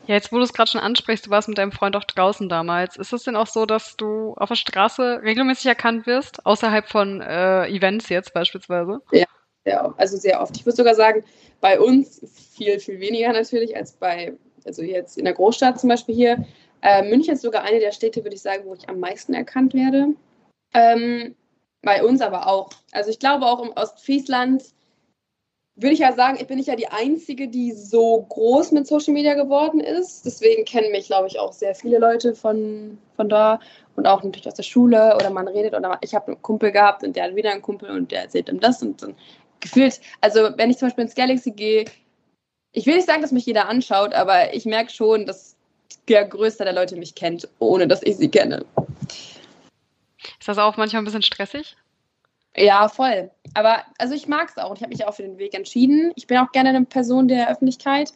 Ja, 0.07 0.17
jetzt 0.17 0.33
wo 0.33 0.37
du 0.37 0.43
es 0.43 0.53
gerade 0.53 0.71
schon 0.71 0.81
ansprichst, 0.81 1.27
du 1.27 1.31
warst 1.31 1.49
mit 1.49 1.59
deinem 1.59 1.73
Freund 1.73 1.95
auch 1.97 2.05
draußen 2.05 2.49
damals. 2.49 2.97
Ist 2.97 3.13
es 3.13 3.23
denn 3.23 3.37
auch 3.37 3.47
so, 3.47 3.67
dass 3.67 3.97
du 3.97 4.35
auf 4.37 4.49
der 4.49 4.57
Straße 4.57 5.21
regelmäßig 5.23 5.67
erkannt 5.67 6.07
wirst, 6.07 6.45
außerhalb 6.45 6.89
von 6.89 7.21
äh, 7.21 7.69
Events 7.69 8.09
jetzt 8.09 8.35
beispielsweise? 8.35 9.01
Ja, 9.13 9.27
ja, 9.65 9.95
also 9.97 10.17
sehr 10.17 10.41
oft. 10.41 10.57
Ich 10.57 10.67
würde 10.67 10.77
sogar 10.77 10.95
sagen, 10.95 11.25
bei 11.61 11.79
uns 11.79 12.21
viel, 12.57 12.81
viel 12.81 12.99
weniger 12.99 13.33
natürlich 13.33 13.77
als 13.77 13.93
bei, 13.93 14.35
also 14.65 14.83
jetzt 14.83 15.19
in 15.19 15.25
der 15.25 15.35
Großstadt 15.35 15.79
zum 15.79 15.89
Beispiel 15.89 16.15
hier. 16.15 16.45
Äh, 16.83 17.09
München 17.09 17.35
ist 17.35 17.43
sogar 17.43 17.63
eine 17.63 17.79
der 17.79 17.93
Städte, 17.93 18.25
würde 18.25 18.35
ich 18.35 18.43
sagen, 18.43 18.65
wo 18.67 18.75
ich 18.75 18.89
am 18.89 18.99
meisten 18.99 19.35
erkannt 19.35 19.73
werde. 19.73 20.09
Ähm, 20.75 21.37
bei 21.83 22.03
uns 22.03 22.21
aber 22.21 22.49
auch. 22.49 22.71
Also 22.91 23.11
ich 23.11 23.21
glaube 23.21 23.47
auch 23.47 23.63
im 23.63 23.71
Ostfriesland 23.71 24.65
würde 25.83 25.95
ich 25.95 26.01
ja 26.01 26.13
sagen, 26.13 26.39
ich 26.41 26.47
bin 26.47 26.57
nicht 26.59 26.69
ja 26.69 26.77
die 26.77 26.89
Einzige, 26.89 27.49
die 27.49 27.73
so 27.73 28.25
groß 28.29 28.73
mit 28.73 28.87
Social 28.87 29.13
Media 29.13 29.35
geworden 29.35 29.81
ist. 29.81 30.25
Deswegen 30.25 30.65
kennen 30.65 30.93
mich, 30.93 31.07
glaube 31.07 31.29
ich, 31.29 31.39
auch 31.39 31.53
sehr 31.53 31.75
viele 31.75 31.99
Leute 31.99 32.35
von, 32.35 32.99
von 33.17 33.29
da 33.29 33.61
und 33.97 34.07
auch 34.07 34.23
natürlich 34.23 34.47
aus 34.49 34.55
der 34.55 34.63
Schule 34.63 35.15
oder 35.17 35.31
man 35.31 35.49
redet 35.49 35.75
oder 35.75 35.99
ich 36.01 36.15
habe 36.15 36.29
einen 36.29 36.43
Kumpel 36.43 36.73
gehabt 36.73 37.05
und 37.05 37.17
der 37.17 37.25
hat 37.25 37.37
wieder 37.37 37.53
einen 37.53 37.63
Kumpel 37.63 37.91
und 37.91 38.11
der 38.11 38.23
erzählt 38.23 38.49
ihm 38.49 38.61
das 38.61 38.83
und 38.83 39.03
dann 39.03 39.15
gefühlt, 39.61 40.01
also 40.21 40.51
wenn 40.57 40.71
ich 40.71 40.79
zum 40.79 40.89
Beispiel 40.89 41.05
ins 41.05 41.15
Galaxy 41.15 41.51
gehe, 41.53 41.85
ich 42.73 42.87
will 42.87 42.97
nicht 42.97 43.07
sagen, 43.07 43.23
dass 43.23 43.33
mich 43.33 43.47
jeder 43.47 43.69
anschaut, 43.69 44.15
aber 44.15 44.55
ich 44.55 44.65
merke 44.65 44.91
schon, 44.91 45.27
dass 45.27 45.57
der 46.09 46.25
Größte 46.25 46.65
der 46.65 46.73
Leute 46.73 46.97
mich 46.97 47.15
kennt, 47.15 47.49
ohne 47.59 47.87
dass 47.87 48.03
ich 48.03 48.17
sie 48.17 48.31
kenne. 48.31 48.65
Ist 50.39 50.49
das 50.49 50.59
auch 50.59 50.77
manchmal 50.77 51.03
ein 51.03 51.05
bisschen 51.05 51.23
stressig? 51.23 51.77
Ja, 52.57 52.89
voll. 52.89 53.31
Aber 53.55 53.83
also 53.99 54.15
ich 54.15 54.29
mag 54.29 54.49
es 54.51 54.59
auch 54.59 54.71
und 54.71 54.77
ich 54.77 54.83
habe 54.83 54.93
mich 54.93 55.07
auch 55.07 55.15
für 55.15 55.23
den 55.23 55.39
Weg 55.39 55.55
entschieden. 55.55 56.13
Ich 56.17 56.27
bin 56.27 56.39
auch 56.39 56.53
gerne 56.53 56.71
eine 56.71 56.85
Person 56.85 57.29
der 57.29 57.51
Öffentlichkeit. 57.51 58.13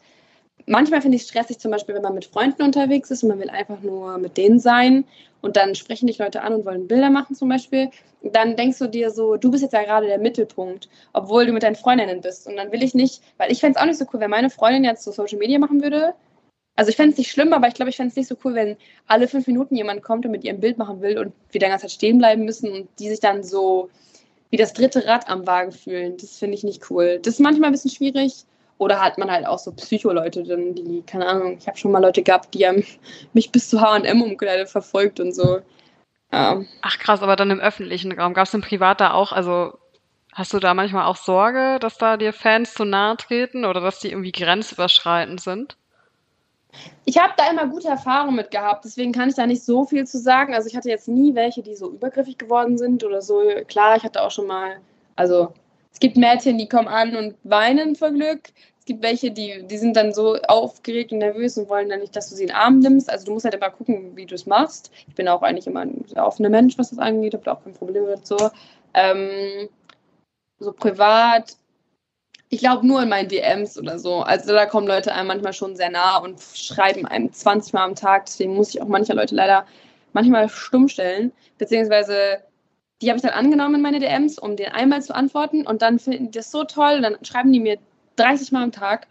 Manchmal 0.67 1.01
finde 1.01 1.15
ich 1.15 1.23
es 1.23 1.29
stressig, 1.29 1.59
zum 1.59 1.71
Beispiel, 1.71 1.95
wenn 1.95 2.01
man 2.01 2.13
mit 2.13 2.25
Freunden 2.25 2.63
unterwegs 2.63 3.09
ist 3.09 3.23
und 3.23 3.29
man 3.29 3.39
will 3.39 3.49
einfach 3.49 3.81
nur 3.81 4.17
mit 4.17 4.37
denen 4.37 4.59
sein 4.59 5.05
und 5.41 5.55
dann 5.55 5.75
sprechen 5.75 6.07
dich 6.07 6.17
Leute 6.17 6.41
an 6.41 6.53
und 6.53 6.65
wollen 6.65 6.87
Bilder 6.87 7.09
machen 7.09 7.35
zum 7.35 7.49
Beispiel. 7.49 7.89
Dann 8.21 8.55
denkst 8.55 8.79
du 8.79 8.87
dir 8.87 9.09
so, 9.11 9.37
du 9.37 9.49
bist 9.49 9.63
jetzt 9.63 9.73
ja 9.73 9.83
gerade 9.83 10.07
der 10.07 10.17
Mittelpunkt, 10.17 10.89
obwohl 11.13 11.45
du 11.45 11.53
mit 11.53 11.63
deinen 11.63 11.75
Freundinnen 11.75 12.21
bist. 12.21 12.47
Und 12.47 12.57
dann 12.57 12.71
will 12.71 12.83
ich 12.83 12.93
nicht, 12.93 13.21
weil 13.37 13.51
ich 13.51 13.59
fände 13.59 13.77
es 13.77 13.81
auch 13.81 13.87
nicht 13.87 13.97
so 13.97 14.05
cool, 14.11 14.19
wenn 14.19 14.29
meine 14.29 14.49
Freundin 14.49 14.83
jetzt 14.83 15.03
so 15.03 15.11
Social 15.11 15.37
Media 15.37 15.57
machen 15.57 15.81
würde. 15.81 16.13
Also 16.75 16.89
ich 16.89 16.95
fände 16.95 17.13
es 17.13 17.17
nicht 17.17 17.31
schlimm, 17.31 17.53
aber 17.53 17.67
ich 17.67 17.73
glaube, 17.73 17.89
ich 17.89 17.97
fände 17.97 18.09
es 18.09 18.15
nicht 18.15 18.27
so 18.27 18.35
cool, 18.43 18.53
wenn 18.53 18.77
alle 19.07 19.27
fünf 19.27 19.47
Minuten 19.47 19.75
jemand 19.75 20.03
kommt 20.03 20.25
und 20.25 20.31
mit 20.31 20.43
ihr 20.43 20.53
ein 20.53 20.59
Bild 20.59 20.77
machen 20.77 21.01
will 21.01 21.17
und 21.17 21.33
wir 21.51 21.59
dann 21.59 21.69
ganz 21.69 21.81
Zeit 21.81 21.91
stehen 21.91 22.17
bleiben 22.17 22.45
müssen 22.45 22.71
und 22.71 22.89
die 22.99 23.09
sich 23.09 23.19
dann 23.19 23.43
so 23.43 23.89
wie 24.49 24.57
das 24.57 24.73
dritte 24.73 25.05
Rad 25.05 25.29
am 25.29 25.45
Wagen 25.47 25.71
fühlen. 25.71 26.17
Das 26.17 26.37
finde 26.37 26.55
ich 26.55 26.63
nicht 26.63 26.89
cool. 26.89 27.19
Das 27.21 27.35
ist 27.35 27.39
manchmal 27.39 27.69
ein 27.69 27.73
bisschen 27.73 27.91
schwierig. 27.91 28.45
Oder 28.79 29.01
hat 29.01 29.17
man 29.17 29.31
halt 29.31 29.47
auch 29.47 29.57
so 29.57 29.71
Psycho-Leute, 29.71 30.43
die, 30.43 31.03
keine 31.07 31.27
Ahnung, 31.27 31.57
ich 31.57 31.67
habe 31.67 31.77
schon 31.77 31.91
mal 31.91 32.01
Leute 32.01 32.21
gehabt, 32.21 32.53
die 32.53 32.67
haben 32.67 32.85
mich 33.33 33.51
bis 33.51 33.69
zu 33.69 33.81
HM-Umkleide 33.81 34.67
verfolgt 34.67 35.19
und 35.19 35.33
so. 35.33 35.61
Ja. 36.31 36.61
Ach 36.81 36.99
krass, 36.99 37.23
aber 37.23 37.35
dann 37.35 37.49
im 37.49 37.59
öffentlichen 37.59 38.11
Raum. 38.11 38.33
Gab 38.33 38.45
es 38.45 38.51
denn 38.51 38.61
privat 38.61 39.01
da 39.01 39.13
auch, 39.13 39.31
also 39.31 39.79
hast 40.31 40.53
du 40.53 40.59
da 40.59 40.75
manchmal 40.75 41.05
auch 41.05 41.15
Sorge, 41.15 41.79
dass 41.79 41.97
da 41.97 42.17
dir 42.17 42.33
Fans 42.33 42.75
zu 42.75 42.85
nahe 42.85 43.17
treten 43.17 43.65
oder 43.65 43.81
dass 43.81 43.99
die 43.99 44.11
irgendwie 44.11 44.31
grenzüberschreitend 44.31 45.41
sind? 45.41 45.77
Ich 47.05 47.17
habe 47.17 47.33
da 47.37 47.49
immer 47.49 47.67
gute 47.67 47.87
Erfahrungen 47.87 48.35
mit 48.35 48.51
gehabt, 48.51 48.85
deswegen 48.85 49.11
kann 49.11 49.29
ich 49.29 49.35
da 49.35 49.47
nicht 49.47 49.63
so 49.63 49.85
viel 49.85 50.05
zu 50.05 50.19
sagen. 50.19 50.53
Also 50.53 50.67
ich 50.67 50.75
hatte 50.75 50.89
jetzt 50.89 51.07
nie 51.07 51.35
welche, 51.35 51.61
die 51.61 51.75
so 51.75 51.89
übergriffig 51.89 52.37
geworden 52.37 52.77
sind 52.77 53.03
oder 53.03 53.21
so. 53.21 53.41
Klar, 53.67 53.95
ich 53.95 54.03
hatte 54.03 54.21
auch 54.21 54.31
schon 54.31 54.47
mal, 54.47 54.77
also 55.15 55.53
es 55.91 55.99
gibt 55.99 56.17
Mädchen, 56.17 56.57
die 56.57 56.67
kommen 56.67 56.87
an 56.87 57.15
und 57.15 57.35
weinen 57.43 57.95
vor 57.95 58.11
Glück. 58.11 58.49
Es 58.79 58.85
gibt 58.85 59.03
welche, 59.03 59.31
die, 59.31 59.63
die 59.67 59.77
sind 59.77 59.95
dann 59.97 60.13
so 60.13 60.35
aufgeregt 60.47 61.11
und 61.11 61.17
nervös 61.19 61.57
und 61.57 61.69
wollen 61.69 61.89
dann 61.89 62.01
nicht, 62.01 62.15
dass 62.15 62.29
du 62.29 62.35
sie 62.35 62.43
in 62.43 62.49
den 62.49 62.55
Arm 62.55 62.79
nimmst. 62.79 63.09
Also 63.09 63.25
du 63.25 63.33
musst 63.33 63.45
halt 63.45 63.55
immer 63.55 63.69
gucken, 63.69 64.15
wie 64.15 64.25
du 64.25 64.35
es 64.35 64.45
machst. 64.45 64.91
Ich 65.07 65.15
bin 65.15 65.27
auch 65.27 65.41
eigentlich 65.41 65.67
immer 65.67 65.81
ein 65.81 66.05
sehr 66.07 66.25
offener 66.25 66.49
Mensch, 66.49 66.77
was 66.77 66.91
das 66.91 66.99
angeht, 66.99 67.33
habe 67.33 67.43
da 67.43 67.53
auch 67.53 67.63
kein 67.63 67.73
Problem 67.73 68.05
mit 68.05 68.27
so. 68.27 68.37
Ähm, 68.93 69.69
so 70.59 70.71
privat 70.71 71.55
Ich 72.49 72.59
glaube 72.59 72.87
nur 72.87 73.03
in 73.03 73.09
meinen 73.09 73.27
DMs 73.27 73.77
oder 73.77 73.99
so. 73.99 74.21
Also 74.21 74.53
da 74.53 74.65
kommen 74.65 74.87
Leute 74.87 75.13
einem 75.13 75.27
manchmal 75.27 75.53
schon 75.53 75.75
sehr 75.75 75.89
nah 75.89 76.17
und 76.17 76.41
schreiben 76.41 77.05
einem 77.05 77.31
20 77.31 77.73
Mal 77.73 77.83
am 77.83 77.95
Tag. 77.95 78.25
Deswegen 78.25 78.55
muss 78.55 78.69
ich 78.69 78.81
auch 78.81 78.87
mancher 78.87 79.15
Leute 79.15 79.35
leider 79.35 79.65
manchmal 80.13 80.47
stumm 80.47 80.87
stellen. 80.87 81.33
Beziehungsweise 81.57 82.41
die 83.01 83.09
habe 83.09 83.17
ich 83.17 83.23
dann 83.23 83.33
angenommen 83.33 83.75
in 83.75 83.81
meine 83.81 83.99
DMs, 83.99 84.39
um 84.39 84.55
den 84.55 84.71
einmal 84.71 85.01
zu 85.01 85.13
antworten. 85.13 85.67
Und 85.67 85.81
dann 85.81 85.99
finden 85.99 86.31
die 86.31 86.37
das 86.37 86.49
so 86.49 86.63
toll. 86.63 86.95
Und 86.95 87.03
dann 87.03 87.25
schreiben 87.25 87.51
die 87.51 87.59
mir 87.59 87.77
30 88.15 88.51
Mal 88.53 88.63
am 88.63 88.71
Tag. 88.71 89.07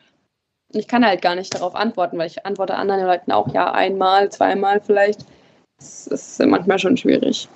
Und 0.72 0.80
ich 0.80 0.88
kann 0.88 1.04
halt 1.04 1.20
gar 1.20 1.34
nicht 1.34 1.54
darauf 1.54 1.74
antworten, 1.74 2.18
weil 2.18 2.26
ich 2.28 2.44
antworte 2.46 2.74
anderen 2.74 3.04
Leuten 3.04 3.32
auch 3.32 3.52
ja 3.52 3.70
einmal, 3.70 4.30
zweimal 4.32 4.80
vielleicht. 4.80 5.26
Das 5.78 6.06
ist 6.06 6.40
manchmal 6.40 6.78
schon 6.78 6.96
schwierig. 6.96 7.48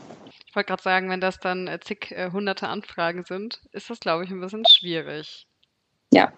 Ich 0.47 0.55
wollte 0.55 0.69
gerade 0.69 0.83
sagen, 0.83 1.09
wenn 1.11 1.21
das 1.21 1.39
dann 1.39 1.67
äh, 1.69 1.81
zig 1.81 2.11
äh, 2.11 2.31
hunderte 2.33 2.69
Anfragen 2.69 3.25
sind, 3.25 3.61
ist 3.73 3.89
das, 3.89 4.01
glaube 4.01 4.25
ich, 4.25 4.31
ein 4.31 4.41
bisschen 4.41 4.65
schwierig. 4.67 5.47
Ja. 6.13 6.33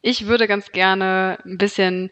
Ich 0.00 0.26
würde 0.26 0.48
ganz 0.48 0.72
gerne 0.72 1.38
ein 1.44 1.58
bisschen 1.58 2.10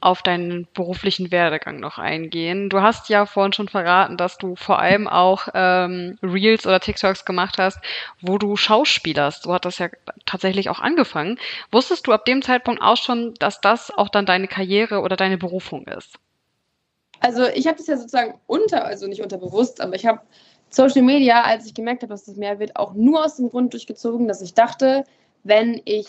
auf 0.00 0.22
deinen 0.22 0.68
beruflichen 0.74 1.30
Werdegang 1.30 1.80
noch 1.80 1.98
eingehen. 1.98 2.68
Du 2.68 2.80
hast 2.80 3.08
ja 3.08 3.26
vorhin 3.26 3.52
schon 3.52 3.68
verraten, 3.68 4.16
dass 4.16 4.38
du 4.38 4.54
vor 4.54 4.78
allem 4.78 5.08
auch 5.08 5.48
ähm, 5.54 6.18
Reels 6.22 6.66
oder 6.66 6.80
TikToks 6.80 7.24
gemacht 7.24 7.58
hast, 7.58 7.78
wo 8.20 8.38
du 8.38 8.56
schauspielerst. 8.56 9.46
Du 9.46 9.52
hattest 9.52 9.78
ja 9.78 9.88
tatsächlich 10.26 10.68
auch 10.68 10.80
angefangen. 10.80 11.38
Wusstest 11.72 12.06
du 12.06 12.12
ab 12.12 12.24
dem 12.24 12.42
Zeitpunkt 12.42 12.82
auch 12.82 12.96
schon, 12.96 13.34
dass 13.38 13.60
das 13.60 13.90
auch 13.90 14.08
dann 14.08 14.26
deine 14.26 14.48
Karriere 14.48 15.00
oder 15.00 15.16
deine 15.16 15.38
Berufung 15.38 15.86
ist? 15.86 16.18
Also 17.20 17.46
ich 17.46 17.66
habe 17.66 17.78
das 17.78 17.86
ja 17.86 17.96
sozusagen 17.96 18.38
unter, 18.46 18.84
also 18.84 19.06
nicht 19.06 19.22
unterbewusst, 19.22 19.80
aber 19.80 19.94
ich 19.94 20.04
habe 20.04 20.20
Social 20.68 21.02
Media, 21.02 21.42
als 21.42 21.66
ich 21.66 21.74
gemerkt 21.74 22.02
habe, 22.02 22.12
dass 22.12 22.24
das 22.24 22.36
mehr 22.36 22.58
wird, 22.58 22.76
auch 22.76 22.92
nur 22.92 23.24
aus 23.24 23.36
dem 23.36 23.48
Grund 23.48 23.72
durchgezogen, 23.72 24.28
dass 24.28 24.42
ich 24.42 24.52
dachte, 24.54 25.04
wenn 25.46 25.80
ich, 25.84 26.06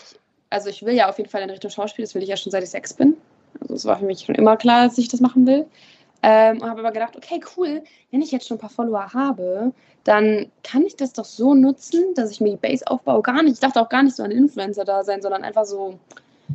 also 0.50 0.68
ich 0.68 0.82
will 0.82 0.94
ja 0.94 1.08
auf 1.08 1.18
jeden 1.18 1.30
Fall 1.30 1.42
in 1.42 1.50
Richtung 1.50 1.70
Schauspiel, 1.70 2.04
das 2.04 2.14
will 2.14 2.22
ich 2.22 2.28
ja 2.28 2.36
schon 2.36 2.52
seit 2.52 2.62
ich 2.62 2.70
sechs 2.70 2.92
bin. 2.92 3.16
Also 3.60 3.74
es 3.74 3.84
war 3.84 3.98
für 3.98 4.04
mich 4.04 4.20
schon 4.20 4.34
immer 4.34 4.56
klar, 4.56 4.86
dass 4.86 4.98
ich 4.98 5.08
das 5.08 5.20
machen 5.20 5.46
will. 5.46 5.66
Ähm, 6.22 6.60
und 6.60 6.68
habe 6.68 6.80
aber 6.80 6.90
gedacht, 6.90 7.16
okay, 7.16 7.40
cool, 7.56 7.82
wenn 8.10 8.22
ich 8.22 8.32
jetzt 8.32 8.48
schon 8.48 8.56
ein 8.56 8.60
paar 8.60 8.70
Follower 8.70 9.12
habe, 9.14 9.72
dann 10.02 10.50
kann 10.64 10.84
ich 10.84 10.96
das 10.96 11.12
doch 11.12 11.24
so 11.24 11.54
nutzen, 11.54 12.14
dass 12.14 12.30
ich 12.30 12.40
mir 12.40 12.50
die 12.50 12.56
Base 12.56 12.86
aufbaue. 12.86 13.22
Gar 13.22 13.42
nicht, 13.42 13.54
ich 13.54 13.60
dachte 13.60 13.80
auch 13.80 13.88
gar 13.88 14.02
nicht 14.02 14.16
so 14.16 14.24
an 14.24 14.32
Influencer 14.32 14.84
da 14.84 15.04
sein, 15.04 15.22
sondern 15.22 15.44
einfach 15.44 15.64
so, 15.64 15.98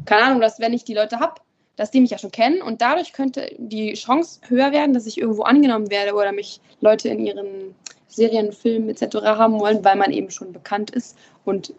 keine 0.06 0.24
Ahnung, 0.24 0.42
dass 0.42 0.60
wenn 0.60 0.74
ich 0.74 0.84
die 0.84 0.94
Leute 0.94 1.20
habe, 1.20 1.36
dass 1.76 1.92
die 1.92 2.02
mich 2.02 2.12
ja 2.12 2.18
schon 2.18 2.32
kennen 2.32 2.62
und 2.62 2.82
dadurch 2.82 3.14
könnte 3.14 3.56
die 3.58 3.94
Chance 3.94 4.42
höher 4.48 4.72
werden, 4.72 4.94
dass 4.94 5.08
ich 5.08 5.18
irgendwo 5.18 5.44
angenommen 5.44 5.90
werde 5.90 6.14
oder 6.14 6.32
mich 6.32 6.60
Leute 6.82 7.10
in 7.10 7.26
ihren 7.26 7.74
Serien, 8.08 8.52
Filmen 8.52 8.90
etc. 8.90 9.16
haben 9.24 9.60
wollen, 9.60 9.84
weil 9.84 9.96
man 9.96 10.12
eben 10.12 10.30
schon 10.30 10.52
bekannt 10.52 10.92
ist 10.92 11.18
und 11.46 11.74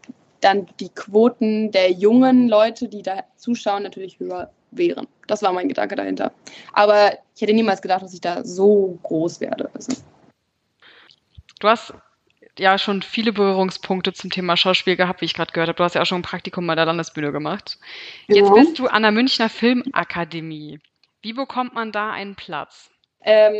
dann 0.44 0.66
die 0.78 0.90
Quoten 0.90 1.70
der 1.72 1.92
jungen 1.92 2.48
Leute, 2.48 2.88
die 2.88 3.02
da 3.02 3.24
zuschauen, 3.36 3.82
natürlich 3.82 4.18
höher 4.18 4.50
wären. 4.70 5.06
Das 5.26 5.42
war 5.42 5.52
mein 5.52 5.68
Gedanke 5.68 5.96
dahinter. 5.96 6.32
Aber 6.72 7.12
ich 7.34 7.42
hätte 7.42 7.54
niemals 7.54 7.80
gedacht, 7.80 8.02
dass 8.02 8.14
ich 8.14 8.20
da 8.20 8.44
so 8.44 8.98
groß 9.02 9.40
werde. 9.40 9.70
Also. 9.74 10.02
Du 11.60 11.68
hast 11.68 11.94
ja 12.58 12.78
schon 12.78 13.02
viele 13.02 13.32
Berührungspunkte 13.32 14.12
zum 14.12 14.30
Thema 14.30 14.56
Schauspiel 14.56 14.96
gehabt, 14.96 15.20
wie 15.20 15.24
ich 15.24 15.34
gerade 15.34 15.52
gehört 15.52 15.68
habe. 15.68 15.76
Du 15.76 15.84
hast 15.84 15.94
ja 15.94 16.02
auch 16.02 16.06
schon 16.06 16.18
ein 16.18 16.22
Praktikum 16.22 16.66
bei 16.66 16.74
der 16.74 16.84
Landesbühne 16.84 17.32
gemacht. 17.32 17.78
Jetzt 18.28 18.48
ja. 18.48 18.54
bist 18.54 18.78
du 18.78 18.86
an 18.86 19.02
der 19.02 19.12
Münchner 19.12 19.48
Filmakademie. 19.48 20.78
Wie 21.22 21.32
bekommt 21.32 21.74
man 21.74 21.90
da 21.90 22.10
einen 22.10 22.34
Platz? 22.34 22.90
Ähm, 23.22 23.54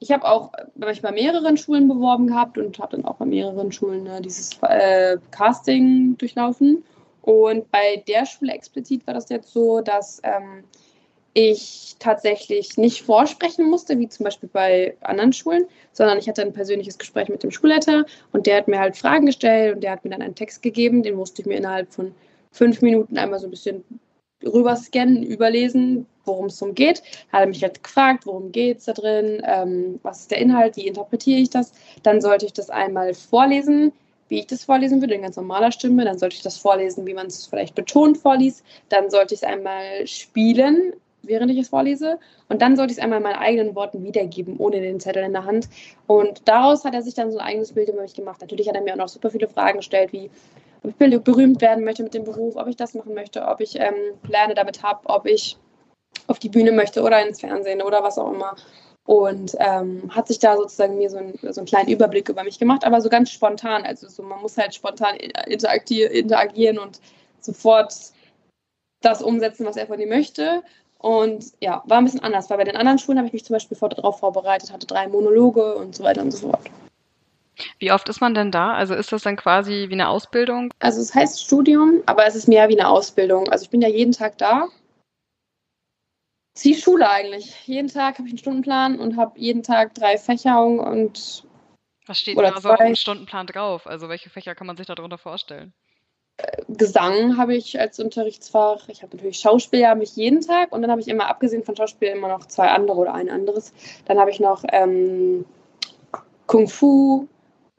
ich 0.00 0.10
habe 0.10 0.26
auch 0.26 0.50
mich 0.74 1.02
bei 1.02 1.12
mehreren 1.12 1.58
Schulen 1.58 1.86
beworben 1.86 2.26
gehabt 2.26 2.56
und 2.56 2.78
habe 2.78 2.96
dann 2.96 3.04
auch 3.04 3.16
bei 3.16 3.26
mehreren 3.26 3.70
Schulen 3.70 4.06
äh, 4.06 4.22
dieses 4.22 4.58
äh, 4.62 5.18
Casting 5.30 6.16
durchlaufen. 6.16 6.82
Und 7.20 7.70
bei 7.70 8.02
der 8.08 8.24
Schule 8.24 8.52
explizit 8.52 9.06
war 9.06 9.12
das 9.12 9.28
jetzt 9.28 9.52
so, 9.52 9.82
dass 9.82 10.22
ähm, 10.24 10.64
ich 11.34 11.96
tatsächlich 11.98 12.78
nicht 12.78 13.02
vorsprechen 13.02 13.68
musste, 13.68 13.98
wie 13.98 14.08
zum 14.08 14.24
Beispiel 14.24 14.48
bei 14.50 14.96
anderen 15.02 15.34
Schulen, 15.34 15.66
sondern 15.92 16.16
ich 16.16 16.28
hatte 16.28 16.40
ein 16.42 16.54
persönliches 16.54 16.98
Gespräch 16.98 17.28
mit 17.28 17.42
dem 17.42 17.50
Schulleiter 17.50 18.06
und 18.32 18.46
der 18.46 18.56
hat 18.56 18.68
mir 18.68 18.78
halt 18.78 18.96
Fragen 18.96 19.26
gestellt 19.26 19.74
und 19.74 19.82
der 19.82 19.92
hat 19.92 20.04
mir 20.04 20.10
dann 20.10 20.22
einen 20.22 20.34
Text 20.34 20.62
gegeben, 20.62 21.02
den 21.02 21.16
musste 21.16 21.42
ich 21.42 21.46
mir 21.46 21.58
innerhalb 21.58 21.92
von 21.92 22.14
fünf 22.52 22.80
Minuten 22.80 23.18
einmal 23.18 23.38
so 23.38 23.46
ein 23.46 23.50
bisschen 23.50 23.84
rüberscannen, 24.42 25.22
überlesen, 25.22 26.06
worum 26.24 26.46
es 26.46 26.58
darum 26.58 26.74
geht. 26.74 27.02
Er 27.32 27.40
hat 27.40 27.48
mich 27.48 27.62
halt 27.62 27.82
gefragt, 27.82 28.26
worum 28.26 28.52
geht 28.52 28.78
es 28.78 28.84
da 28.84 28.92
drin, 28.92 29.42
ähm, 29.44 30.00
was 30.02 30.20
ist 30.20 30.30
der 30.30 30.38
Inhalt, 30.38 30.76
wie 30.76 30.86
interpretiere 30.86 31.40
ich 31.40 31.50
das. 31.50 31.72
Dann 32.02 32.20
sollte 32.20 32.46
ich 32.46 32.52
das 32.52 32.70
einmal 32.70 33.14
vorlesen, 33.14 33.92
wie 34.28 34.38
ich 34.38 34.46
das 34.46 34.64
vorlesen 34.64 35.00
würde, 35.00 35.14
in 35.14 35.22
ganz 35.22 35.36
normaler 35.36 35.72
Stimme. 35.72 36.04
Dann 36.04 36.18
sollte 36.18 36.36
ich 36.36 36.42
das 36.42 36.56
vorlesen, 36.56 37.06
wie 37.06 37.14
man 37.14 37.26
es 37.26 37.46
vielleicht 37.46 37.74
betont 37.74 38.18
vorliest. 38.18 38.64
Dann 38.88 39.10
sollte 39.10 39.34
ich 39.34 39.42
es 39.42 39.48
einmal 39.48 40.06
spielen, 40.06 40.92
während 41.22 41.50
ich 41.50 41.58
es 41.58 41.68
vorlese. 41.68 42.18
Und 42.48 42.62
dann 42.62 42.76
sollte 42.76 42.92
ich 42.92 42.98
es 42.98 43.02
einmal 43.02 43.18
in 43.18 43.24
meinen 43.24 43.40
eigenen 43.40 43.74
Worten 43.74 44.04
wiedergeben, 44.04 44.56
ohne 44.58 44.80
den 44.80 45.00
Zettel 45.00 45.24
in 45.24 45.32
der 45.32 45.44
Hand. 45.44 45.68
Und 46.06 46.48
daraus 46.48 46.84
hat 46.84 46.94
er 46.94 47.02
sich 47.02 47.14
dann 47.14 47.32
so 47.32 47.38
ein 47.38 47.46
eigenes 47.46 47.72
Bild 47.72 47.88
über 47.88 48.02
mich 48.02 48.14
gemacht. 48.14 48.40
Natürlich 48.40 48.68
hat 48.68 48.76
er 48.76 48.82
mir 48.82 48.92
auch 48.92 48.98
noch 48.98 49.08
super 49.08 49.30
viele 49.30 49.48
Fragen 49.48 49.78
gestellt, 49.78 50.12
wie 50.12 50.30
ob 50.82 50.98
ich 50.98 51.22
berühmt 51.22 51.60
werden 51.60 51.84
möchte 51.84 52.02
mit 52.02 52.14
dem 52.14 52.24
Beruf, 52.24 52.56
ob 52.56 52.66
ich 52.66 52.76
das 52.76 52.94
machen 52.94 53.12
möchte, 53.14 53.46
ob 53.46 53.60
ich 53.60 53.78
ähm, 53.78 53.94
Pläne 54.22 54.54
damit 54.54 54.82
habe, 54.82 55.00
ob 55.08 55.26
ich 55.26 55.58
auf 56.26 56.38
die 56.38 56.48
Bühne 56.48 56.72
möchte 56.72 57.02
oder 57.02 57.26
ins 57.26 57.40
Fernsehen 57.40 57.82
oder 57.82 58.02
was 58.02 58.18
auch 58.18 58.32
immer. 58.32 58.56
Und 59.04 59.56
ähm, 59.58 60.10
hat 60.14 60.28
sich 60.28 60.38
da 60.38 60.56
sozusagen 60.56 60.98
mir 60.98 61.10
so, 61.10 61.18
ein, 61.18 61.34
so 61.42 61.60
einen 61.60 61.66
kleinen 61.66 61.88
Überblick 61.88 62.28
über 62.28 62.44
mich 62.44 62.58
gemacht, 62.58 62.84
aber 62.84 63.00
so 63.00 63.08
ganz 63.08 63.30
spontan. 63.30 63.84
Also 63.84 64.08
so, 64.08 64.22
man 64.22 64.40
muss 64.40 64.56
halt 64.56 64.74
spontan 64.74 65.16
interagieren 65.16 66.78
und 66.78 67.00
sofort 67.40 67.94
das 69.00 69.22
umsetzen, 69.22 69.66
was 69.66 69.76
er 69.76 69.86
von 69.86 69.98
dir 69.98 70.06
möchte. 70.06 70.62
Und 70.98 71.52
ja, 71.60 71.82
war 71.86 71.98
ein 71.98 72.04
bisschen 72.04 72.22
anders, 72.22 72.50
weil 72.50 72.58
bei 72.58 72.64
den 72.64 72.76
anderen 72.76 72.98
Schulen 72.98 73.18
habe 73.18 73.26
ich 73.26 73.32
mich 73.32 73.44
zum 73.44 73.54
Beispiel 73.54 73.78
darauf 73.78 74.18
vorbereitet, 74.18 74.70
hatte 74.70 74.86
drei 74.86 75.08
Monologe 75.08 75.74
und 75.76 75.96
so 75.96 76.04
weiter 76.04 76.20
und 76.20 76.30
so 76.30 76.50
fort. 76.50 76.70
Wie 77.78 77.92
oft 77.92 78.08
ist 78.08 78.20
man 78.20 78.34
denn 78.34 78.50
da? 78.50 78.74
Also 78.74 78.94
ist 78.94 79.12
das 79.12 79.22
dann 79.22 79.36
quasi 79.36 79.86
wie 79.88 79.94
eine 79.94 80.08
Ausbildung? 80.08 80.70
Also 80.78 81.00
es 81.00 81.14
heißt 81.14 81.42
Studium, 81.42 82.02
aber 82.06 82.26
es 82.26 82.34
ist 82.34 82.48
mehr 82.48 82.68
wie 82.68 82.78
eine 82.78 82.88
Ausbildung. 82.88 83.48
Also 83.48 83.64
ich 83.64 83.70
bin 83.70 83.80
ja 83.80 83.88
jeden 83.88 84.12
Tag 84.12 84.38
da. 84.38 84.68
Sie 86.54 86.74
Schule 86.74 87.08
eigentlich. 87.08 87.66
Jeden 87.66 87.88
Tag 87.88 88.18
habe 88.18 88.26
ich 88.26 88.32
einen 88.32 88.38
Stundenplan 88.38 88.98
und 88.98 89.16
habe 89.16 89.38
jeden 89.38 89.62
Tag 89.62 89.94
drei 89.94 90.18
Fächer 90.18 90.62
und 90.62 91.44
was 92.06 92.18
steht 92.18 92.36
da 92.36 92.60
so 92.60 92.70
auf 92.70 92.78
dem 92.78 92.96
Stundenplan 92.96 93.46
drauf? 93.46 93.86
Also 93.86 94.08
welche 94.08 94.30
Fächer 94.30 94.56
kann 94.56 94.66
man 94.66 94.76
sich 94.76 94.86
darunter 94.86 95.16
vorstellen? 95.16 95.72
Gesang 96.68 97.36
habe 97.36 97.54
ich 97.54 97.78
als 97.78 98.00
Unterrichtsfach. 98.00 98.88
Ich 98.88 99.02
habe 99.02 99.16
natürlich 99.16 99.38
Schauspiel 99.38 99.86
habe 99.86 100.02
ich 100.02 100.16
jeden 100.16 100.40
Tag 100.40 100.72
und 100.72 100.82
dann 100.82 100.90
habe 100.90 101.00
ich 101.00 101.08
immer 101.08 101.28
abgesehen 101.28 101.62
von 101.62 101.76
Schauspiel 101.76 102.08
immer 102.08 102.28
noch 102.28 102.46
zwei 102.46 102.68
andere 102.68 102.98
oder 102.98 103.14
ein 103.14 103.30
anderes. 103.30 103.72
Dann 104.06 104.18
habe 104.18 104.30
ich 104.30 104.40
noch 104.40 104.64
ähm, 104.72 105.44
Kung 106.46 106.66
Fu, 106.66 107.28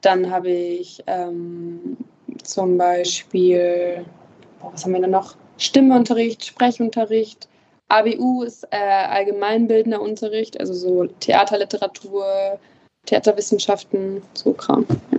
dann 0.00 0.30
habe 0.30 0.50
ich 0.50 1.02
ähm, 1.06 1.98
zum 2.42 2.78
Beispiel, 2.78 4.04
boah, 4.60 4.72
was 4.72 4.84
haben 4.84 4.92
wir 4.92 5.00
denn 5.00 5.10
noch? 5.10 5.34
Stimmeunterricht, 5.58 6.44
Sprechunterricht. 6.44 7.48
ABU 7.92 8.42
ist 8.42 8.66
äh, 8.70 8.76
allgemeinbildender 8.76 10.00
Unterricht, 10.00 10.58
also 10.58 10.72
so 10.72 11.04
Theaterliteratur, 11.20 12.58
Theaterwissenschaften, 13.06 14.22
so 14.34 14.52
Kram. 14.54 14.86
Ja. 15.10 15.18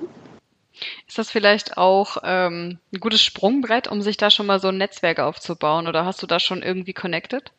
Ist 1.07 1.17
das 1.17 1.29
vielleicht 1.29 1.77
auch 1.77 2.17
ähm, 2.23 2.79
ein 2.91 2.99
gutes 2.99 3.21
Sprungbrett, 3.21 3.87
um 3.87 4.01
sich 4.01 4.17
da 4.17 4.31
schon 4.31 4.47
mal 4.47 4.59
so 4.59 4.69
ein 4.69 4.77
Netzwerk 4.77 5.19
aufzubauen? 5.19 5.87
Oder 5.87 6.05
hast 6.05 6.23
du 6.23 6.27
da 6.27 6.39
schon 6.39 6.63
irgendwie 6.63 6.93
connected? 6.93 7.51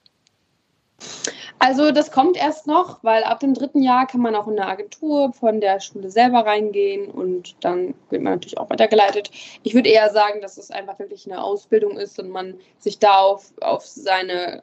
Also 1.60 1.92
das 1.92 2.10
kommt 2.10 2.36
erst 2.36 2.66
noch, 2.66 2.98
weil 3.02 3.22
ab 3.24 3.40
dem 3.40 3.54
dritten 3.54 3.82
Jahr 3.82 4.06
kann 4.06 4.20
man 4.20 4.34
auch 4.34 4.48
in 4.48 4.58
eine 4.58 4.68
Agentur 4.68 5.32
von 5.32 5.60
der 5.60 5.80
Schule 5.80 6.10
selber 6.10 6.44
reingehen 6.44 7.06
und 7.10 7.54
dann 7.60 7.94
wird 8.10 8.22
man 8.22 8.34
natürlich 8.34 8.58
auch 8.58 8.68
weitergeleitet. 8.70 9.30
Ich 9.62 9.74
würde 9.74 9.88
eher 9.88 10.10
sagen, 10.10 10.40
dass 10.40 10.58
es 10.58 10.70
einfach 10.70 10.98
wirklich 10.98 11.26
eine 11.26 11.42
Ausbildung 11.42 11.96
ist 11.96 12.18
und 12.18 12.30
man 12.30 12.54
sich 12.78 12.98
da 12.98 13.18
auf, 13.18 13.52
auf, 13.60 13.86
seine, 13.86 14.62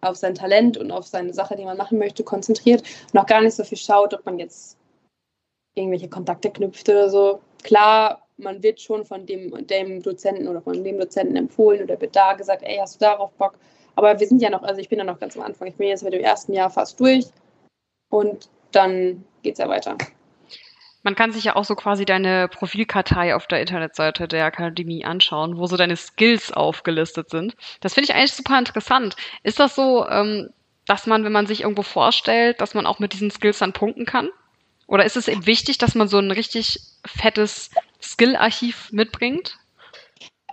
auf 0.00 0.16
sein 0.16 0.34
Talent 0.34 0.76
und 0.76 0.90
auf 0.90 1.06
seine 1.06 1.32
Sache, 1.32 1.56
die 1.56 1.64
man 1.64 1.76
machen 1.76 1.98
möchte, 1.98 2.24
konzentriert 2.24 2.82
und 3.12 3.18
auch 3.18 3.26
gar 3.26 3.40
nicht 3.40 3.54
so 3.54 3.64
viel 3.64 3.78
schaut, 3.78 4.14
ob 4.14 4.24
man 4.26 4.38
jetzt 4.38 4.76
irgendwelche 5.74 6.08
Kontakte 6.08 6.50
knüpft 6.50 6.88
oder 6.88 7.10
so. 7.10 7.40
Klar, 7.62 8.22
man 8.36 8.62
wird 8.62 8.80
schon 8.80 9.04
von 9.04 9.26
dem, 9.26 9.66
dem 9.66 10.02
Dozenten 10.02 10.48
oder 10.48 10.60
von 10.60 10.82
dem 10.82 10.98
Dozenten 10.98 11.36
empfohlen 11.36 11.82
oder 11.82 12.00
wird 12.00 12.14
da 12.14 12.34
gesagt, 12.34 12.62
ey, 12.62 12.76
hast 12.76 12.96
du 12.96 13.04
darauf 13.04 13.32
Bock? 13.32 13.58
Aber 13.94 14.18
wir 14.20 14.26
sind 14.26 14.42
ja 14.42 14.50
noch, 14.50 14.62
also 14.62 14.80
ich 14.80 14.88
bin 14.88 14.98
ja 14.98 15.04
noch 15.04 15.18
ganz 15.18 15.36
am 15.36 15.42
Anfang. 15.42 15.68
Ich 15.68 15.76
bin 15.76 15.88
jetzt 15.88 16.04
mit 16.04 16.12
dem 16.12 16.22
ersten 16.22 16.52
Jahr 16.52 16.70
fast 16.70 17.00
durch 17.00 17.26
und 18.10 18.50
dann 18.72 19.24
geht 19.42 19.54
es 19.54 19.58
ja 19.58 19.68
weiter. 19.68 19.96
Man 21.06 21.14
kann 21.14 21.30
sich 21.30 21.44
ja 21.44 21.54
auch 21.54 21.64
so 21.64 21.76
quasi 21.76 22.04
deine 22.04 22.48
Profilkartei 22.48 23.36
auf 23.36 23.46
der 23.46 23.60
Internetseite 23.60 24.26
der 24.26 24.44
Akademie 24.44 25.04
anschauen, 25.04 25.56
wo 25.56 25.68
so 25.68 25.76
deine 25.76 25.94
Skills 25.94 26.50
aufgelistet 26.50 27.30
sind. 27.30 27.54
Das 27.80 27.94
finde 27.94 28.10
ich 28.10 28.16
eigentlich 28.16 28.32
super 28.32 28.58
interessant. 28.58 29.14
Ist 29.44 29.60
das 29.60 29.76
so, 29.76 30.04
ähm, 30.08 30.50
dass 30.84 31.06
man, 31.06 31.22
wenn 31.22 31.30
man 31.30 31.46
sich 31.46 31.60
irgendwo 31.60 31.82
vorstellt, 31.82 32.60
dass 32.60 32.74
man 32.74 32.86
auch 32.86 32.98
mit 32.98 33.12
diesen 33.12 33.30
Skills 33.30 33.60
dann 33.60 33.72
punkten 33.72 34.04
kann? 34.04 34.30
Oder 34.88 35.04
ist 35.04 35.16
es 35.16 35.28
eben 35.28 35.46
wichtig, 35.46 35.78
dass 35.78 35.94
man 35.94 36.08
so 36.08 36.18
ein 36.18 36.32
richtig 36.32 36.80
fettes 37.06 37.70
Skill-Archiv 38.02 38.90
mitbringt? 38.90 39.60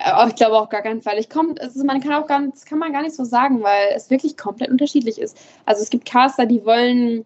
Oh, 0.06 0.28
ich 0.28 0.36
glaube 0.36 0.60
auch 0.60 0.70
gar 0.70 0.84
keinen 0.84 1.01
Fall. 1.01 1.18
Ich 1.18 1.32
komm, 1.32 1.56
also 1.60 1.84
man 1.84 1.99
kann 1.99 2.14
auch 2.14 2.28
das 2.28 2.66
kann 2.66 2.78
man 2.78 2.93
gar 2.93 3.01
nicht 3.01 3.16
so 3.16 3.24
sagen, 3.24 3.64
weil 3.64 3.88
es 3.95 4.12
wirklich 4.12 4.38
komplett 4.38 4.70
unterschiedlich 4.70 5.20
ist. 5.20 5.36
Also 5.66 5.82
es 5.82 5.89
gibt 5.89 6.06
Caster, 6.06 6.45
die 6.45 6.64
wollen, 6.64 7.26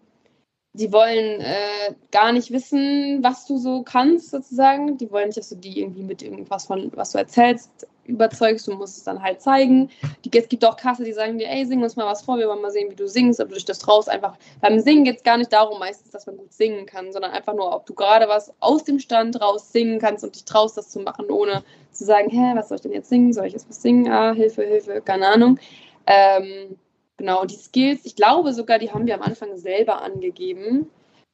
die 0.74 0.92
wollen 0.92 1.40
äh, 1.40 1.94
gar 2.10 2.32
nicht 2.32 2.50
wissen, 2.52 3.22
was 3.22 3.46
du 3.46 3.58
so 3.58 3.82
kannst, 3.82 4.30
sozusagen. 4.30 4.98
Die 4.98 5.10
wollen 5.10 5.26
nicht, 5.26 5.38
dass 5.38 5.48
du 5.48 5.56
die 5.56 5.80
irgendwie 5.80 6.02
mit 6.02 6.22
irgendwas 6.22 6.66
von, 6.66 6.92
was 6.94 7.12
du 7.12 7.18
erzählst, 7.18 7.86
überzeugst, 8.04 8.66
du 8.66 8.74
musst 8.74 8.98
es 8.98 9.04
dann 9.04 9.22
halt 9.22 9.40
zeigen. 9.40 9.90
Die, 10.24 10.36
es 10.36 10.48
gibt 10.48 10.64
auch 10.64 10.76
Kasse, 10.76 11.04
die 11.04 11.12
sagen 11.12 11.38
dir, 11.38 11.48
ey, 11.48 11.64
sing 11.66 11.82
uns 11.82 11.96
mal 11.96 12.06
was 12.06 12.22
vor, 12.22 12.38
wir 12.38 12.48
wollen 12.48 12.62
mal 12.62 12.70
sehen, 12.70 12.90
wie 12.90 12.96
du 12.96 13.06
singst, 13.06 13.40
ob 13.40 13.48
du 13.48 13.54
dich 13.54 13.64
das 13.64 13.78
traust. 13.78 14.08
Einfach 14.08 14.36
beim 14.60 14.80
Singen 14.80 15.04
geht 15.04 15.16
es 15.18 15.22
gar 15.22 15.36
nicht 15.36 15.52
darum, 15.52 15.78
meistens, 15.78 16.10
dass 16.10 16.26
man 16.26 16.36
gut 16.36 16.52
singen 16.52 16.86
kann, 16.86 17.12
sondern 17.12 17.32
einfach 17.32 17.54
nur, 17.54 17.74
ob 17.74 17.86
du 17.86 17.94
gerade 17.94 18.28
was 18.28 18.52
aus 18.60 18.84
dem 18.84 18.98
Stand 18.98 19.40
raus 19.40 19.72
singen 19.72 19.98
kannst 19.98 20.24
und 20.24 20.34
dich 20.34 20.44
traust, 20.44 20.76
das 20.76 20.88
zu 20.90 21.00
machen, 21.00 21.30
ohne 21.30 21.62
zu 21.92 22.04
sagen, 22.04 22.30
hä, 22.30 22.52
was 22.54 22.68
soll 22.68 22.76
ich 22.76 22.82
denn 22.82 22.92
jetzt 22.92 23.08
singen? 23.08 23.32
Soll 23.32 23.46
ich 23.46 23.52
jetzt 23.52 23.68
was 23.68 23.82
singen? 23.82 24.10
Ah, 24.10 24.32
Hilfe, 24.32 24.62
Hilfe, 24.62 25.00
keine 25.00 25.28
Ahnung. 25.28 25.58
Ähm, 26.06 26.78
genau, 27.18 27.44
die 27.44 27.56
Skills, 27.56 28.06
ich 28.06 28.16
glaube 28.16 28.54
sogar, 28.54 28.78
die 28.78 28.90
haben 28.90 29.06
wir 29.06 29.14
am 29.14 29.22
Anfang 29.22 29.56
selber 29.58 30.00
angegeben. 30.00 30.88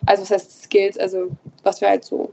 Also, 0.07 0.23
was 0.23 0.31
heißt 0.31 0.65
Skills? 0.65 0.99
Also, 0.99 1.31
was 1.63 1.81
wir 1.81 1.89
halt 1.89 2.05
so, 2.05 2.33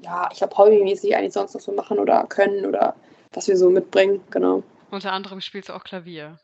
ja, 0.00 0.28
ich 0.30 0.38
glaube, 0.38 0.56
hobbymäßig 0.56 1.16
eigentlich 1.16 1.32
sonst 1.32 1.54
noch 1.54 1.60
so 1.60 1.72
machen 1.72 1.98
oder 1.98 2.24
können 2.28 2.64
oder 2.64 2.94
was 3.32 3.48
wir 3.48 3.56
so 3.56 3.68
mitbringen, 3.68 4.20
genau. 4.30 4.62
Unter 4.90 5.12
anderem 5.12 5.40
spielst 5.40 5.68
du 5.68 5.72
auch 5.72 5.82
Klavier. 5.82 6.38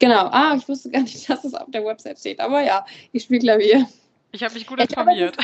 Genau, 0.00 0.28
ah, 0.30 0.54
ich 0.56 0.68
wusste 0.68 0.90
gar 0.90 1.02
nicht, 1.02 1.28
dass 1.30 1.44
es 1.44 1.54
auf 1.54 1.70
der 1.70 1.84
Website 1.84 2.18
steht, 2.18 2.40
aber 2.40 2.60
ja, 2.62 2.84
ich 3.12 3.22
spiele 3.22 3.40
Klavier. 3.40 3.86
Ich 4.32 4.44
habe 4.44 4.54
mich 4.54 4.66
gut 4.66 4.80
informiert. 4.80 5.36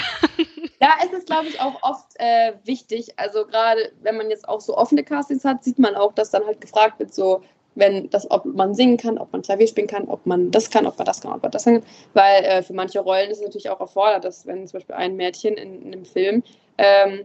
ja, 0.80 0.94
es 1.04 1.12
ist, 1.12 1.26
glaube 1.26 1.48
ich, 1.48 1.60
auch 1.60 1.82
oft 1.82 2.12
äh, 2.16 2.52
wichtig. 2.64 3.18
Also 3.18 3.44
gerade 3.44 3.92
wenn 4.02 4.16
man 4.16 4.30
jetzt 4.30 4.48
auch 4.48 4.60
so 4.60 4.76
offene 4.76 5.02
Castings 5.02 5.44
hat, 5.44 5.64
sieht 5.64 5.78
man 5.78 5.96
auch, 5.96 6.12
dass 6.12 6.30
dann 6.30 6.46
halt 6.46 6.60
gefragt 6.60 7.00
wird, 7.00 7.12
so 7.12 7.42
wenn 7.76 8.10
das, 8.10 8.30
ob 8.30 8.44
man 8.44 8.74
singen 8.74 8.96
kann, 8.96 9.18
ob 9.18 9.32
man 9.32 9.42
Klavier 9.42 9.68
spielen 9.68 9.86
kann, 9.86 10.08
ob 10.08 10.26
man 10.26 10.50
das 10.50 10.70
kann, 10.70 10.86
ob 10.86 10.98
man 10.98 11.04
das 11.04 11.20
kann, 11.20 11.32
ob 11.32 11.42
man 11.42 11.52
das 11.52 11.64
kann. 11.64 11.82
Weil 12.14 12.44
äh, 12.44 12.62
für 12.62 12.72
manche 12.72 13.00
Rollen 13.00 13.30
ist 13.30 13.38
es 13.38 13.44
natürlich 13.44 13.70
auch 13.70 13.80
erfordert, 13.80 14.24
dass 14.24 14.46
wenn 14.46 14.66
zum 14.66 14.78
Beispiel 14.78 14.96
ein 14.96 15.16
Mädchen 15.16 15.54
in, 15.54 15.82
in 15.82 15.92
einem 15.92 16.04
Film 16.04 16.42
ähm, 16.78 17.24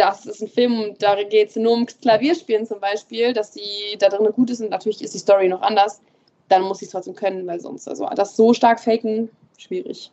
das 0.00 0.24
ist 0.24 0.40
ein 0.40 0.48
Film, 0.48 0.94
da 0.98 1.22
geht 1.22 1.50
es 1.50 1.56
nur 1.56 1.72
ums 1.72 1.98
Klavierspielen 2.00 2.66
zum 2.66 2.80
Beispiel, 2.80 3.32
dass 3.32 3.52
die 3.52 3.96
da 3.98 4.08
drin 4.08 4.32
gut 4.32 4.50
ist 4.50 4.60
und 4.60 4.70
natürlich 4.70 5.02
ist 5.02 5.14
die 5.14 5.18
Story 5.18 5.48
noch 5.48 5.62
anders, 5.62 6.00
dann 6.48 6.62
muss 6.62 6.80
ich 6.80 6.86
es 6.86 6.92
trotzdem 6.92 7.14
können, 7.14 7.46
weil 7.46 7.60
sonst, 7.60 7.86
also 7.88 8.08
das 8.14 8.36
so 8.36 8.54
stark 8.54 8.80
faken, 8.80 9.28
schwierig. 9.58 10.10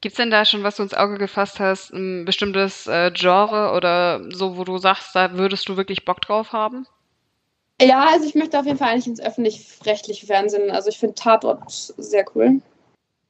Gibt 0.00 0.12
es 0.12 0.16
denn 0.16 0.30
da 0.30 0.44
schon, 0.44 0.62
was 0.62 0.76
du 0.76 0.82
ins 0.82 0.94
Auge 0.94 1.18
gefasst 1.18 1.60
hast, 1.60 1.92
ein 1.92 2.24
bestimmtes 2.24 2.86
äh, 2.86 3.10
Genre 3.12 3.72
oder 3.76 4.20
so, 4.32 4.56
wo 4.56 4.64
du 4.64 4.78
sagst, 4.78 5.14
da 5.14 5.32
würdest 5.34 5.68
du 5.68 5.76
wirklich 5.76 6.04
Bock 6.04 6.20
drauf 6.20 6.52
haben? 6.52 6.86
Ja, 7.80 8.06
also 8.10 8.26
ich 8.26 8.34
möchte 8.34 8.58
auf 8.58 8.64
jeden 8.66 8.78
Fall 8.78 8.88
eigentlich 8.88 9.06
ins 9.06 9.20
öffentlich-rechtliche 9.20 10.26
Fernsehen. 10.26 10.70
Also 10.70 10.88
ich 10.88 10.98
finde 10.98 11.14
Tatort 11.14 11.70
sehr 11.70 12.24
cool. 12.34 12.60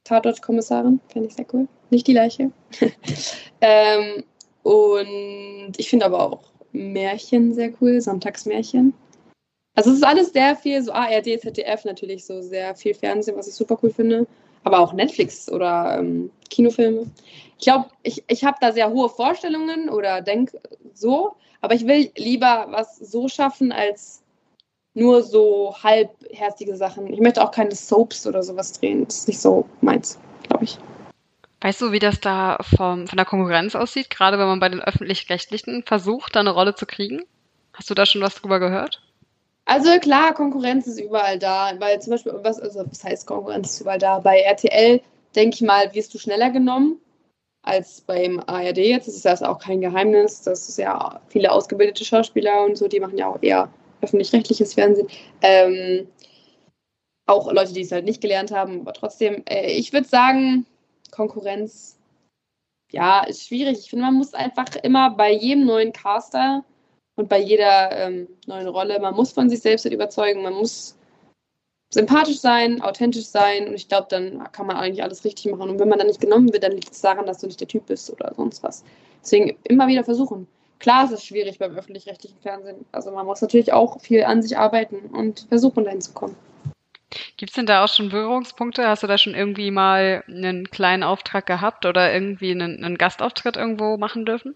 Tatort-Kommissarin 0.05 1.01
finde 1.09 1.29
ich 1.29 1.35
sehr 1.35 1.47
cool. 1.53 1.67
Nicht 1.91 2.07
die 2.07 2.13
Leiche. 2.13 2.53
ähm, 3.61 4.25
und 4.63 5.75
ich 5.77 5.91
finde 5.91 6.07
aber 6.07 6.21
auch 6.21 6.45
Märchen 6.73 7.55
sehr 7.55 7.73
cool, 7.81 8.01
Sonntagsmärchen. 8.01 8.95
Also 9.75 9.91
es 9.91 9.97
ist 9.97 10.05
alles 10.05 10.33
sehr 10.33 10.57
viel, 10.57 10.83
so 10.83 10.93
ARD, 10.93 11.41
ZDF 11.41 11.85
natürlich, 11.85 12.25
so 12.25 12.41
sehr 12.41 12.75
viel 12.77 12.95
Fernsehen, 12.95 13.37
was 13.37 13.49
ich 13.49 13.55
super 13.55 13.79
cool 13.83 13.91
finde. 13.91 14.27
Aber 14.63 14.79
auch 14.81 14.93
Netflix 14.93 15.51
oder 15.51 15.99
ähm, 15.99 16.31
Kinofilme. 16.51 17.07
Ich 17.59 17.65
glaube, 17.65 17.89
ich, 18.03 18.25
ich 18.29 18.45
habe 18.45 18.57
da 18.61 18.73
sehr 18.73 18.91
hohe 18.91 19.09
Vorstellungen 19.09 19.89
oder 19.89 20.21
denke 20.23 20.61
so, 20.95 21.35
aber 21.61 21.75
ich 21.75 21.87
will 21.87 22.11
lieber 22.17 22.67
was 22.71 22.97
so 22.97 23.29
schaffen, 23.29 23.73
als 23.73 24.23
nur 24.97 25.23
so 25.23 25.75
halbherzige 25.83 26.75
Sachen. 26.75 27.13
Ich 27.13 27.21
möchte 27.21 27.43
auch 27.43 27.51
keine 27.51 27.75
Soaps 27.75 28.27
oder 28.27 28.43
sowas 28.43 28.73
drehen. 28.73 29.05
Das 29.05 29.19
ist 29.19 29.29
nicht 29.29 29.41
so 29.41 29.67
meins, 29.83 30.19
glaube 30.49 30.65
ich. 30.65 30.79
Weißt 31.61 31.81
du, 31.81 31.93
wie 31.93 31.99
das 31.99 32.21
da 32.21 32.59
vom, 32.63 33.07
von 33.07 33.17
der 33.17 33.27
Konkurrenz 33.27 33.75
aussieht, 33.75 34.11
gerade 34.11 34.39
wenn 34.39 34.47
man 34.47 34.61
bei 34.61 34.69
den 34.69 34.81
öffentlich-rechtlichen 34.81 35.83
versucht, 35.85 36.35
da 36.35 36.41
eine 36.41 36.51
Rolle 36.51 36.75
zu 36.75 36.87
kriegen? 36.87 37.25
Hast 37.75 37.91
du 37.91 37.95
da 37.95 38.07
schon 38.07 38.23
was 38.23 38.37
drüber 38.37 38.59
gehört? 38.59 39.03
Also 39.67 39.99
klar, 39.99 40.33
Konkurrenz 40.33 40.87
ist 40.87 41.01
überall 41.01 41.39
da, 41.39 41.73
weil 41.79 42.01
zum 42.01 42.13
Beispiel, 42.13 42.33
was, 42.43 42.59
also, 42.61 42.85
was 42.89 43.05
heißt 43.05 43.27
Konkurrenz 43.27 43.73
ist 43.73 43.81
überall 43.81 43.99
da? 43.99 44.19
Bei 44.21 44.39
RTL, 44.39 45.01
denke 45.35 45.57
ich 45.57 45.63
mal, 45.63 45.93
wirst 45.93 46.15
du 46.15 46.19
schneller 46.19 46.51
genommen 46.51 47.01
als 47.63 48.01
beim 48.01 48.41
ARD 48.47 48.79
jetzt. 48.79 49.09
Das 49.09 49.17
ist 49.17 49.25
ja 49.25 49.35
auch 49.51 49.59
kein 49.59 49.81
Geheimnis. 49.81 50.43
Das 50.43 50.69
ist 50.69 50.79
ja 50.79 51.21
viele 51.29 51.53
ausgebildete 51.53 52.05
Schauspieler 52.05 52.65
und 52.65 52.79
so, 52.79 52.89
die 52.89 53.01
machen 53.01 53.19
ja 53.19 53.27
auch 53.27 53.43
eher 53.43 53.69
öffentlich-rechtliches 54.07 54.75
Fernsehen. 54.75 55.09
Ähm, 55.43 56.09
auch 57.27 57.53
Leute, 57.53 57.73
die 57.73 57.83
es 57.83 57.93
halt 57.93 58.05
nicht 58.05 58.21
gelernt 58.21 58.53
haben, 58.53 58.81
aber 58.81 58.93
trotzdem, 58.93 59.43
äh, 59.49 59.73
ich 59.73 59.93
würde 59.93 60.07
sagen, 60.07 60.65
Konkurrenz, 61.11 61.99
ja, 62.93 63.25
ist 63.25 63.47
schwierig. 63.47 63.79
Ich 63.81 63.91
finde, 63.91 64.05
man 64.05 64.15
muss 64.15 64.35
einfach 64.35 64.77
immer 64.83 65.11
bei 65.11 65.33
jedem 65.33 65.67
neuen 65.67 65.93
Caster 65.93 66.65
und 67.17 67.29
bei 67.29 67.41
jeder 67.41 67.91
ähm, 67.93 68.29
neuen 68.47 68.69
Rolle, 68.69 69.01
man 69.01 69.15
muss 69.15 69.33
von 69.33 69.51
sich 69.51 69.61
selbst 69.61 69.85
halt 69.85 69.95
überzeugen, 69.95 70.43
man 70.43 70.55
muss 70.55 70.97
sympathisch 71.91 72.39
sein, 72.39 72.83
authentisch 72.83 73.27
sein 73.27 73.69
und 73.69 73.75
ich 73.75 73.89
glaube, 73.89 74.07
dann 74.11 74.51
kann 74.53 74.67
man 74.67 74.77
eigentlich 74.77 75.03
alles 75.03 75.25
richtig 75.25 75.51
machen. 75.51 75.71
Und 75.71 75.79
wenn 75.79 75.89
man 75.89 75.99
dann 75.99 76.09
nicht 76.09 76.21
genommen 76.21 76.53
wird, 76.53 76.63
dann 76.63 76.73
liegt 76.73 76.93
es 76.93 77.01
daran, 77.01 77.27
dass 77.27 77.39
du 77.39 77.47
nicht 77.47 77.61
der 77.61 77.69
Typ 77.69 77.87
bist 77.87 78.11
oder 78.11 78.33
sonst 78.37 78.63
was. 78.63 78.85
Deswegen 79.23 79.57
immer 79.65 79.89
wieder 79.89 80.05
versuchen. 80.05 80.47
Klar 80.79 81.05
ist 81.05 81.12
es 81.12 81.24
schwierig 81.24 81.59
beim 81.59 81.74
öffentlich-rechtlichen 81.74 82.39
Fernsehen. 82.41 82.85
Also 82.93 83.11
man 83.11 83.27
muss 83.27 83.41
natürlich 83.41 83.72
auch 83.72 84.01
viel 84.01 84.24
an 84.24 84.43
sich 84.43 84.59
arbeiten 84.59 84.97
und 85.12 85.47
versuchen, 85.49 85.85
dahin 85.85 86.01
zu 86.01 86.12
kommen. 86.12 86.37
Gibt 87.37 87.51
es 87.51 87.57
denn 87.57 87.66
da 87.66 87.85
auch 87.85 87.89
schon 87.89 88.09
Berührungspunkte? 88.09 88.87
Hast 88.87 89.03
du 89.03 89.07
da 89.07 89.16
schon 89.16 89.35
irgendwie 89.35 89.70
mal 89.70 90.24
einen 90.29 90.70
kleinen 90.70 91.03
Auftrag 91.03 91.47
gehabt 91.47 91.87
oder 91.87 92.12
irgendwie 92.12 92.51
einen, 92.51 92.85
einen 92.85 92.99
Gastauftritt 92.99 93.57
irgendwo 93.57 93.97
machen 93.97 94.27
dürfen? 94.27 94.55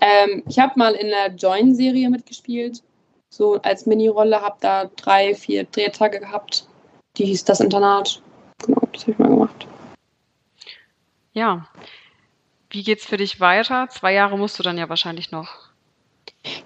Ähm, 0.00 0.42
ich 0.48 0.58
habe 0.58 0.72
mal 0.76 0.94
in 0.94 1.08
der 1.08 1.34
Join-Serie 1.34 2.08
mitgespielt, 2.10 2.82
so 3.30 3.60
als 3.62 3.86
Mini-Rolle, 3.86 4.40
habe 4.40 4.56
da 4.60 4.84
drei, 4.96 5.34
vier 5.34 5.64
Drehtage 5.64 6.20
gehabt. 6.20 6.66
Die 7.16 7.26
hieß 7.26 7.44
das 7.44 7.60
Internat. 7.60 8.22
Genau, 8.64 8.80
das 8.92 9.02
habe 9.02 9.12
ich 9.12 9.18
mal 9.18 9.28
gemacht. 9.28 9.66
Ja. 11.32 11.68
Wie 12.70 12.82
geht's 12.82 13.06
für 13.06 13.16
dich 13.16 13.40
weiter? 13.40 13.88
Zwei 13.88 14.12
Jahre 14.12 14.36
musst 14.36 14.58
du 14.58 14.62
dann 14.62 14.78
ja 14.78 14.88
wahrscheinlich 14.88 15.30
noch. 15.30 15.48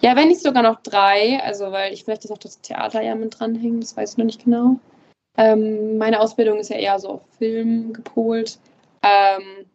Ja, 0.01 0.17
wenn 0.17 0.29
nicht 0.29 0.43
sogar 0.43 0.63
noch 0.63 0.83
drei, 0.83 1.41
also 1.43 1.71
weil 1.71 1.93
ich 1.93 2.05
vielleicht 2.05 2.25
das 2.25 2.31
auch 2.31 2.39
das 2.39 2.61
Theater 2.61 3.03
ja 3.03 3.15
mit 3.15 3.39
dranhängen, 3.39 3.81
das 3.81 3.97
weiß 3.97 4.13
ich 4.13 4.19
noch 4.19 4.25
nicht 4.25 4.45
genau. 4.45 4.79
Ähm, 5.37 5.99
meine 5.99 6.21
Ausbildung 6.21 6.59
ist 6.59 6.71
ja 6.71 6.77
eher 6.77 6.99
so 6.99 7.09
auf 7.09 7.23
Film 7.39 7.93
gepolt. 7.93 8.59
Ähm, 9.03 9.67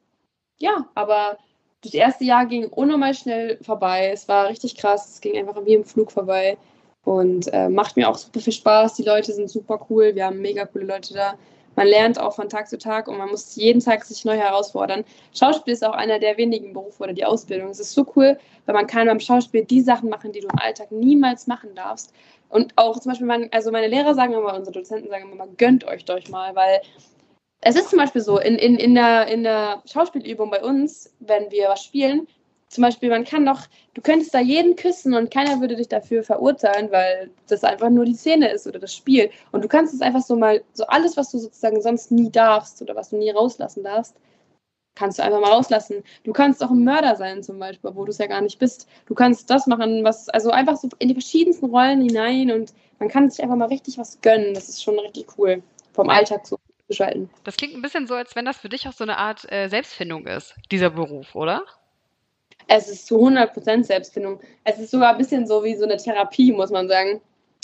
ja, 0.60 0.88
aber 0.96 1.38
das 1.82 1.94
erste 1.94 2.26
Jahr 2.26 2.46
ging 2.46 2.68
unnormal 2.68 3.14
schnell 3.14 3.58
vorbei. 3.62 4.12
Es 4.14 4.28
war 4.28 4.50
richtig 4.50 4.76
krass. 4.76 5.10
Es 5.10 5.22
ging 5.22 5.38
einfach 5.38 5.66
wie 5.66 5.74
im 5.74 5.86
Flug 5.86 6.12
vorbei. 6.12 6.58
Und 7.04 7.48
äh, 7.54 7.70
macht 7.70 7.96
mir 7.96 8.10
auch 8.10 8.18
super 8.18 8.40
viel 8.40 8.54
Spaß. 8.54 8.96
Die 8.96 9.04
Leute 9.04 9.32
sind 9.34 9.50
super 9.50 9.86
cool. 9.90 10.14
Wir 10.14 10.26
haben 10.26 10.42
mega 10.42 10.66
coole 10.66 10.86
Leute 10.86 11.14
da. 11.14 11.36
Man 11.78 11.88
lernt 11.88 12.20
auch 12.20 12.34
von 12.34 12.50
Tag 12.50 12.68
zu 12.68 12.80
Tag 12.80 13.08
und 13.08 13.20
man 13.20 13.30
muss 13.30 13.56
jeden 13.56 13.80
Tag 13.80 14.04
sich 14.04 14.26
neu 14.26 14.36
herausfordern. 14.36 15.06
Schauspiel 15.34 15.74
ist 15.74 15.86
auch 15.86 15.94
einer 15.94 16.18
der 16.18 16.36
wenigen 16.36 16.74
Berufe 16.74 17.04
oder 17.04 17.14
die 17.14 17.24
Ausbildung. 17.24 17.70
Es 17.70 17.80
ist 17.80 17.94
so 17.94 18.04
cool, 18.16 18.40
weil 18.66 18.74
man 18.74 18.88
kann 18.88 19.06
beim 19.06 19.20
Schauspiel 19.20 19.64
die 19.64 19.82
Sachen 19.82 20.10
machen, 20.10 20.32
die 20.32 20.40
du 20.40 20.48
im 20.48 20.60
Alltag 20.60 20.92
niemals 20.92 21.46
machen 21.46 21.76
darfst. 21.76 22.14
Und 22.50 22.74
auch 22.78 23.00
zum 23.00 23.12
Beispiel, 23.12 23.28
mein, 23.28 23.54
also 23.54 23.72
meine 23.72 23.88
Lehrer 23.88 24.16
sagen 24.16 24.34
immer, 24.34 24.56
unsere 24.56 24.74
Dozenten 24.74 25.08
sagen 25.08 25.32
immer, 25.32 25.48
gönnt 25.58 25.84
euch 25.84 26.04
doch 26.04 26.28
mal, 26.30 26.56
weil 26.56 26.82
es 27.62 27.76
ist 27.76 27.90
zum 27.90 28.00
Beispiel 28.00 28.22
so, 28.22 28.40
in, 28.40 28.56
in, 28.56 28.78
in, 28.78 28.96
der, 28.96 29.28
in 29.28 29.44
der 29.44 29.84
Schauspielübung 29.86 30.50
bei 30.50 30.64
uns, 30.64 31.14
wenn 31.20 31.52
wir 31.52 31.70
was 31.70 31.84
spielen, 31.84 32.28
zum 32.70 32.82
Beispiel, 32.82 33.10
man 33.10 33.24
kann 33.24 33.46
doch, 33.46 33.62
du 33.94 34.02
könntest 34.02 34.34
da 34.34 34.40
jeden 34.40 34.76
küssen 34.76 35.14
und 35.14 35.32
keiner 35.32 35.62
würde 35.62 35.76
dich 35.76 35.88
dafür 35.88 36.24
verurteilen, 36.24 36.92
weil 36.92 37.30
das 37.48 37.64
einfach 37.64 37.90
nur 37.90 38.06
die 38.06 38.14
Szene 38.14 38.50
ist 38.50 38.68
oder 38.68 38.80
das 38.80 38.94
Spiel. 38.94 39.30
Und 39.52 39.64
du 39.64 39.68
kannst 39.68 39.94
es 39.94 40.02
einfach 40.02 40.22
so 40.22 40.36
mal, 40.36 40.62
so 40.74 40.86
alles, 40.88 41.16
was 41.16 41.32
du 41.32 41.38
sozusagen 41.38 41.82
sonst 41.82 42.12
nie 42.12 42.30
darfst 42.30 42.82
oder 42.82 42.96
was 42.96 43.10
du 43.10 43.18
nie 43.18 43.32
rauslassen 43.32 43.84
darfst, 43.84 44.16
kannst 44.96 45.20
du 45.20 45.24
einfach 45.24 45.40
mal 45.40 45.52
rauslassen. 45.52 46.04
Du 46.24 46.34
kannst 46.34 46.64
auch 46.64 46.72
ein 46.72 46.84
Mörder 46.84 47.16
sein 47.16 47.44
zum 47.44 47.60
Beispiel, 47.60 47.92
wo 47.96 48.04
du 48.04 48.12
es 48.12 48.18
ja 48.18 48.28
gar 48.28 48.42
nicht 48.42 48.60
bist. 48.60 48.90
Du 49.06 49.14
kannst 49.14 49.50
das 49.50 49.68
machen, 49.68 50.04
was, 50.04 50.28
also 50.30 50.50
einfach 50.50 50.76
so 50.76 50.90
in 51.00 51.08
die 51.08 51.14
verschiedensten 51.14 51.68
Rollen 51.68 52.02
hinein 52.02 52.52
und 52.52 52.74
man 53.00 53.08
kann 53.08 53.30
sich 53.30 53.42
einfach 53.42 53.56
mal 53.56 53.68
richtig 53.68 53.98
was 53.98 54.20
gönnen. 54.22 54.54
Das 54.54 54.68
ist 54.68 54.84
schon 54.84 55.00
richtig 55.00 55.28
cool, 55.38 55.62
vom 55.94 56.10
Alltag 56.10 56.46
zu 56.46 56.58
schalten. 56.90 57.30
Das 57.44 57.58
klingt 57.58 57.76
ein 57.76 57.82
bisschen 57.82 58.08
so, 58.08 58.16
als 58.16 58.36
wenn 58.36 58.46
das 58.46 58.58
für 58.58 58.70
dich 58.70 58.88
auch 58.88 58.94
so 58.94 59.04
eine 59.04 59.18
Art 59.18 59.50
äh, 59.52 59.70
Selbstfindung 59.70 60.26
ist, 60.26 60.56
dieser 60.72 60.90
Beruf, 60.90 61.36
oder? 61.36 61.64
Es 62.68 62.90
ist 62.90 63.08
zu 63.08 63.18
100% 63.20 63.84
Selbstfindung. 63.84 64.40
Es 64.64 64.80
ist 64.80 64.92
sogar 64.92 65.12
ein 65.12 65.18
bisschen 65.18 65.48
so 65.48 65.64
wie 65.64 65.76
so 65.76 65.86
eine 65.86 65.98
Therapie, 65.98 66.52
muss 66.52 66.70
man 66.70 66.88
sagen. 66.88 67.22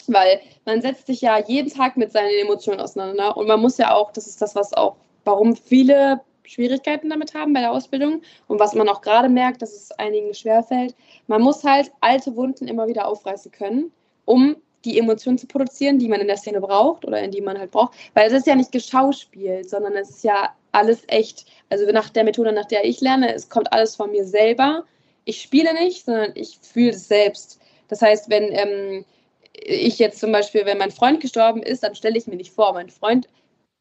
Weil 0.07 0.41
man 0.65 0.81
setzt 0.81 1.07
sich 1.07 1.21
ja 1.21 1.39
jeden 1.39 1.71
Tag 1.71 1.95
mit 1.97 2.11
seinen 2.11 2.31
Emotionen 2.41 2.81
auseinander 2.81 3.37
und 3.37 3.47
man 3.47 3.61
muss 3.61 3.77
ja 3.77 3.93
auch, 3.93 4.11
das 4.11 4.27
ist 4.27 4.41
das, 4.41 4.53
was 4.55 4.73
auch, 4.73 4.97
warum 5.23 5.55
viele 5.55 6.21
Schwierigkeiten 6.45 7.09
damit 7.09 7.33
haben 7.33 7.53
bei 7.53 7.61
der 7.61 7.71
Ausbildung 7.71 8.21
und 8.47 8.59
was 8.59 8.75
man 8.75 8.89
auch 8.89 9.01
gerade 9.01 9.29
merkt, 9.29 9.61
dass 9.61 9.73
es 9.73 9.91
einigen 9.93 10.33
schwerfällt. 10.33 10.93
Man 11.27 11.41
muss 11.41 11.63
halt 11.63 11.91
alte 12.01 12.35
Wunden 12.35 12.67
immer 12.67 12.87
wieder 12.87 13.07
aufreißen 13.07 13.51
können, 13.51 13.91
um 14.25 14.57
die 14.85 14.99
Emotionen 14.99 15.37
zu 15.37 15.47
produzieren, 15.47 15.99
die 15.99 16.07
man 16.07 16.21
in 16.21 16.27
der 16.27 16.37
Szene 16.37 16.59
braucht 16.59 17.05
oder 17.05 17.21
in 17.21 17.31
die 17.31 17.41
man 17.41 17.57
halt 17.57 17.71
braucht. 17.71 17.93
Weil 18.13 18.27
es 18.27 18.33
ist 18.33 18.47
ja 18.47 18.55
nicht 18.55 18.71
geschauspielt, 18.71 19.69
sondern 19.69 19.93
es 19.93 20.09
ist 20.09 20.23
ja 20.23 20.53
alles 20.71 21.03
echt. 21.07 21.45
Also 21.69 21.85
nach 21.91 22.09
der 22.09 22.23
Methode, 22.23 22.51
nach 22.51 22.65
der 22.65 22.85
ich 22.85 23.01
lerne, 23.01 23.33
es 23.33 23.49
kommt 23.49 23.71
alles 23.71 23.95
von 23.95 24.11
mir 24.11 24.25
selber. 24.25 24.83
Ich 25.25 25.41
spiele 25.41 25.73
nicht, 25.73 26.05
sondern 26.05 26.31
ich 26.35 26.59
fühle 26.61 26.91
es 26.91 27.07
selbst. 27.07 27.59
Das 27.87 28.01
heißt, 28.01 28.29
wenn 28.29 28.51
ähm, 28.51 29.05
ich 29.53 29.99
jetzt 29.99 30.19
zum 30.19 30.31
Beispiel, 30.31 30.65
wenn 30.65 30.77
mein 30.77 30.91
Freund 30.91 31.21
gestorben 31.21 31.61
ist, 31.61 31.83
dann 31.83 31.95
stelle 31.95 32.17
ich 32.17 32.27
mir 32.27 32.35
nicht 32.35 32.53
vor, 32.53 32.73
mein 32.73 32.89
Freund, 32.89 33.27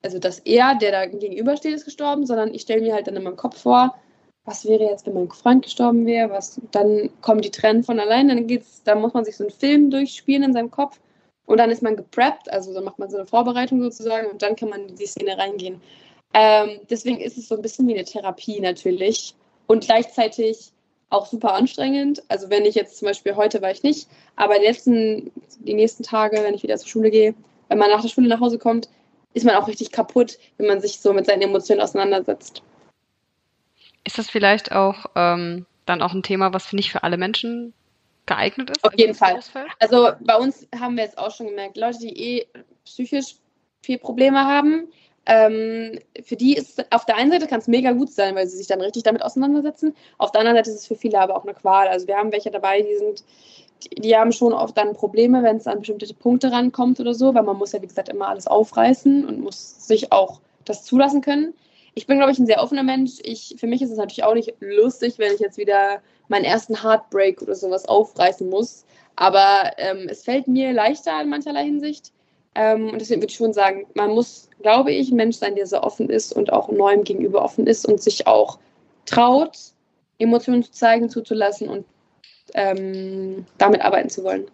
also 0.02 0.18
dass 0.18 0.40
er, 0.40 0.74
der 0.76 0.92
da 0.92 1.06
gegenübersteht, 1.06 1.74
ist 1.74 1.84
gestorben, 1.84 2.26
sondern 2.26 2.54
ich 2.54 2.62
stelle 2.62 2.82
mir 2.82 2.94
halt 2.94 3.06
dann 3.06 3.16
in 3.16 3.22
meinem 3.22 3.36
Kopf 3.36 3.60
vor, 3.60 3.94
was 4.44 4.64
wäre 4.66 4.84
jetzt, 4.84 5.06
wenn 5.06 5.14
mein 5.14 5.30
Freund 5.30 5.62
gestorben 5.62 6.04
wäre, 6.06 6.30
was, 6.30 6.60
dann 6.72 7.10
kommen 7.20 7.42
die 7.42 7.50
Tränen 7.50 7.84
von 7.84 8.00
allein, 8.00 8.28
dann 8.28 8.46
geht's, 8.46 8.82
da 8.84 8.94
muss 8.94 9.14
man 9.14 9.24
sich 9.24 9.36
so 9.36 9.44
einen 9.44 9.52
Film 9.52 9.90
durchspielen 9.90 10.42
in 10.42 10.52
seinem 10.52 10.70
Kopf 10.70 10.98
und 11.46 11.58
dann 11.58 11.70
ist 11.70 11.82
man 11.82 11.96
gepreppt, 11.96 12.50
also 12.52 12.74
dann 12.74 12.84
macht 12.84 12.98
man 12.98 13.10
so 13.10 13.18
eine 13.18 13.26
Vorbereitung 13.26 13.80
sozusagen 13.82 14.30
und 14.30 14.42
dann 14.42 14.56
kann 14.56 14.68
man 14.68 14.88
in 14.88 14.96
die 14.96 15.06
Szene 15.06 15.38
reingehen. 15.38 15.80
Ähm, 16.34 16.80
deswegen 16.90 17.20
ist 17.20 17.38
es 17.38 17.48
so 17.48 17.56
ein 17.56 17.62
bisschen 17.62 17.86
wie 17.86 17.94
eine 17.94 18.04
Therapie 18.04 18.58
natürlich 18.60 19.34
und 19.66 19.84
gleichzeitig 19.84 20.72
auch 21.10 21.26
super 21.26 21.54
anstrengend. 21.54 22.22
Also 22.28 22.48
wenn 22.50 22.64
ich 22.64 22.74
jetzt 22.74 22.98
zum 22.98 23.06
Beispiel 23.06 23.36
heute 23.36 23.60
war 23.62 23.70
ich 23.70 23.82
nicht, 23.82 24.08
aber 24.36 24.58
die, 24.58 24.64
letzten, 24.64 25.30
die 25.60 25.74
nächsten 25.74 26.02
Tage, 26.02 26.42
wenn 26.42 26.54
ich 26.54 26.62
wieder 26.62 26.78
zur 26.78 26.88
Schule 26.88 27.10
gehe, 27.10 27.34
wenn 27.68 27.78
man 27.78 27.90
nach 27.90 28.02
der 28.02 28.08
Schule 28.08 28.28
nach 28.28 28.40
Hause 28.40 28.58
kommt, 28.58 28.88
ist 29.34 29.44
man 29.44 29.54
auch 29.56 29.68
richtig 29.68 29.92
kaputt, 29.92 30.38
wenn 30.56 30.66
man 30.66 30.80
sich 30.80 31.00
so 31.00 31.12
mit 31.12 31.26
seinen 31.26 31.42
Emotionen 31.42 31.80
auseinandersetzt. 31.80 32.62
Ist 34.04 34.18
das 34.18 34.28
vielleicht 34.30 34.72
auch 34.72 35.06
ähm, 35.14 35.66
dann 35.86 36.02
auch 36.02 36.12
ein 36.12 36.22
Thema, 36.22 36.52
was 36.52 36.72
nicht 36.72 36.90
für 36.90 37.02
alle 37.02 37.16
Menschen 37.16 37.72
geeignet 38.26 38.70
ist? 38.70 38.84
Auf 38.84 38.96
jeden 38.96 39.14
Fall. 39.14 39.40
Also 39.78 40.10
bei 40.20 40.36
uns 40.36 40.66
haben 40.78 40.96
wir 40.96 41.04
jetzt 41.04 41.18
auch 41.18 41.34
schon 41.34 41.46
gemerkt, 41.46 41.76
Leute, 41.76 41.98
die 41.98 42.38
eh 42.38 42.46
psychisch 42.84 43.36
viel 43.82 43.98
Probleme 43.98 44.44
haben, 44.44 44.88
ähm, 45.24 46.00
für 46.24 46.34
die 46.34 46.54
ist 46.54 46.84
auf 46.92 47.04
der 47.04 47.16
einen 47.16 47.30
Seite 47.30 47.46
kann 47.46 47.60
es 47.60 47.68
mega 47.68 47.92
gut 47.92 48.10
sein, 48.10 48.34
weil 48.34 48.48
sie 48.48 48.56
sich 48.56 48.66
dann 48.66 48.80
richtig 48.80 49.04
damit 49.04 49.22
auseinandersetzen. 49.22 49.94
Auf 50.18 50.32
der 50.32 50.40
anderen 50.40 50.58
Seite 50.58 50.70
ist 50.70 50.80
es 50.80 50.86
für 50.86 50.96
viele 50.96 51.20
aber 51.20 51.36
auch 51.36 51.44
eine 51.44 51.54
Qual. 51.54 51.86
Also 51.86 52.08
wir 52.08 52.16
haben 52.16 52.32
welche 52.32 52.50
dabei, 52.50 52.82
die 52.82 52.96
sind, 52.96 53.24
die, 53.84 54.00
die 54.00 54.16
haben 54.16 54.32
schon 54.32 54.52
oft 54.52 54.76
dann 54.76 54.94
Probleme, 54.94 55.44
wenn 55.44 55.58
es 55.58 55.68
an 55.68 55.78
bestimmte 55.78 56.12
Punkte 56.14 56.50
rankommt 56.50 56.98
oder 56.98 57.14
so, 57.14 57.34
weil 57.34 57.44
man 57.44 57.56
muss 57.56 57.70
ja, 57.70 57.80
wie 57.80 57.86
gesagt, 57.86 58.08
immer 58.08 58.28
alles 58.28 58.48
aufreißen 58.48 59.24
und 59.24 59.40
muss 59.40 59.86
sich 59.86 60.10
auch 60.10 60.40
das 60.64 60.84
zulassen 60.84 61.20
können 61.20 61.54
ich 61.94 62.06
bin, 62.06 62.18
glaube 62.18 62.32
ich, 62.32 62.38
ein 62.38 62.46
sehr 62.46 62.62
offener 62.62 62.82
Mensch. 62.82 63.18
Ich, 63.22 63.54
für 63.58 63.66
mich 63.66 63.82
ist 63.82 63.90
es 63.90 63.98
natürlich 63.98 64.24
auch 64.24 64.34
nicht 64.34 64.54
lustig, 64.60 65.18
wenn 65.18 65.34
ich 65.34 65.40
jetzt 65.40 65.58
wieder 65.58 66.00
meinen 66.28 66.44
ersten 66.44 66.82
Heartbreak 66.82 67.42
oder 67.42 67.54
sowas 67.54 67.86
aufreißen 67.86 68.48
muss. 68.48 68.84
Aber 69.16 69.72
ähm, 69.76 70.06
es 70.08 70.24
fällt 70.24 70.48
mir 70.48 70.72
leichter 70.72 71.20
in 71.20 71.28
mancherlei 71.28 71.64
Hinsicht. 71.64 72.12
Ähm, 72.54 72.90
und 72.90 73.00
deswegen 73.00 73.20
würde 73.20 73.30
ich 73.30 73.36
schon 73.36 73.52
sagen, 73.52 73.86
man 73.94 74.10
muss, 74.10 74.48
glaube 74.62 74.92
ich, 74.92 75.10
ein 75.10 75.16
Mensch 75.16 75.36
sein, 75.36 75.54
der 75.54 75.66
sehr 75.66 75.84
offen 75.84 76.08
ist 76.08 76.32
und 76.32 76.52
auch 76.52 76.70
neuem 76.70 77.04
gegenüber 77.04 77.42
offen 77.42 77.66
ist 77.66 77.86
und 77.86 78.02
sich 78.02 78.26
auch 78.26 78.58
traut, 79.06 79.58
Emotionen 80.18 80.62
zu 80.62 80.70
zeigen, 80.72 81.10
zuzulassen 81.10 81.68
und 81.68 81.84
ähm, 82.54 83.46
damit 83.58 83.82
arbeiten 83.82 84.10
zu 84.10 84.24
wollen. 84.24 84.46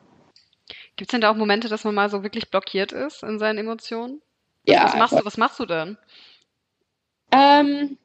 Gibt 0.96 1.10
es 1.10 1.12
denn 1.12 1.20
da 1.20 1.30
auch 1.30 1.36
Momente, 1.36 1.68
dass 1.68 1.84
man 1.84 1.94
mal 1.94 2.10
so 2.10 2.22
wirklich 2.22 2.50
blockiert 2.50 2.92
ist 2.92 3.22
in 3.22 3.38
seinen 3.38 3.58
Emotionen? 3.58 4.20
Ja. 4.64 4.84
Was 4.84 4.96
machst 4.96 5.18
du, 5.18 5.24
was 5.24 5.36
machst 5.36 5.60
du 5.60 5.66
denn? 5.66 5.96
Ähm, 7.30 7.98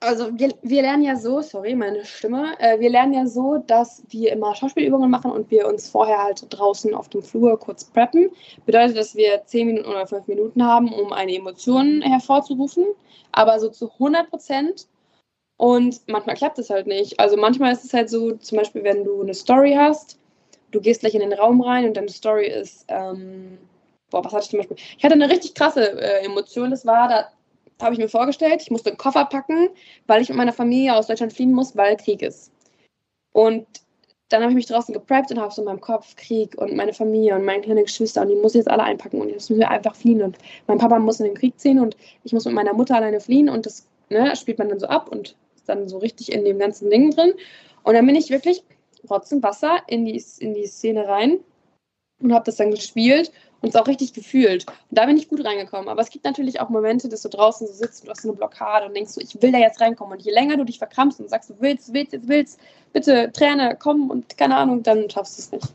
also 0.00 0.38
wir, 0.38 0.50
wir 0.62 0.82
lernen 0.82 1.02
ja 1.02 1.16
so, 1.16 1.40
sorry, 1.40 1.74
meine 1.74 2.04
Stimme, 2.04 2.54
äh, 2.58 2.78
wir 2.78 2.90
lernen 2.90 3.14
ja 3.14 3.26
so, 3.26 3.58
dass 3.66 4.02
wir 4.10 4.32
immer 4.32 4.54
Schauspielübungen 4.54 5.10
machen 5.10 5.30
und 5.30 5.50
wir 5.50 5.66
uns 5.66 5.88
vorher 5.88 6.22
halt 6.22 6.46
draußen 6.50 6.94
auf 6.94 7.08
dem 7.08 7.22
Flur 7.22 7.58
kurz 7.58 7.84
preppen. 7.84 8.30
Bedeutet, 8.66 8.96
dass 8.98 9.16
wir 9.16 9.44
10 9.46 9.66
Minuten 9.66 9.88
oder 9.88 10.06
5 10.06 10.26
Minuten 10.26 10.64
haben, 10.64 10.92
um 10.92 11.12
eine 11.12 11.34
Emotion 11.34 12.02
hervorzurufen, 12.02 12.84
aber 13.32 13.58
so 13.58 13.68
zu 13.68 13.90
100 13.92 14.28
Prozent. 14.28 14.86
Und 15.56 16.00
manchmal 16.08 16.36
klappt 16.36 16.58
es 16.58 16.68
halt 16.68 16.86
nicht. 16.86 17.18
Also 17.20 17.36
manchmal 17.36 17.72
ist 17.72 17.84
es 17.84 17.94
halt 17.94 18.10
so, 18.10 18.32
zum 18.32 18.58
Beispiel, 18.58 18.82
wenn 18.84 19.04
du 19.04 19.22
eine 19.22 19.34
Story 19.34 19.74
hast, 19.78 20.18
du 20.72 20.80
gehst 20.80 21.00
gleich 21.00 21.14
in 21.14 21.20
den 21.20 21.32
Raum 21.32 21.60
rein 21.62 21.86
und 21.86 21.96
deine 21.96 22.08
Story 22.08 22.48
ist, 22.48 22.84
ähm, 22.88 23.58
boah, 24.10 24.24
was 24.24 24.32
hatte 24.32 24.44
ich 24.44 24.50
zum 24.50 24.58
Beispiel? 24.58 24.76
Ich 24.98 25.04
hatte 25.04 25.14
eine 25.14 25.30
richtig 25.30 25.54
krasse 25.54 25.98
äh, 26.00 26.24
Emotion, 26.24 26.70
das 26.70 26.84
war, 26.84 27.08
da 27.08 27.30
habe 27.80 27.94
ich 27.94 27.98
mir 27.98 28.08
vorgestellt, 28.08 28.62
ich 28.62 28.70
musste 28.70 28.90
einen 28.90 28.98
Koffer 28.98 29.24
packen, 29.24 29.68
weil 30.06 30.22
ich 30.22 30.28
mit 30.28 30.38
meiner 30.38 30.52
Familie 30.52 30.94
aus 30.94 31.06
Deutschland 31.06 31.32
fliehen 31.32 31.52
muss, 31.52 31.76
weil 31.76 31.96
Krieg 31.96 32.22
ist. 32.22 32.52
Und 33.32 33.66
dann 34.28 34.42
habe 34.42 34.52
ich 34.52 34.56
mich 34.56 34.66
draußen 34.66 34.94
gepreppt 34.94 35.30
und 35.30 35.40
habe 35.40 35.52
so 35.52 35.62
in 35.62 35.66
meinem 35.66 35.80
Kopf 35.80 36.16
Krieg 36.16 36.56
und 36.56 36.74
meine 36.74 36.92
Familie 36.92 37.34
und 37.34 37.44
meine 37.44 37.62
kleinen 37.62 37.84
Geschwister 37.84 38.22
und 38.22 38.28
die 38.28 38.36
muss 38.36 38.54
ich 38.54 38.60
jetzt 38.60 38.70
alle 38.70 38.82
einpacken 38.82 39.20
und 39.20 39.28
jetzt 39.28 39.50
müssen 39.50 39.60
wir 39.60 39.70
einfach 39.70 39.94
fliehen 39.94 40.22
und 40.22 40.38
mein 40.66 40.78
Papa 40.78 40.98
muss 40.98 41.20
in 41.20 41.26
den 41.26 41.34
Krieg 41.34 41.58
ziehen 41.58 41.78
und 41.78 41.96
ich 42.24 42.32
muss 42.32 42.44
mit 42.44 42.54
meiner 42.54 42.72
Mutter 42.72 42.96
alleine 42.96 43.20
fliehen 43.20 43.48
und 43.48 43.66
das 43.66 43.86
ne, 44.08 44.34
spielt 44.36 44.58
man 44.58 44.68
dann 44.68 44.80
so 44.80 44.86
ab 44.86 45.08
und 45.10 45.36
ist 45.54 45.68
dann 45.68 45.88
so 45.88 45.98
richtig 45.98 46.32
in 46.32 46.44
dem 46.44 46.58
ganzen 46.58 46.90
Ding 46.90 47.10
drin. 47.10 47.34
Und 47.82 47.94
dann 47.94 48.06
bin 48.06 48.16
ich 48.16 48.30
wirklich 48.30 48.64
Rotzen 49.08 49.42
Wasser 49.42 49.82
in 49.86 50.04
die, 50.04 50.22
in 50.38 50.54
die 50.54 50.66
Szene 50.66 51.06
rein 51.06 51.40
und 52.20 52.32
habe 52.32 52.46
das 52.46 52.56
dann 52.56 52.70
gespielt 52.70 53.30
und 53.64 53.70
es 53.70 53.76
auch 53.76 53.86
richtig 53.86 54.12
gefühlt. 54.12 54.66
Und 54.68 54.98
da 54.98 55.06
bin 55.06 55.16
ich 55.16 55.28
gut 55.28 55.42
reingekommen. 55.44 55.88
Aber 55.88 56.02
es 56.02 56.10
gibt 56.10 56.24
natürlich 56.24 56.60
auch 56.60 56.68
Momente, 56.68 57.08
dass 57.08 57.22
du 57.22 57.30
draußen 57.30 57.66
so 57.66 57.72
sitzt 57.72 58.02
und 58.02 58.08
du 58.08 58.10
hast 58.10 58.22
so 58.22 58.28
eine 58.28 58.36
Blockade 58.36 58.86
und 58.86 58.94
denkst 58.94 59.12
so, 59.12 59.20
ich 59.22 59.40
will 59.40 59.52
da 59.52 59.58
jetzt 59.58 59.80
reinkommen. 59.80 60.18
Und 60.18 60.22
je 60.22 60.32
länger 60.32 60.58
du 60.58 60.64
dich 60.64 60.78
verkrampfst 60.78 61.18
und 61.18 61.30
sagst, 61.30 61.48
du 61.48 61.54
willst, 61.60 61.92
willst, 61.94 62.12
jetzt 62.12 62.28
willst, 62.28 62.60
bitte 62.92 63.32
Träne, 63.32 63.76
komm 63.80 64.10
und 64.10 64.36
keine 64.36 64.56
Ahnung, 64.56 64.82
dann 64.82 65.08
schaffst 65.08 65.38
du 65.38 65.40
es 65.40 65.52
nicht. 65.52 65.74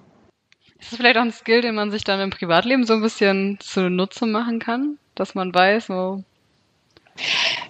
Ist 0.79 0.91
das 0.91 0.97
vielleicht 0.97 1.17
auch 1.17 1.23
ein 1.23 1.31
Skill, 1.31 1.61
den 1.61 1.75
man 1.75 1.89
sich 1.89 2.03
dann 2.03 2.21
im 2.21 2.29
Privatleben 2.29 2.85
so 2.85 2.93
ein 2.93 3.01
bisschen 3.01 3.57
zunutze 3.59 4.27
machen 4.27 4.59
kann? 4.59 4.99
Dass 5.15 5.33
man 5.33 5.53
weiß, 5.53 5.89
wo. 5.89 6.23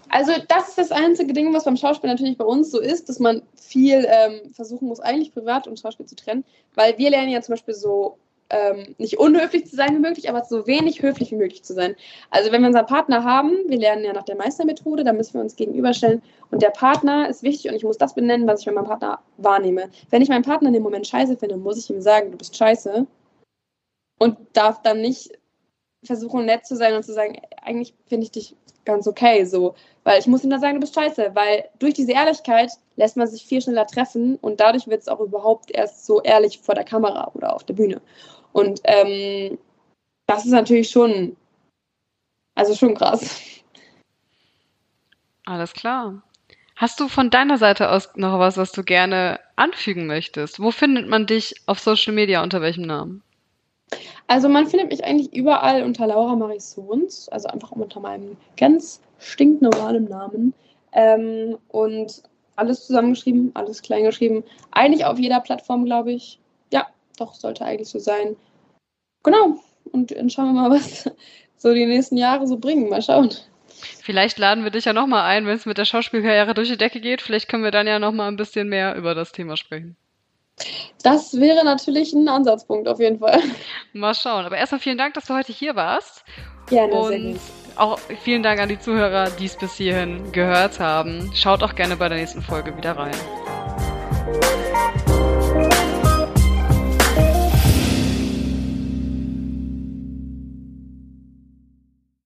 Also, 0.10 0.34
das 0.48 0.70
ist 0.70 0.78
das 0.78 0.92
einzige 0.92 1.34
Ding, 1.34 1.54
was 1.54 1.64
beim 1.64 1.78
Schauspiel 1.78 2.10
natürlich 2.10 2.38
bei 2.38 2.46
uns 2.46 2.70
so 2.70 2.80
ist, 2.80 3.10
dass 3.10 3.20
man 3.20 3.42
viel 3.56 4.06
ähm, 4.08 4.54
versuchen 4.54 4.90
muss, 4.90 5.00
eigentlich 5.00 5.34
privat 5.34 5.66
und 5.66 5.80
Schauspiel 5.80 6.06
zu 6.06 6.16
trennen. 6.16 6.44
Weil 6.76 6.98
wir 6.98 7.10
lernen 7.10 7.30
ja 7.30 7.42
zum 7.42 7.54
Beispiel 7.54 7.74
so 7.74 8.18
ähm, 8.50 8.96
nicht 8.98 9.20
unhöflich 9.20 9.68
zu 9.68 9.76
sein 9.76 9.96
wie 9.96 10.00
möglich, 10.00 10.30
aber 10.30 10.44
so 10.44 10.66
wenig 10.66 11.02
höflich 11.02 11.32
wie 11.32 11.36
möglich 11.36 11.64
zu 11.64 11.74
sein. 11.74 11.96
Also 12.32 12.52
wenn 12.52 12.62
wir 12.62 12.68
unseren 12.68 12.86
Partner 12.86 13.24
haben, 13.24 13.52
wir 13.68 13.78
lernen 13.78 14.04
ja 14.04 14.14
nach 14.14 14.24
der 14.24 14.36
Meistermethode, 14.36 15.04
da 15.04 15.14
müssen 15.14 15.36
wir 15.36 15.42
uns 15.42 15.56
gegenüberstellen 15.56 16.22
und 16.52 16.62
der 16.62 16.72
Partner 16.72 17.30
ist 17.30 17.44
wichtig 17.44 17.70
und 17.70 17.78
ich 17.78 17.84
muss 17.84 17.98
das 17.98 18.16
benennen, 18.16 18.48
was 18.48 18.62
ich 18.62 18.66
bei 18.66 18.72
meinem 18.72 18.86
Partner 18.86 19.20
wahrnehme. 19.38 19.90
Wenn 20.10 20.22
ich 20.22 20.30
meinen 20.30 20.44
Partner 20.44 20.70
in 20.70 20.74
dem 20.74 20.84
Moment 20.84 21.08
scheiße 21.08 21.38
finde, 21.38 21.58
muss 21.58 21.78
ich 21.78 21.90
ihm 21.90 22.02
sagen, 22.02 22.32
du 22.32 22.38
bist 22.38 22.58
scheiße 22.58 23.06
und 24.20 24.38
darf 24.54 24.82
dann 24.82 25.02
nicht 25.02 25.32
versuchen 26.04 26.46
nett 26.46 26.66
zu 26.66 26.76
sein 26.76 26.96
und 26.96 27.04
zu 27.04 27.14
sagen, 27.14 27.42
eigentlich 27.62 27.94
finde 28.08 28.24
ich 28.24 28.32
dich 28.32 28.56
ganz 28.86 29.08
okay 29.08 29.44
so, 29.46 29.76
weil 30.04 30.20
ich 30.20 30.28
muss 30.28 30.44
ihm 30.44 30.50
dann 30.50 30.62
sagen, 30.62 30.76
du 30.76 30.80
bist 30.80 30.96
scheiße, 30.96 31.32
weil 31.34 31.66
durch 31.78 31.94
diese 31.94 32.14
Ehrlichkeit 32.14 32.72
lässt 32.96 33.18
man 33.18 33.28
sich 33.28 33.46
viel 33.46 33.62
schneller 33.62 33.86
treffen 33.86 34.38
und 34.38 34.60
dadurch 34.60 34.88
wird 34.88 35.02
es 35.02 35.08
auch 35.08 35.20
überhaupt 35.20 35.72
erst 35.72 36.06
so 36.06 36.22
ehrlich 36.22 36.60
vor 36.60 36.76
der 36.76 36.86
Kamera 36.86 37.32
oder 37.34 37.54
auf 37.54 37.64
der 37.64 37.74
Bühne. 37.74 38.02
Und 38.60 38.82
ähm, 38.84 39.58
das 40.28 40.46
ist 40.46 40.52
natürlich 40.52 40.90
schon, 40.90 41.36
also 42.56 42.76
schon 42.76 42.96
krass. 42.96 43.42
Alles 45.46 45.74
klar. 45.74 46.22
Hast 46.76 47.00
du 47.00 47.08
von 47.08 47.30
deiner 47.30 47.58
Seite 47.58 47.92
aus 47.92 48.16
noch 48.16 48.40
was, 48.40 48.56
was 48.56 48.72
du 48.72 48.84
gerne 48.84 49.40
anfügen 49.56 50.08
möchtest? 50.08 50.62
Wo 50.62 50.72
findet 50.72 51.10
man 51.10 51.26
dich 51.26 51.56
auf 51.66 51.80
Social 51.80 52.14
Media 52.14 52.42
unter 52.42 52.62
welchem 52.62 52.84
Namen? 52.84 53.22
Also 54.28 54.48
man 54.48 54.68
findet 54.68 54.90
mich 54.92 55.04
eigentlich 55.04 55.34
überall 55.34 55.84
unter 55.84 56.08
Laura 56.08 56.36
Marisons, 56.36 57.28
also 57.30 57.48
einfach 57.48 57.72
unter 57.72 58.00
meinem 58.00 58.38
ganz 58.56 59.02
stinknormalen 59.18 60.06
Namen. 60.06 60.54
Ähm, 60.94 61.58
und 61.70 62.24
alles 62.56 62.86
zusammengeschrieben, 62.86 63.52
alles 63.56 63.82
kleingeschrieben. 63.82 64.44
Eigentlich 64.72 65.06
auf 65.06 65.18
jeder 65.18 65.40
Plattform, 65.40 65.86
glaube 65.86 66.12
ich. 66.12 66.40
Ja, 66.72 66.88
doch, 67.18 67.34
sollte 67.34 67.66
eigentlich 67.66 67.90
so 67.90 68.00
sein. 68.00 68.36
Genau. 69.24 69.60
Und 69.92 70.12
dann 70.12 70.30
schauen 70.30 70.54
wir 70.54 70.62
mal, 70.62 70.72
was 70.80 71.10
so 71.58 71.74
die 71.74 71.86
nächsten 71.86 72.18
Jahre 72.18 72.48
so 72.48 72.58
bringen. 72.58 72.90
Mal 72.90 73.02
schauen. 73.02 73.30
Vielleicht 74.02 74.38
laden 74.40 74.64
wir 74.64 74.72
dich 74.72 74.86
ja 74.86 74.94
nochmal 74.94 75.26
ein, 75.26 75.46
wenn 75.46 75.56
es 75.56 75.66
mit 75.66 75.78
der 75.78 75.86
Schauspielkarriere 75.86 76.54
durch 76.54 76.70
die 76.70 76.78
Decke 76.78 77.00
geht. 77.00 77.22
Vielleicht 77.22 77.48
können 77.48 77.64
wir 77.64 77.72
dann 77.72 77.88
ja 77.88 78.00
nochmal 78.00 78.28
ein 78.28 78.36
bisschen 78.36 78.68
mehr 78.68 78.96
über 78.96 79.16
das 79.16 79.32
Thema 79.32 79.56
sprechen. 79.56 79.96
Das 81.04 81.40
wäre 81.40 81.64
natürlich 81.64 82.12
ein 82.12 82.28
Ansatzpunkt 82.28 82.88
auf 82.88 83.00
jeden 83.00 83.20
Fall. 83.20 83.42
Mal 83.94 84.14
schauen. 84.14 84.46
Aber 84.46 84.58
erstmal 84.58 84.82
vielen 84.82 84.98
Dank, 84.98 85.14
dass 85.14 85.26
du 85.26 85.34
heute 85.34 85.54
hier 85.54 85.76
warst. 85.76 86.24
Gerne. 86.68 86.94
Und 86.94 87.40
auch 87.78 87.98
vielen 88.24 88.44
Dank 88.44 88.60
an 88.60 88.68
die 88.68 88.80
Zuhörer, 88.80 89.30
die 89.30 89.46
es 89.46 89.56
bis 89.56 89.76
hierhin 89.76 90.32
gehört 90.34 90.80
haben. 90.80 91.32
Schaut 91.34 91.64
auch 91.64 91.76
gerne 91.76 91.96
bei 91.96 92.10
der 92.10 92.18
nächsten 92.18 92.42
Folge 92.42 92.76
wieder 92.76 92.98
rein. 92.98 93.16